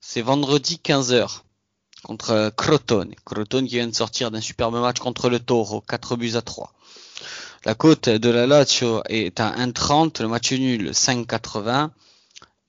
c'est 0.00 0.22
vendredi 0.22 0.80
15h 0.82 1.42
contre 2.02 2.52
Crotone. 2.56 3.14
Crotone 3.24 3.66
qui 3.66 3.76
vient 3.76 3.88
de 3.88 3.94
sortir 3.94 4.30
d'un 4.30 4.40
superbe 4.40 4.74
match 4.74 4.98
contre 4.98 5.28
le 5.28 5.38
Toro, 5.38 5.80
4 5.80 6.16
buts 6.16 6.34
à 6.34 6.42
3. 6.42 6.72
La 7.64 7.74
cote 7.74 8.08
de 8.08 8.28
la 8.28 8.46
Lazio 8.46 9.02
est 9.08 9.38
à 9.38 9.52
1,30, 9.52 10.20
le 10.20 10.28
match 10.28 10.52
nul 10.52 10.90
5,80 10.90 11.90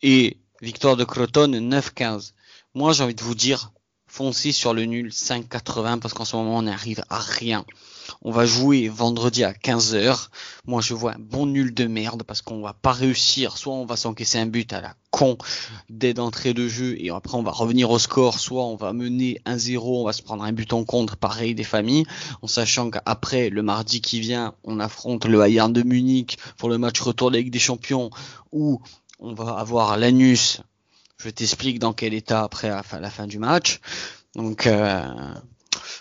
et 0.03 0.37
victoire 0.61 0.95
de 0.95 1.03
Crotone 1.03 1.57
9,15. 1.57 2.33
Moi 2.75 2.93
j'ai 2.93 3.03
envie 3.03 3.15
de 3.15 3.23
vous 3.23 3.33
dire, 3.33 3.71
foncez 4.13 4.51
sur 4.51 4.75
le 4.75 4.85
nul 4.85 5.09
5,80 5.09 5.97
parce 5.97 6.13
qu'en 6.13 6.23
ce 6.23 6.35
moment 6.35 6.57
on 6.57 6.61
n'arrive 6.61 7.03
à 7.09 7.17
rien. 7.17 7.65
On 8.21 8.29
va 8.29 8.45
jouer 8.45 8.87
vendredi 8.87 9.43
à 9.43 9.53
15h. 9.53 10.27
Moi, 10.67 10.81
je 10.81 10.93
vois 10.93 11.13
un 11.13 11.19
bon 11.19 11.47
nul 11.47 11.73
de 11.73 11.85
merde 11.85 12.21
parce 12.21 12.43
qu'on 12.43 12.61
va 12.61 12.73
pas 12.73 12.91
réussir. 12.91 13.57
Soit 13.57 13.73
on 13.73 13.85
va 13.85 13.95
s'encaisser 13.95 14.37
un 14.37 14.45
but 14.45 14.71
à 14.71 14.81
la 14.81 14.93
con 15.09 15.37
dès 15.89 16.13
d'entrée 16.13 16.53
de 16.53 16.67
jeu 16.67 16.95
et 16.99 17.09
après 17.09 17.35
on 17.37 17.41
va 17.41 17.49
revenir 17.49 17.89
au 17.89 17.97
score. 17.97 18.39
Soit 18.39 18.63
on 18.63 18.75
va 18.75 18.93
mener 18.93 19.41
1-0, 19.47 19.79
on 19.79 20.05
va 20.05 20.13
se 20.13 20.21
prendre 20.21 20.43
un 20.43 20.51
but 20.51 20.73
en 20.73 20.83
contre, 20.83 21.17
pareil 21.17 21.55
des 21.55 21.63
familles. 21.63 22.05
En 22.43 22.47
sachant 22.47 22.91
qu'après, 22.91 23.49
le 23.49 23.63
mardi 23.63 23.99
qui 23.99 24.19
vient, 24.19 24.53
on 24.63 24.79
affronte 24.79 25.25
le 25.25 25.39
Bayern 25.39 25.73
de 25.73 25.81
Munich 25.81 26.37
pour 26.57 26.69
le 26.69 26.77
match 26.77 27.01
retour 27.01 27.31
de 27.31 27.37
la 27.37 27.41
Ligue 27.41 27.51
des 27.51 27.57
Champions 27.57 28.11
où 28.51 28.79
on 29.17 29.33
va 29.33 29.57
avoir 29.57 29.97
l'anus. 29.97 30.61
Je 31.23 31.29
t'explique 31.29 31.79
dans 31.79 31.93
quel 31.93 32.13
état 32.13 32.43
après 32.43 32.67
la 32.67 32.83
fin, 32.83 32.99
la 32.99 33.09
fin 33.09 33.27
du 33.27 33.39
match. 33.39 33.79
Donc, 34.35 34.67
euh, 34.67 35.01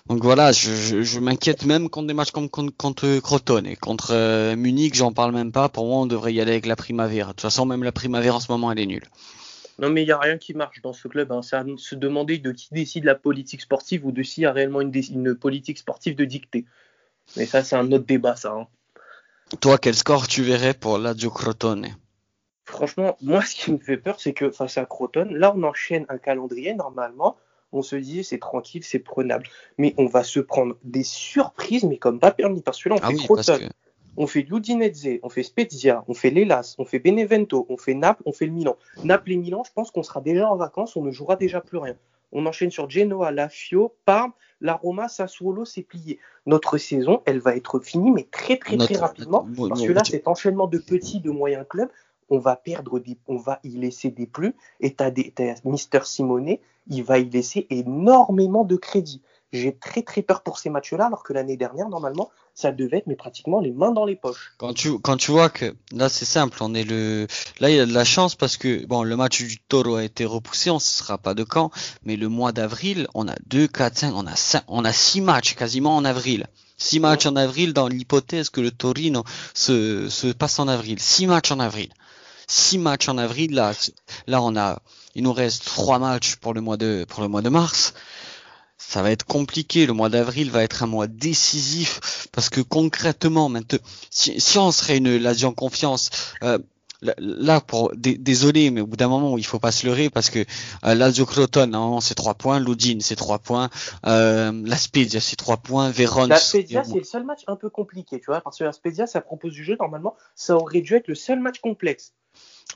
donc 0.09 0.23
voilà, 0.25 0.51
je, 0.51 1.03
je, 1.03 1.21
m'inquiète 1.21 1.65
même 1.65 1.89
contre 1.89 2.09
des 2.09 2.15
matchs 2.15 2.33
comme 2.33 2.51
contre, 2.51 3.21
Crotone 3.21 3.67
et 3.67 3.77
contre 3.77 4.13
euh, 4.13 4.57
Munich, 4.57 4.95
j'en 4.95 5.13
parle 5.13 5.33
même 5.33 5.53
pas. 5.53 5.69
Pour 5.69 5.87
moi, 5.87 5.99
on 5.99 6.07
devrait 6.07 6.33
y 6.33 6.41
aller 6.41 6.51
avec 6.51 6.67
la 6.67 6.75
Primavera. 6.75 7.29
De 7.29 7.33
toute 7.33 7.41
façon, 7.43 7.67
même 7.67 7.85
la 7.85 7.93
Primavera 7.93 8.37
en 8.37 8.41
ce 8.41 8.51
moment, 8.51 8.73
elle 8.73 8.81
est 8.81 8.87
nulle. 8.87 9.07
Non, 9.79 9.91
mais 9.91 10.03
il 10.03 10.07
n'y 10.07 10.13
a 10.13 10.19
rien 10.19 10.39
qui 10.39 10.55
marche 10.55 10.83
dans 10.83 10.93
ce 10.93 11.07
club. 11.07 11.31
Hein. 11.31 11.43
C'est 11.43 11.57
à 11.57 11.65
se 11.77 11.95
demander 11.95 12.39
de 12.39 12.51
qui 12.51 12.69
décide 12.73 13.05
la 13.05 13.15
politique 13.15 13.61
sportive 13.61 14.05
ou 14.05 14.11
de 14.11 14.25
s'il 14.25 14.43
y 14.43 14.47
a 14.47 14.53
réellement 14.53 14.81
une, 14.81 14.93
une, 15.11 15.35
politique 15.37 15.79
sportive 15.79 16.17
de 16.17 16.25
dictée. 16.25 16.65
Mais 17.37 17.47
ça, 17.47 17.63
c'est 17.63 17.77
un 17.77 17.91
autre 17.93 18.07
débat, 18.07 18.35
ça. 18.35 18.53
Hein. 18.53 18.67
Toi, 19.61 19.79
quel 19.79 19.95
score 19.95 20.27
tu 20.27 20.43
verrais 20.43 20.75
pour 20.75 20.99
l'Adio 20.99 21.31
Crotone? 21.31 21.87
Franchement, 22.65 23.17
moi, 23.23 23.43
ce 23.43 23.57
qui 23.57 23.73
me 23.73 23.79
fait 23.79 23.97
peur, 23.97 24.21
c'est 24.21 24.33
que 24.33 24.51
face 24.51 24.79
à 24.79 24.85
Crotone, 24.85 25.35
là, 25.35 25.53
on 25.57 25.63
enchaîne 25.63 26.07
un 26.09 26.19
calendrier 26.19 26.75
normalement 26.75 27.37
on 27.73 27.83
se 27.83 27.97
dit 27.97 28.23
c'est 28.23 28.39
tranquille, 28.39 28.85
c'est 28.85 28.99
prenable. 28.99 29.47
Mais 29.79 29.95
on 29.97 30.07
va 30.07 30.23
se 30.23 30.41
prendre 30.41 30.77
des 30.85 31.03
surprises, 31.03 31.85
mais 31.85 31.97
comme 31.97 32.21
pas 32.21 32.31
permis. 32.31 32.61
Parce 32.61 32.83
que 32.83 32.91
là, 32.91 32.97
on 32.97 33.01
ah 33.03 33.09
fait 33.09 33.17
Crotone, 33.17 33.71
on 34.17 34.27
fait 34.27 34.43
l'Udinese, 34.43 35.19
on 35.23 35.29
fait 35.29 35.43
Spezia, 35.43 36.05
on 36.07 36.15
fait 36.15 36.31
l'Elas, 36.31 36.75
on 36.79 36.85
fait 36.85 36.99
Benevento, 36.99 37.67
on 37.69 37.77
fait 37.77 37.95
Naples, 37.95 38.23
on 38.27 38.33
fait 38.33 38.47
le 38.47 38.53
Milan. 38.53 38.77
Naples 39.05 39.33
et 39.33 39.37
Milan, 39.37 39.63
je 39.67 39.73
pense 39.73 39.91
qu'on 39.91 40.03
sera 40.03 40.21
déjà 40.21 40.51
en 40.51 40.57
vacances, 40.57 40.97
on 40.97 41.03
ne 41.03 41.11
jouera 41.11 41.37
déjà 41.37 41.61
plus 41.61 41.79
rien. 41.79 41.97
On 42.35 42.47
enchaîne 42.47 42.71
sur 42.71 42.89
Genoa, 42.89 43.31
la 43.31 43.49
Fio, 43.49 43.95
Parme, 44.07 44.33
la 44.61 44.75
Roma, 44.75 45.09
Sassuolo, 45.09 45.65
c'est 45.65 45.83
plié. 45.83 46.19
Notre 46.47 46.79
saison, 46.79 47.23
elle 47.27 47.41
va 47.41 47.57
être 47.57 47.81
finie, 47.81 48.11
mais 48.11 48.27
très 48.31 48.57
très 48.57 48.77
très 48.77 48.97
rapidement. 48.97 49.47
parce 49.69 49.83
que 49.83 49.93
là, 49.93 50.03
cet 50.05 50.29
enchaînement 50.29 50.67
de 50.67 50.79
petits, 50.79 51.21
de 51.21 51.31
moyens 51.31 51.67
clubs, 51.69 51.91
on 52.33 52.39
va 52.39 52.57
perdre 52.57 52.99
des, 52.99 53.19
on 53.29 53.37
va 53.37 53.61
y 53.63 53.77
laisser 53.77 54.11
des 54.11 54.27
plus. 54.27 54.57
Et 54.81 54.95
tu 54.95 55.05
as, 55.05 55.13
Mister 55.65 56.01
Simonet, 56.05 56.63
il 56.89 57.05
va 57.05 57.19
y 57.19 57.29
laisser 57.29 57.67
énormément 57.69 58.65
de 58.65 58.77
crédit. 58.77 59.21
J'ai 59.53 59.77
très 59.77 60.01
très 60.01 60.23
peur 60.23 60.43
pour 60.43 60.59
ces 60.59 60.71
matchs-là, 60.71 61.07
alors 61.07 61.25
que 61.25 61.35
l'année 61.35 61.59
dernière, 61.59 61.91
normalement, 61.91 62.31
ça 62.55 62.73
devait 62.73 62.99
être 62.99 63.07
mais 63.07 63.17
pratiquement 63.17 63.61
les 63.61 63.71
mains 63.71 63.93
dans 63.93 64.07
les 64.07 64.17
poches. 64.17 64.55
Quand 64.57 64.73
tu 64.73 64.99
quand 64.99 65.19
tu 65.19 65.31
vois 65.31 65.51
que 65.51 65.75
là 65.93 66.09
c'est 66.09 66.25
simple, 66.25 66.57
on 66.63 66.73
est 66.75 66.85
le 66.85 67.27
là 67.61 67.69
il 67.69 67.77
y 67.77 67.81
a 67.81 67.85
de 67.85 67.93
la 67.93 68.05
chance 68.05 68.35
parce 68.35 68.57
que 68.57 68.87
bon 68.87 69.03
le 69.03 69.15
match 69.15 69.43
du 69.43 69.59
Toro 69.59 69.97
a 69.97 70.05
été 70.05 70.25
repoussé, 70.25 70.71
on 70.71 70.77
ne 70.77 70.81
sera 70.81 71.19
pas 71.19 71.35
de 71.35 71.45
camp, 71.45 71.71
mais 72.03 72.17
le 72.17 72.29
mois 72.29 72.53
d'avril, 72.53 73.09
on 73.13 73.29
a 73.29 73.35
2 73.47 73.69
4 73.69 73.99
5, 73.99 74.15
on 74.15 74.27
a 74.27 74.37
5, 74.37 74.65
on 74.69 74.87
a 74.87 74.93
6 74.93 75.21
matchs 75.21 75.55
quasiment 75.55 75.97
en 75.97 76.07
avril. 76.07 76.47
6 76.79 77.01
matchs 77.01 77.27
en 77.27 77.37
avril 77.37 77.75
dans 77.75 77.89
l'hypothèse 77.89 78.49
que 78.49 78.63
le 78.63 78.71
Torino 78.71 79.23
se, 79.55 80.09
se 80.09 80.29
passe 80.29 80.59
en 80.59 80.69
avril. 80.69 80.99
6 80.99 81.27
matchs 81.27 81.53
en 81.53 81.61
avril 81.61 81.91
six 82.53 82.79
matchs 82.79 83.09
en 83.09 83.19
avril. 83.19 83.55
Là, 83.55 83.73
là, 84.27 84.43
on 84.43 84.57
a, 84.57 84.81
il 85.15 85.23
nous 85.25 85.33
reste 85.33 85.65
trois 85.65 85.99
matchs 85.99 86.37
pour 86.37 86.55
le 86.55 86.61
mois 86.61 86.77
de, 86.77 87.05
pour 87.09 87.23
le 87.23 87.29
mois 87.29 87.43
de 87.43 87.49
mars. 87.49 87.95
Ça 88.77 89.03
va 89.03 89.11
être 89.11 89.25
compliqué. 89.25 89.87
Le 89.87 89.95
mois 89.95 90.11
d'avril 90.11 90.51
va 90.51 90.63
être 90.63 90.83
un 90.83 90.87
mois 90.87 91.07
décisif 91.07 92.29
parce 92.33 92.51
que 92.51 92.61
concrètement, 92.61 93.49
maintenant, 93.49 93.79
si, 94.11 94.39
si 94.41 94.59
on 94.59 94.71
serait 94.71 94.99
une 94.99 95.17
Lazio 95.17 95.49
en 95.49 95.53
confiance, 95.53 96.11
euh, 96.43 96.59
là 97.19 97.61
pour 97.61 97.93
désolé 97.97 98.71
mais 98.71 98.81
au 98.81 98.87
bout 98.87 98.97
d'un 98.97 99.09
moment 99.09 99.37
il 99.37 99.45
faut 99.45 99.59
pas 99.59 99.73
se 99.73 99.87
leurrer 99.87 100.09
parce 100.09 100.31
que 100.31 100.45
euh, 100.85 100.95
Lazio 100.95 101.27
Crotone 101.27 101.77
c'est 102.01 102.15
trois 102.15 102.35
points 102.35 102.61
Ludin 102.61 102.99
c'est 103.01 103.17
trois 103.17 103.41
points 103.41 103.71
euh, 104.07 104.53
la 104.65 104.77
Spezia 104.77 105.21
c'est 105.21 105.35
trois 105.35 105.57
points 105.57 105.91
Vérone 105.91 106.29
la 106.29 106.37
Spezia 106.37 106.85
c'est 106.85 106.99
le 106.99 107.05
seul 107.05 107.25
match 107.25 107.41
un 107.49 107.57
peu 107.57 107.71
compliqué 107.71 108.21
tu 108.21 108.27
vois 108.27 108.41
parce 108.41 108.59
que 108.59 108.63
la 108.63 108.71
Spezia 108.73 109.09
ça 109.09 109.21
propose 109.21 109.53
du 109.53 109.65
jeu 109.65 109.77
normalement 109.81 110.15
ça 110.37 110.55
aurait 110.55 110.81
dû 110.81 110.95
être 110.95 111.09
le 111.09 111.17
seul 111.17 111.41
match 111.41 111.59
complexe 111.59 112.13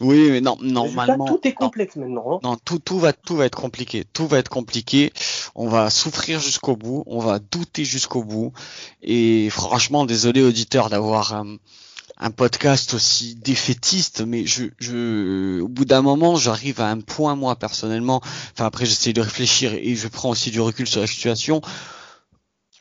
oui, 0.00 0.30
mais 0.30 0.40
non, 0.40 0.56
normalement. 0.60 1.26
tout 1.26 1.40
est 1.44 1.52
complexe 1.52 1.96
maintenant. 1.96 2.36
Hein. 2.36 2.40
Non, 2.42 2.56
tout, 2.62 2.78
tout 2.78 2.98
va, 2.98 3.12
tout 3.12 3.36
va 3.36 3.46
être 3.46 3.56
compliqué. 3.56 4.04
Tout 4.12 4.26
va 4.26 4.38
être 4.38 4.48
compliqué. 4.48 5.12
On 5.54 5.68
va 5.68 5.90
souffrir 5.90 6.40
jusqu'au 6.40 6.76
bout. 6.76 7.02
On 7.06 7.20
va 7.20 7.38
douter 7.38 7.84
jusqu'au 7.84 8.22
bout. 8.22 8.52
Et 9.02 9.48
franchement, 9.50 10.04
désolé 10.04 10.42
auditeur 10.42 10.90
d'avoir 10.90 11.34
un, 11.34 11.56
un, 12.18 12.30
podcast 12.30 12.92
aussi 12.94 13.36
défaitiste, 13.36 14.20
mais 14.20 14.46
je, 14.46 14.66
je, 14.78 15.60
au 15.60 15.68
bout 15.68 15.84
d'un 15.86 16.02
moment, 16.02 16.36
j'arrive 16.36 16.80
à 16.80 16.88
un 16.88 17.00
point 17.00 17.34
moi 17.34 17.56
personnellement. 17.56 18.20
Enfin 18.52 18.66
après, 18.66 18.84
j'essaie 18.84 19.14
de 19.14 19.22
réfléchir 19.22 19.72
et 19.72 19.94
je 19.94 20.08
prends 20.08 20.30
aussi 20.30 20.50
du 20.50 20.60
recul 20.60 20.86
sur 20.86 21.00
la 21.00 21.06
situation 21.06 21.62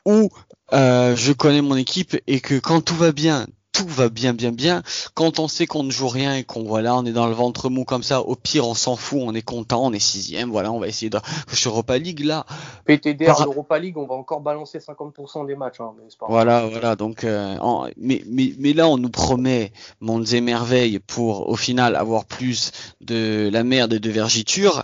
où 0.06 0.30
euh, 0.74 1.16
je 1.16 1.34
connais 1.34 1.62
mon 1.62 1.76
équipe 1.76 2.18
et 2.28 2.40
que 2.40 2.60
quand 2.60 2.82
tout 2.82 2.96
va 2.96 3.12
bien, 3.12 3.48
tout 3.76 3.88
va 3.88 4.08
bien, 4.08 4.34
bien, 4.34 4.54
bien. 4.54 4.84
Quand 5.16 5.40
on 5.40 5.50
sait 5.50 5.68
qu'on 5.68 5.84
ne 5.84 5.92
joue 5.92 6.08
rien 6.08 6.36
et 6.36 6.44
qu'on 6.46 6.64
voilà, 6.64 6.96
on 6.96 7.06
est 7.06 7.12
dans 7.12 7.28
le 7.28 7.34
ventre 7.34 7.70
mou 7.70 7.84
comme 7.84 8.04
ça, 8.04 8.22
au 8.22 8.36
pire, 8.36 8.66
on 8.68 8.74
s'en 8.74 8.96
fout, 8.96 9.20
on 9.22 9.34
est 9.36 9.42
content, 9.42 9.84
on 9.84 9.92
est 9.92 10.00
sixième, 10.00 10.50
voilà, 10.50 10.72
on 10.72 10.80
va 10.80 10.88
essayer 10.88 11.10
de 11.10 11.20
sur 11.54 11.72
Europa 11.72 11.98
League 11.98 12.22
là. 12.22 12.46
PTDR 12.86 13.26
Par... 13.26 13.46
Europa 13.46 13.78
League, 13.78 13.98
on 13.98 14.08
va 14.08 14.16
encore 14.16 14.40
balancer 14.40 14.80
50% 14.80 15.46
des 15.46 15.56
matchs. 15.56 15.82
Hein, 15.82 15.92
mais 15.98 16.04
pas 16.18 16.28
voilà, 16.30 16.66
voilà. 16.68 16.96
Donc, 16.96 17.26
euh, 17.26 17.58
en... 17.60 17.88
mais, 17.98 18.24
mais, 18.28 18.54
mais 18.58 18.72
là, 18.72 18.88
on 18.88 18.98
nous 18.98 19.10
promet 19.10 19.74
mondes 20.00 20.32
et 20.34 20.42
merveilles 20.42 21.00
pour 21.00 21.50
au 21.50 21.58
final 21.58 21.98
avoir 21.98 22.24
plus 22.24 22.72
de 23.02 23.50
la 23.52 23.64
merde 23.66 23.94
et 23.94 24.00
de 24.00 24.10
vergiture. 24.10 24.84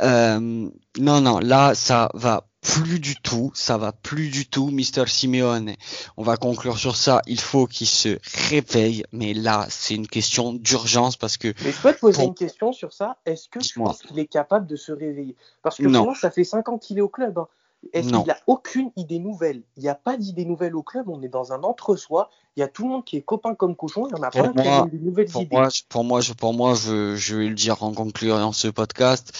Euh, 0.00 0.68
non, 0.98 1.20
non, 1.20 1.38
là, 1.38 1.74
ça 1.74 2.10
va 2.14 2.44
plus 2.66 2.98
du 2.98 3.16
tout, 3.16 3.52
ça 3.54 3.78
va 3.78 3.92
plus 3.92 4.28
du 4.28 4.46
tout, 4.46 4.70
Mister 4.70 5.04
Simeone. 5.06 5.74
On 6.16 6.22
va 6.22 6.36
conclure 6.36 6.78
sur 6.78 6.96
ça. 6.96 7.22
Il 7.26 7.40
faut 7.40 7.66
qu'il 7.66 7.86
se 7.86 8.18
réveille, 8.50 9.04
mais 9.12 9.34
là, 9.34 9.66
c'est 9.70 9.94
une 9.94 10.08
question 10.08 10.52
d'urgence 10.52 11.16
parce 11.16 11.36
que. 11.36 11.54
Mais 11.64 11.72
je 11.72 11.80
peux 11.80 11.94
te 11.94 12.00
poser 12.00 12.24
une 12.24 12.34
question 12.34 12.72
sur 12.72 12.92
ça. 12.92 13.18
Est-ce 13.24 13.48
que 13.48 13.60
tu 13.60 13.78
penses 13.78 14.02
qu'il 14.02 14.18
est 14.18 14.26
capable 14.26 14.66
de 14.66 14.76
se 14.76 14.92
réveiller? 14.92 15.36
Parce 15.62 15.76
que 15.76 15.86
non. 15.86 16.14
ça 16.14 16.30
fait 16.30 16.44
5 16.44 16.68
ans 16.68 16.78
qu'il 16.78 16.98
est 16.98 17.02
au 17.02 17.08
club. 17.08 17.38
Hein. 17.38 17.48
Est-ce 17.92 18.08
qu'il 18.08 18.26
n'a 18.26 18.38
aucune 18.46 18.90
idée 18.96 19.20
nouvelle? 19.20 19.62
Il 19.76 19.82
n'y 19.84 19.88
a 19.88 19.94
pas 19.94 20.16
d'idée 20.16 20.44
nouvelle 20.44 20.74
au 20.74 20.82
club. 20.82 21.08
On 21.08 21.22
est 21.22 21.28
dans 21.28 21.52
un 21.52 21.62
entre-soi. 21.62 22.30
Il 22.56 22.60
y 22.60 22.62
a 22.62 22.68
tout 22.68 22.84
le 22.84 22.90
monde 22.90 23.04
qui 23.04 23.16
est 23.16 23.22
copain 23.22 23.54
comme 23.54 23.76
cochon. 23.76 24.08
Il 24.08 24.16
y 24.16 24.20
en 24.20 24.22
a 24.22 24.30
pas 24.30 24.48
qui 24.48 24.68
ont 24.68 24.86
des 24.86 24.98
nouvelles 24.98 25.28
pour 25.30 25.42
idées. 25.42 25.54
Moi, 25.54 25.68
pour 25.88 26.02
moi, 26.02 26.20
je, 26.20 26.32
pour 26.32 26.54
moi, 26.54 26.74
je, 26.74 27.14
je 27.14 27.36
vais 27.36 27.48
le 27.48 27.54
dire 27.54 27.82
en 27.84 27.92
concluant 27.92 28.50
ce 28.52 28.68
podcast. 28.68 29.30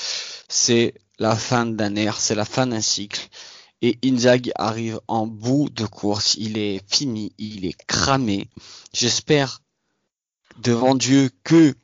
C'est 0.48 0.94
la 1.18 1.37
fin 1.37 1.66
d'un 1.66 1.96
ère, 1.96 2.18
c'est 2.18 2.35
la 2.35 2.44
fin 2.44 2.66
d'un 2.66 2.81
cycle. 2.81 3.29
Et 3.83 3.98
Inzaghi 4.05 4.52
arrive 4.55 5.00
en 5.07 5.26
bout 5.26 5.68
de 5.70 5.85
course. 5.85 6.35
Il 6.38 6.59
est 6.59 6.81
fini, 6.90 7.33
il 7.38 7.66
est 7.66 7.76
cramé. 7.87 8.48
J'espère 8.92 9.61
devant 10.59 10.94
Dieu 10.94 11.31
que 11.44 11.74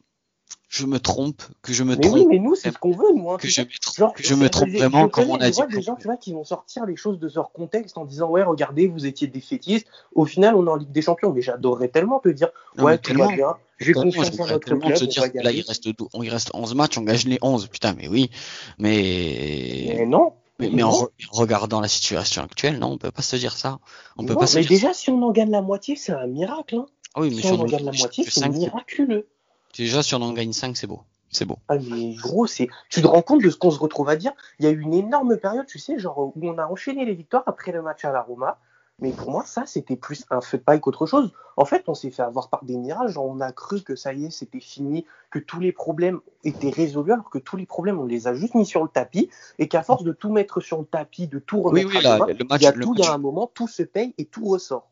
je 0.72 0.86
me 0.86 0.98
trompe, 0.98 1.42
que 1.60 1.74
je 1.74 1.84
me 1.84 1.96
mais 1.96 2.00
trompe. 2.00 2.14
Oui, 2.14 2.26
mais 2.26 2.38
nous, 2.38 2.54
c'est 2.54 2.72
ce 2.72 2.78
qu'on 2.78 2.92
veut, 2.92 3.12
nous. 3.14 3.30
Hein, 3.30 3.36
que, 3.36 3.46
je 3.46 3.60
me 3.60 3.66
trompe, 3.78 4.16
que 4.16 4.22
je 4.22 4.34
me 4.34 4.48
trompe 4.48 4.70
vraiment, 4.70 5.06
comme 5.10 5.28
on 5.28 5.36
a 5.36 5.50
dit. 5.50 5.60
des 5.70 5.82
gens, 5.82 5.96
tu 5.96 6.06
vois, 6.06 6.16
qui 6.16 6.32
vont 6.32 6.44
sortir 6.44 6.86
les 6.86 6.96
choses 6.96 7.18
de 7.18 7.30
leur 7.34 7.52
contexte 7.52 7.98
en 7.98 8.06
disant, 8.06 8.30
ouais, 8.30 8.42
regardez, 8.42 8.88
vous 8.88 9.04
étiez 9.04 9.26
des 9.26 9.42
fétistes. 9.42 9.86
Au 10.14 10.24
final, 10.24 10.54
on 10.54 10.66
est 10.66 10.70
en 10.70 10.76
Ligue 10.76 10.90
des 10.90 11.02
Champions. 11.02 11.30
Mais 11.30 11.42
j'adorerais 11.42 11.88
tellement 11.88 12.20
te 12.20 12.30
dire, 12.30 12.48
ouais, 12.78 12.96
tout 12.96 13.12
va 13.12 13.26
bien. 13.28 13.54
J'ai 13.82 13.92
confiance 13.92 14.38
en 14.38 14.46
notre 14.46 14.58
club. 14.58 14.96
Se 14.96 15.04
dire, 15.04 15.24
là, 15.34 15.52
il 15.52 15.62
reste, 15.62 15.86
on, 16.12 16.22
il 16.22 16.30
reste 16.30 16.50
11 16.54 16.74
matchs, 16.74 16.98
on 16.98 17.02
gagne 17.02 17.18
les 17.26 17.38
11. 17.42 17.68
Putain, 17.68 17.94
mais 17.94 18.08
oui. 18.08 18.30
Mais. 18.78 19.94
Mais 19.96 20.06
non. 20.06 20.34
Mais, 20.58 20.70
mais 20.70 20.82
en 20.82 21.08
regardant 21.32 21.80
la 21.80 21.88
situation 21.88 22.42
actuelle, 22.42 22.78
non, 22.78 22.92
on 22.92 22.98
peut 22.98 23.10
pas 23.10 23.22
se 23.22 23.36
dire 23.36 23.56
ça. 23.56 23.80
On 24.16 24.24
peut 24.24 24.34
non, 24.34 24.40
pas 24.40 24.46
se 24.46 24.56
mais 24.56 24.62
dire 24.62 24.70
déjà, 24.70 24.88
ça. 24.88 24.94
si 24.94 25.10
on 25.10 25.20
en 25.22 25.32
gagne 25.32 25.50
la 25.50 25.62
moitié, 25.62 25.96
c'est 25.96 26.12
un 26.12 26.26
miracle. 26.26 26.76
Hein. 26.76 26.86
Ah 27.14 27.20
oui, 27.20 27.32
mais 27.34 27.42
si 27.42 27.48
on 27.48 27.60
en 27.60 27.64
gagne 27.64 27.84
la 27.84 27.92
moitié, 27.92 28.24
c'est 28.28 28.48
miraculeux. 28.48 29.28
Déjà, 29.76 30.02
si 30.02 30.14
on 30.14 30.22
en 30.22 30.32
gagne 30.32 30.52
5, 30.52 30.76
c'est 30.76 30.86
beau. 30.86 31.00
C'est 31.30 31.46
beau. 31.46 31.58
Ah 31.68 31.76
mais 31.78 32.14
gros, 32.14 32.46
c'est. 32.46 32.68
Tu 32.90 33.00
te 33.00 33.06
rends 33.06 33.22
compte 33.22 33.42
de 33.42 33.48
ce 33.48 33.56
qu'on 33.56 33.70
se 33.70 33.78
retrouve 33.78 34.10
à 34.10 34.16
dire? 34.16 34.32
Il 34.58 34.66
y 34.66 34.68
a 34.68 34.70
eu 34.70 34.80
une 34.80 34.92
énorme 34.92 35.38
période, 35.38 35.66
tu 35.66 35.78
sais, 35.78 35.98
genre 35.98 36.18
où 36.18 36.34
on 36.42 36.58
a 36.58 36.66
enchaîné 36.66 37.06
les 37.06 37.14
victoires 37.14 37.44
après 37.46 37.72
le 37.72 37.80
match 37.80 38.04
à 38.04 38.12
la 38.12 38.20
Roma. 38.20 38.58
Mais 39.02 39.12
pour 39.12 39.32
moi, 39.32 39.44
ça, 39.44 39.64
c'était 39.66 39.96
plus 39.96 40.24
un 40.30 40.40
feu 40.40 40.58
de 40.58 40.62
paille 40.62 40.80
qu'autre 40.80 41.06
chose. 41.06 41.32
En 41.56 41.64
fait, 41.64 41.82
on 41.88 41.94
s'est 41.94 42.10
fait 42.10 42.22
avoir 42.22 42.48
par 42.48 42.64
des 42.64 42.76
mirages. 42.76 43.18
On 43.18 43.40
a 43.40 43.50
cru 43.50 43.82
que 43.82 43.96
ça 43.96 44.12
y 44.14 44.26
est, 44.26 44.30
c'était 44.30 44.60
fini, 44.60 45.04
que 45.30 45.40
tous 45.40 45.58
les 45.58 45.72
problèmes 45.72 46.20
étaient 46.44 46.70
résolus, 46.70 47.12
alors 47.12 47.28
que 47.28 47.38
tous 47.38 47.56
les 47.56 47.66
problèmes, 47.66 47.98
on 47.98 48.06
les 48.06 48.28
a 48.28 48.34
juste 48.34 48.54
mis 48.54 48.64
sur 48.64 48.80
le 48.84 48.88
tapis, 48.88 49.28
et 49.58 49.66
qu'à 49.66 49.82
force 49.82 50.04
de 50.04 50.12
tout 50.12 50.30
mettre 50.30 50.60
sur 50.60 50.78
le 50.78 50.84
tapis, 50.84 51.26
de 51.26 51.40
tout 51.40 51.60
remettre 51.62 51.88
oui, 51.88 51.96
oui, 51.96 52.06
à 52.06 52.10
là, 52.10 52.14
demain, 52.26 52.38
le 52.38 52.44
match, 52.44 52.60
il 52.60 52.64
y 52.64 52.66
a 52.68 52.72
le 52.72 52.84
tout, 52.84 52.90
match, 52.90 52.98
il 53.00 53.04
y 53.04 53.08
a 53.08 53.12
un 53.14 53.18
moment, 53.18 53.50
tout 53.52 53.66
se 53.66 53.82
paye 53.82 54.14
et 54.18 54.24
tout 54.24 54.44
ressort. 54.44 54.88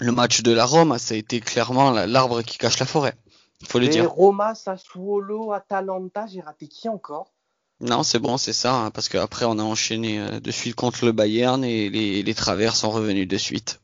le 0.00 0.12
match 0.12 0.42
de 0.42 0.52
la 0.52 0.66
Rome, 0.66 0.98
ça 0.98 1.14
a 1.14 1.16
été 1.16 1.40
clairement 1.40 1.90
la- 1.90 2.06
l'arbre 2.06 2.42
qui 2.42 2.58
cache 2.58 2.78
la 2.78 2.86
forêt. 2.86 3.14
Il 3.62 3.66
faut 3.66 3.78
le 3.78 3.88
dire. 3.88 4.12
Roma, 4.12 4.54
Sassuolo, 4.54 5.52
Atalanta, 5.52 6.26
j'ai 6.26 6.42
raté 6.42 6.68
qui 6.68 6.90
encore? 6.90 7.33
Non, 7.80 8.02
c'est 8.02 8.18
bon, 8.18 8.36
c'est 8.36 8.52
ça, 8.52 8.74
hein, 8.74 8.90
parce 8.90 9.08
qu'après 9.08 9.44
on 9.44 9.58
a 9.58 9.62
enchaîné 9.62 10.20
euh, 10.20 10.40
de 10.40 10.50
suite 10.50 10.74
contre 10.74 11.04
le 11.04 11.12
Bayern 11.12 11.62
et 11.64 11.90
les, 11.90 12.22
les 12.22 12.34
travers 12.34 12.76
sont 12.76 12.90
revenus 12.90 13.28
de 13.28 13.36
suite. 13.36 13.80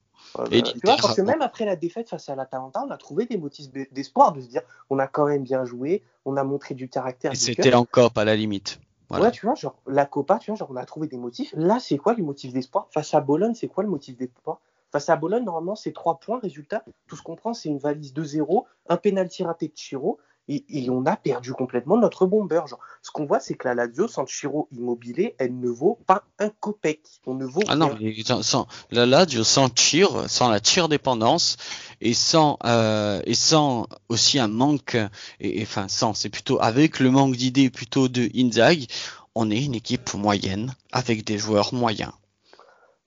Et 0.53 0.63
tu 0.63 0.79
vois, 0.85 0.97
parce 0.97 1.17
que 1.17 1.23
même 1.23 1.43
après 1.43 1.65
la 1.65 1.77
défaite 1.77 2.09
face 2.09 2.29
à 2.29 2.37
l'Atalanta, 2.37 2.85
on 2.87 2.91
a 2.91 2.97
trouvé 2.97 3.27
des 3.27 3.37
motifs 3.37 3.71
d'e- 3.71 3.89
d'espoir, 3.91 4.33
de 4.33 4.41
se 4.41 4.47
dire 4.47 4.63
on 4.89 4.99
a 4.99 5.09
quand 5.09 5.27
même 5.27 5.43
bien 5.43 5.65
joué, 5.65 6.03
on 6.25 6.37
a 6.37 6.45
montré 6.45 6.75
du 6.75 6.89
caractère. 6.89 7.33
Et 7.33 7.37
c'était 7.37 7.71
cœur. 7.71 7.81
en 7.81 7.85
COP 7.85 8.17
à 8.17 8.25
la 8.25 8.37
limite. 8.37 8.81
Voilà. 9.09 9.27
Ouais, 9.27 9.31
tu 9.33 9.45
vois, 9.45 9.57
genre 9.57 9.75
la 9.89 10.07
Copa, 10.07 10.39
tu 10.39 10.51
vois, 10.53 10.57
genre 10.57 10.71
on 10.71 10.77
a 10.77 10.85
trouvé 10.85 11.09
des 11.09 11.17
motifs. 11.17 11.53
Là, 11.57 11.79
c'est 11.81 11.99
quoi 11.99 12.15
les 12.15 12.23
motifs 12.23 12.53
d'espoir? 12.53 12.87
Face 12.93 13.13
à 13.13 13.21
Bologne, 13.21 13.55
c'est 13.55 13.67
quoi 13.69 13.83
le 13.83 13.91
motif 13.91 14.17
d'espoir? 14.17 14.61
Face 14.93 15.09
à 15.09 15.17
Bologne, 15.17 15.45
normalement, 15.45 15.75
c'est 15.75 15.93
3 15.93 16.19
points. 16.21 16.39
Résultat, 16.41 16.85
tout 17.09 17.17
ce 17.17 17.23
qu'on 17.23 17.35
prend, 17.37 17.53
c'est 17.53 17.69
une 17.69 17.79
valise 17.79 18.13
2-0, 18.15 18.67
un 18.89 18.97
pénalty 18.97 19.43
raté 19.43 19.67
de 19.69 19.73
Chiro, 19.77 20.19
et, 20.51 20.65
et 20.69 20.91
on 20.91 21.07
a 21.07 21.17
perdu 21.17 21.53
complètement 21.53 21.97
notre 21.97 22.27
bomber. 22.27 22.61
Genre, 22.67 22.81
ce 23.03 23.11
qu'on 23.11 23.25
voit, 23.25 23.41
c'est 23.41 23.55
que 23.55 23.69
la 23.69 23.75
Lazio, 23.75 24.09
sans 24.09 24.27
Chiro 24.27 24.69
immobilier, 24.73 25.35
elle 25.39 25.59
ne 25.59 25.69
vaut 25.71 25.99
pas 26.07 26.25
un 26.39 26.51
copec. 26.51 27.01
On 27.27 27.35
ne 27.35 27.47
vaut 27.47 27.63
Ah 27.69 27.77
non, 27.77 27.97
mais 28.01 28.15
sans, 28.43 28.67
la 28.91 29.07
Lazio 29.07 29.45
sans 29.45 29.69
tir, 29.71 30.29
sans 30.29 30.51
la 30.51 30.61
tir 30.61 30.89
dépendance 30.89 31.57
et 32.01 32.15
sans 32.15 32.59
euh, 32.65 33.23
et 33.25 33.35
sans 33.35 33.87
aussi 34.09 34.39
un 34.39 34.49
manque 34.49 34.97
et, 35.41 35.61
et- 35.61 35.63
enfin 35.63 35.89
sans, 35.89 36.15
c'est 36.15 36.29
plutôt 36.31 36.61
avec 36.61 36.99
le 37.01 37.11
manque 37.11 37.37
d'idées 37.37 37.71
plutôt 37.71 38.09
de 38.09 38.29
Inzaghi, 38.35 38.89
on 39.35 39.51
est 39.51 39.65
une 39.65 39.75
équipe 39.75 40.13
moyenne 40.15 40.75
avec 40.93 41.25
des 41.25 41.39
joueurs 41.39 41.73
moyens. 41.75 42.13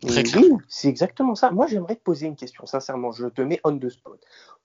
Très 0.07 0.23
Mais 0.23 0.29
clair. 0.29 0.43
oui, 0.43 0.57
c'est 0.67 0.87
exactement 0.89 1.35
ça. 1.35 1.51
Moi, 1.51 1.67
j'aimerais 1.67 1.95
te 1.95 2.01
poser 2.03 2.27
une 2.27 2.35
question, 2.35 2.65
sincèrement. 2.65 3.11
Je 3.11 3.27
te 3.27 3.41
mets 3.41 3.59
on 3.63 3.77
the 3.77 3.89
spot. 3.89 4.19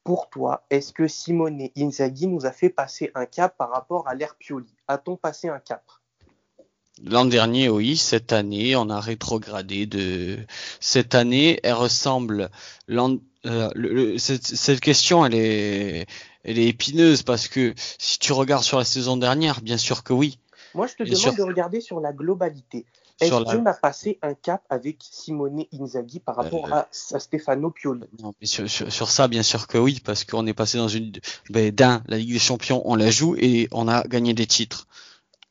Pour 0.05 0.31
toi, 0.31 0.65
est-ce 0.71 0.93
que 0.93 1.07
Simone 1.07 1.69
Inzaghi 1.77 2.27
nous 2.27 2.47
a 2.47 2.53
fait 2.53 2.71
passer 2.71 3.11
un 3.15 3.27
cap 3.27 3.57
par 3.57 3.71
rapport 3.71 4.09
à 4.09 4.15
l'ère 4.15 4.37
Pioli? 4.37 4.75
A-t-on 4.89 5.17
passé 5.17 5.49
un 5.49 5.59
cap? 5.61 5.85
L'an 7.05 7.27
dernier, 7.27 7.69
oui. 7.69 7.97
Cette 7.97 8.33
année, 8.33 8.75
on 8.75 8.91
a 8.91 9.01
rétrogradé 9.01 9.87
de. 9.87 10.39
Cette 10.81 11.15
année, 11.15 11.61
elle 11.63 11.75
ressemble. 11.75 12.51
euh, 12.91 13.19
le- 13.75 13.95
le- 13.95 14.19
cette, 14.19 14.45
cette 14.47 14.81
question, 14.81 15.25
elle 15.25 15.35
est, 15.35 16.07
elle 16.43 16.59
est 16.59 16.67
épineuse 16.67 17.23
parce 17.23 17.47
que 17.47 17.73
si 17.99 18.19
tu 18.19 18.33
regardes 18.33 18.65
sur 18.65 18.79
la 18.79 18.85
saison 18.85 19.17
dernière, 19.17 19.61
bien 19.61 19.77
sûr 19.77 20.03
que 20.03 20.13
oui. 20.13 20.41
Moi, 20.75 20.87
je 20.87 20.95
te 20.95 21.03
demande 21.05 21.37
de 21.37 21.43
regarder 21.43 21.81
sur 21.81 22.01
la 22.01 22.13
globalité. 22.13 22.85
Est-ce 23.21 23.35
la- 23.45 23.57
qu'on 23.57 23.67
a 23.67 23.75
passé 23.75 24.19
un 24.23 24.35
cap 24.35 24.63
avec 24.71 24.99
Simone 25.01 25.65
Inzaghi 25.73 26.21
par 26.21 26.37
rapport 26.37 26.67
Euh, 26.67 26.71
à, 26.77 26.89
à 27.15 27.19
Stefano 27.19 27.71
Pioli? 27.71 28.05
Non, 28.23 28.33
mais 28.41 28.47
sur, 28.47 28.69
sur, 28.71 28.93
sur 28.93 29.11
ça, 29.11 29.27
bien 29.29 29.43
sûr 29.43 29.67
que 29.67 29.79
oui, 29.79 30.01
parce 30.05 30.25
qu'on 30.25 30.47
est 30.47 30.55
passé 30.55 30.79
dans 30.79 30.89
une. 30.89 31.13
Ben, 31.51 31.71
d'un, 31.73 32.03
la 32.07 32.19
Ligue 32.19 32.33
des 32.33 32.39
Champions, 32.39 32.83
on 32.85 32.95
la 32.95 33.11
joue 33.11 33.35
et 33.39 33.69
on 33.73 33.89
a 33.89 34.03
gagné 34.05 34.35
des 34.35 34.47
titres. 34.47 34.87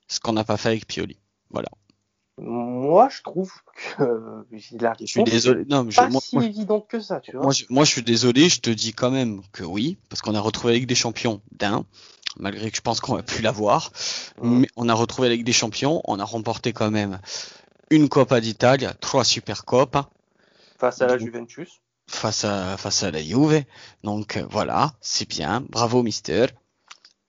Ce 0.08 0.20
qu'on 0.22 0.34
n'a 0.34 0.44
pas 0.46 0.56
fait 0.58 0.70
avec 0.70 0.88
Pioli. 0.88 1.18
Voilà. 1.50 1.70
Moi, 2.40 3.10
je 3.10 3.22
trouve 3.24 3.52
que 3.98 4.04
la 4.80 4.94
Je 5.00 5.06
suis 5.06 5.20
réponse 5.20 5.34
désolé. 5.34 5.66
Non, 5.66 5.84
mais 5.84 5.92
je, 5.92 5.98
pas 5.98 6.10
moi, 6.10 6.22
si 6.22 6.36
moi, 6.36 6.46
évidente 6.46 6.88
que 6.88 7.00
ça, 7.00 7.20
tu 7.20 7.32
vois. 7.32 7.42
Moi 7.44 7.52
je, 7.52 7.66
moi, 7.70 7.84
je 7.84 7.92
suis 7.92 8.04
désolé, 8.04 8.48
je 8.50 8.62
te 8.62 8.70
dis 8.70 8.94
quand 8.94 9.12
même 9.12 9.42
que 9.52 9.64
oui, 9.64 9.98
parce 10.10 10.22
qu'on 10.22 10.36
a 10.36 10.40
retrouvé 10.40 10.74
la 10.74 10.80
Ligue 10.80 10.88
des 10.88 10.96
Champions 10.96 11.42
d'un, 11.52 11.86
malgré 12.40 12.70
que 12.70 12.78
je 12.78 12.82
pense 12.82 13.00
qu'on 13.00 13.16
va 13.16 13.24
plus 13.24 13.42
l'avoir. 13.42 13.92
Mm. 14.42 14.60
Mais 14.60 14.68
on 14.76 14.88
a 14.88 14.94
retrouvé 14.94 15.30
Ligue 15.30 15.46
des 15.46 15.54
Champions, 15.54 16.02
on 16.06 16.20
a 16.20 16.24
remporté 16.24 16.74
quand 16.74 16.92
même 16.92 17.20
une 17.90 18.10
Coppa 18.10 18.40
d'Italie, 18.40 18.86
trois 19.02 19.24
Super 19.24 19.66
Coppa 19.66 20.10
Face 20.78 21.02
à 21.02 21.08
la 21.08 21.18
Juventus. 21.18 21.82
face 22.08 22.46
à 22.46 22.78
face 22.78 23.02
à 23.04 23.12
la 23.12 23.22
Juve. 23.22 23.64
Donc 24.04 24.38
euh, 24.38 24.46
voilà, 24.50 24.94
c'est 25.02 25.28
bien, 25.28 25.64
bravo 25.70 26.04
Mister. 26.04 26.48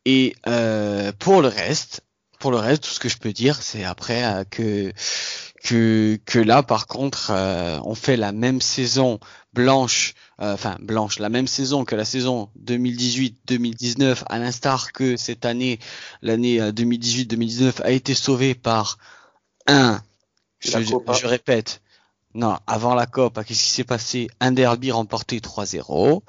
Et 0.04 0.36
euh, 0.46 1.12
pour 1.18 1.42
le 1.42 1.48
reste, 1.48 2.02
pour 2.38 2.50
le 2.50 2.58
reste, 2.58 2.84
tout 2.84 2.90
ce 2.90 3.00
que 3.00 3.08
je 3.08 3.18
peux 3.18 3.32
dire, 3.32 3.62
c'est 3.62 3.84
après 3.84 4.24
euh, 4.24 4.44
que 4.44 4.92
que 5.64 6.18
que 6.24 6.38
là, 6.38 6.62
par 6.62 6.86
contre, 6.86 7.30
euh, 7.30 7.78
on 7.84 7.94
fait 7.94 8.16
la 8.16 8.32
même 8.32 8.60
saison 8.60 9.18
blanche, 9.52 10.14
euh, 10.40 10.54
enfin 10.54 10.76
blanche, 10.80 11.18
la 11.18 11.28
même 11.28 11.46
saison 11.48 11.84
que 11.84 11.96
la 11.96 12.04
saison 12.04 12.50
2018-2019, 12.64 14.22
à 14.26 14.38
l'instar 14.38 14.92
que 14.92 15.16
cette 15.16 15.44
année, 15.44 15.78
l'année 16.22 16.60
euh, 16.60 16.70
2018-2019 16.72 17.82
a 17.82 17.90
été 17.90 18.14
sauvée 18.14 18.54
par 18.54 18.98
un, 19.66 20.00
je, 20.60 20.78
je 20.78 21.26
répète, 21.26 21.82
non, 22.34 22.56
avant 22.66 22.94
la 22.94 23.06
Copa, 23.06 23.44
qu'est-ce 23.44 23.64
qui 23.64 23.70
s'est 23.70 23.84
passé? 23.84 24.28
Un 24.40 24.52
derby 24.52 24.92
remporté 24.92 25.40
3-0 25.40 26.22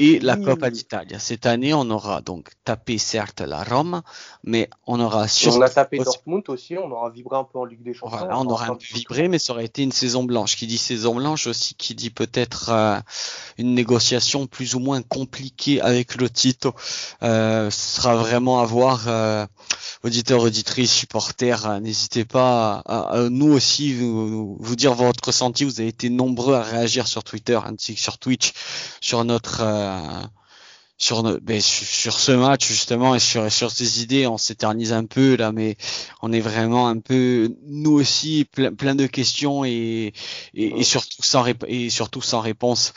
et 0.00 0.18
la 0.18 0.34
Oui. 0.36 0.44
Coppa 0.44 0.70
d'Italie. 0.70 1.14
Cette 1.18 1.46
année, 1.46 1.72
on 1.72 1.88
aura 1.90 2.20
donc 2.20 2.48
tapé 2.64 2.98
certes 2.98 3.40
la 3.40 3.62
Rome, 3.62 4.02
mais 4.42 4.68
on 4.86 4.98
aura 4.98 5.28
surtout 5.28 5.58
on 5.58 5.62
a 5.62 5.68
tapé 5.70 5.98
aussi- 6.00 6.04
Dortmund 6.06 6.42
aussi, 6.48 6.76
on 6.76 6.90
aura 6.90 7.10
vibré 7.10 7.36
un 7.36 7.44
peu 7.44 7.58
en 7.60 7.64
Ligue 7.64 7.82
des 7.84 7.94
Champions. 7.94 8.16
voilà, 8.18 8.36
on 8.38 8.42
un 8.42 8.46
aura 8.46 8.66
peu 8.76 8.78
vibré, 8.92 9.28
mais 9.28 9.38
ça 9.38 9.52
aurait 9.52 9.66
été 9.66 9.82
une 9.84 9.92
saison 9.92 10.24
blanche. 10.24 10.56
Qui 10.56 10.66
dit 10.66 10.78
saison 10.78 11.14
blanche 11.14 11.46
aussi, 11.46 11.74
qui 11.74 11.94
dit 11.94 12.10
peut-être 12.10 12.70
euh, 12.70 12.98
une 13.58 13.74
négociation 13.74 14.46
plus 14.48 14.74
ou 14.74 14.80
moins 14.80 15.00
compliquée 15.02 15.80
avec 15.80 16.16
le 16.16 16.28
Tito. 16.28 16.74
Euh, 17.22 17.70
ce 17.70 17.96
sera 17.96 18.16
vraiment 18.16 18.60
à 18.60 18.64
voir, 18.64 19.04
euh, 19.06 19.46
auditeurs, 20.02 20.40
auditrices, 20.42 20.92
supporters. 20.92 21.66
euh, 21.66 21.78
N'hésitez 21.80 22.24
pas 22.24 22.82
à, 22.84 22.98
à- 23.14 23.18
à 23.20 23.28
nous 23.28 23.52
aussi 23.52 23.94
vous, 23.94 24.56
vous 24.58 24.76
dire 24.76 24.94
votre 24.94 25.24
ressenti. 25.28 25.64
Vous 25.64 25.78
avez 25.80 25.88
été 25.90 26.10
nombreux 26.10 26.54
à 26.54 26.62
réagir 26.62 27.06
sur 27.06 27.22
Twitter 27.22 27.58
ainsi 27.64 27.94
que 27.94 28.00
sur 28.00 28.18
Twitch 28.18 28.52
sur 29.00 29.24
notre 29.24 29.60
euh, 29.84 30.26
sur, 30.96 31.22
ben, 31.40 31.60
sur 31.60 32.18
ce 32.18 32.32
match 32.32 32.68
justement 32.68 33.14
et 33.14 33.18
sur, 33.18 33.50
sur 33.50 33.70
ces 33.70 34.02
idées, 34.02 34.26
on 34.26 34.38
s'éternise 34.38 34.92
un 34.92 35.04
peu 35.04 35.36
là, 35.36 35.52
mais 35.52 35.76
on 36.22 36.32
est 36.32 36.40
vraiment 36.40 36.88
un 36.88 36.98
peu 36.98 37.54
nous 37.66 37.92
aussi 37.92 38.46
plein, 38.50 38.72
plein 38.72 38.94
de 38.94 39.06
questions 39.06 39.64
et, 39.64 40.12
et, 40.54 40.84
surtout 40.84 41.22
sans 41.22 41.44
et 41.66 41.90
surtout 41.90 42.22
sans 42.22 42.40
réponse. 42.40 42.92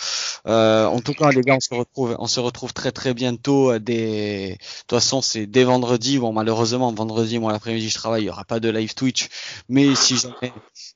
Euh, 0.45 0.85
en 0.85 1.01
tout 1.01 1.13
cas, 1.13 1.31
les 1.31 1.41
gars, 1.41 1.55
on 1.55 1.59
se 1.59 1.73
retrouve, 1.73 2.15
on 2.19 2.27
se 2.27 2.39
retrouve 2.39 2.73
très 2.73 2.91
très 2.91 3.13
bientôt. 3.13 3.71
Euh, 3.71 3.79
des, 3.79 4.51
de 4.51 4.55
toute 4.55 4.89
façon, 4.91 5.21
c'est 5.21 5.47
dès 5.47 5.63
vendredi. 5.63 6.19
Bon, 6.19 6.31
malheureusement, 6.31 6.93
vendredi, 6.93 7.39
moi 7.39 7.51
l'après-midi, 7.51 7.89
je 7.89 7.95
travaille, 7.95 8.23
il 8.23 8.27
y 8.27 8.29
aura 8.29 8.45
pas 8.45 8.59
de 8.59 8.69
live 8.69 8.93
Twitch, 8.93 9.29
mais 9.69 9.95
si 9.95 10.17
jamais 10.17 10.53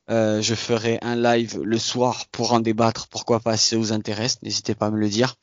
euh, 0.10 0.41
je 0.41 0.56
ferai 0.56 0.99
un 1.02 1.16
live 1.16 1.60
le 1.64 1.78
soir 1.78 2.26
pour 2.32 2.54
en 2.54 2.60
débattre, 2.60 3.08
pourquoi 3.08 3.39
pas 3.39 3.58
si 3.58 3.70
ça 3.70 3.78
vous 3.78 3.91
intéresse, 3.91 4.38
n'hésitez 4.43 4.76
pas 4.76 4.88
à 4.88 4.91
me 4.91 4.99
le 4.99 5.10
dire. 5.10 5.36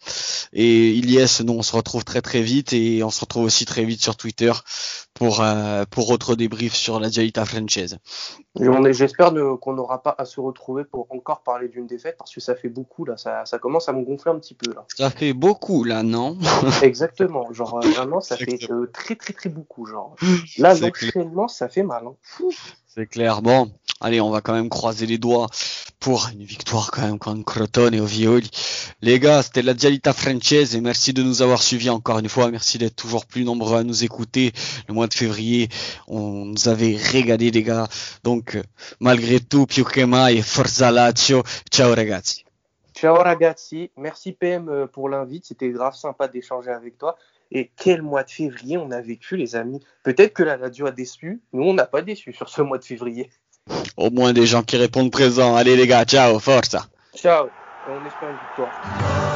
Et 0.52 0.92
Ilyes, 0.92 1.42
nous 1.44 1.54
on 1.58 1.62
se 1.62 1.74
retrouve 1.74 2.04
très 2.04 2.22
très 2.22 2.40
vite 2.40 2.72
et 2.72 3.02
on 3.02 3.10
se 3.10 3.20
retrouve 3.20 3.42
aussi 3.42 3.64
très 3.64 3.84
vite 3.84 4.00
sur 4.00 4.16
Twitter 4.16 4.52
pour 5.12 5.42
euh, 5.42 5.84
pour 5.90 6.08
autre 6.10 6.36
débrief 6.36 6.72
sur 6.72 7.00
la 7.00 7.08
Dialita 7.08 7.44
française. 7.44 7.98
J'espère 8.90 9.32
qu'on 9.60 9.72
n'aura 9.72 10.00
pas 10.00 10.14
à 10.16 10.24
se 10.24 10.40
retrouver 10.40 10.84
pour 10.84 11.08
encore 11.10 11.42
parler 11.42 11.68
d'une 11.68 11.88
défaite 11.88 12.14
parce 12.16 12.32
que 12.32 12.40
ça 12.40 12.54
fait 12.54 12.68
beaucoup 12.68 13.04
là, 13.04 13.16
ça, 13.16 13.44
ça, 13.44 13.58
commence 13.58 13.88
à 13.88 13.92
me 13.92 14.04
gonfler 14.04 14.30
un 14.30 14.38
petit 14.38 14.54
peu 14.54 14.72
là. 14.72 14.84
Ça 14.96 15.10
fait 15.10 15.32
beaucoup 15.32 15.82
là, 15.82 16.04
non? 16.04 16.38
Exactement, 16.82 17.52
genre 17.52 17.80
euh, 17.84 17.88
vraiment 17.88 18.20
ça 18.20 18.36
fait 18.36 18.58
très 18.92 19.16
très 19.16 19.32
très 19.32 19.48
beaucoup 19.48 19.84
genre. 19.84 20.14
Là 20.58 20.74
l'entraînement 20.74 21.48
ça 21.48 21.68
fait 21.68 21.82
mal. 21.82 22.04
Hein. 22.06 22.48
C'est 22.86 23.06
clair. 23.06 23.42
Bon, 23.42 23.72
allez, 24.00 24.20
on 24.20 24.30
va 24.30 24.40
quand 24.40 24.52
même 24.52 24.68
croiser 24.68 25.06
les 25.06 25.18
doigts 25.18 25.48
pour 26.00 26.28
une 26.32 26.44
victoire 26.44 26.90
quand 26.90 27.02
même 27.02 27.18
contre 27.18 27.44
Crotone 27.44 27.94
et 27.94 28.00
Ovioli. 28.00 28.50
Les 29.02 29.18
gars, 29.18 29.42
c'était 29.42 29.62
la 29.62 29.74
Dialita 29.74 30.12
Française 30.12 30.76
et 30.76 30.80
merci 30.80 31.12
de 31.12 31.22
nous 31.22 31.42
avoir 31.42 31.62
suivis 31.62 31.90
encore 31.90 32.18
une 32.18 32.28
fois. 32.28 32.50
Merci 32.50 32.78
d'être 32.78 32.96
toujours 32.96 33.26
plus 33.26 33.44
nombreux 33.44 33.78
à 33.78 33.84
nous 33.84 34.04
écouter. 34.04 34.52
Le 34.88 34.94
mois 34.94 35.06
de 35.06 35.14
février, 35.14 35.68
on 36.06 36.46
nous 36.46 36.68
avait 36.68 36.96
régalé 36.96 37.50
les 37.50 37.62
gars. 37.62 37.88
Donc, 38.24 38.58
malgré 39.00 39.40
tout, 39.40 39.66
più 39.66 39.84
che 39.84 40.06
mai, 40.06 40.42
forza 40.42 40.90
Lazio. 40.90 41.42
Ciao 41.70 41.94
ragazzi. 41.94 42.44
Ciao 42.94 43.16
ragazzi. 43.16 43.90
Merci 43.96 44.32
PM 44.32 44.68
euh, 44.68 44.86
pour 44.86 45.08
l'invite. 45.08 45.46
C'était 45.46 45.70
grave 45.70 45.94
sympa 45.94 46.28
d'échanger 46.28 46.70
avec 46.70 46.98
toi. 46.98 47.16
Et 47.50 47.70
quel 47.76 48.02
mois 48.02 48.24
de 48.24 48.30
février 48.30 48.76
on 48.76 48.90
a 48.90 49.00
vécu, 49.00 49.36
les 49.36 49.56
amis? 49.56 49.80
Peut-être 50.02 50.34
que 50.34 50.42
la 50.42 50.56
radio 50.56 50.86
a 50.86 50.90
déçu. 50.90 51.40
Nous, 51.52 51.62
on 51.62 51.74
n'a 51.74 51.86
pas 51.86 52.02
déçu 52.02 52.32
sur 52.32 52.48
ce 52.48 52.60
mois 52.60 52.78
de 52.78 52.84
février. 52.84 53.30
Au 53.96 54.10
moins 54.10 54.32
des 54.32 54.46
gens 54.46 54.62
qui 54.62 54.76
répondent 54.76 55.10
présent. 55.10 55.56
Allez 55.56 55.76
les 55.76 55.86
gars, 55.86 56.04
ciao, 56.04 56.38
forza. 56.38 56.86
Ciao. 57.16 57.48
On 57.88 58.06
espère 58.06 58.28
une 58.28 58.36
victoire. 58.36 59.27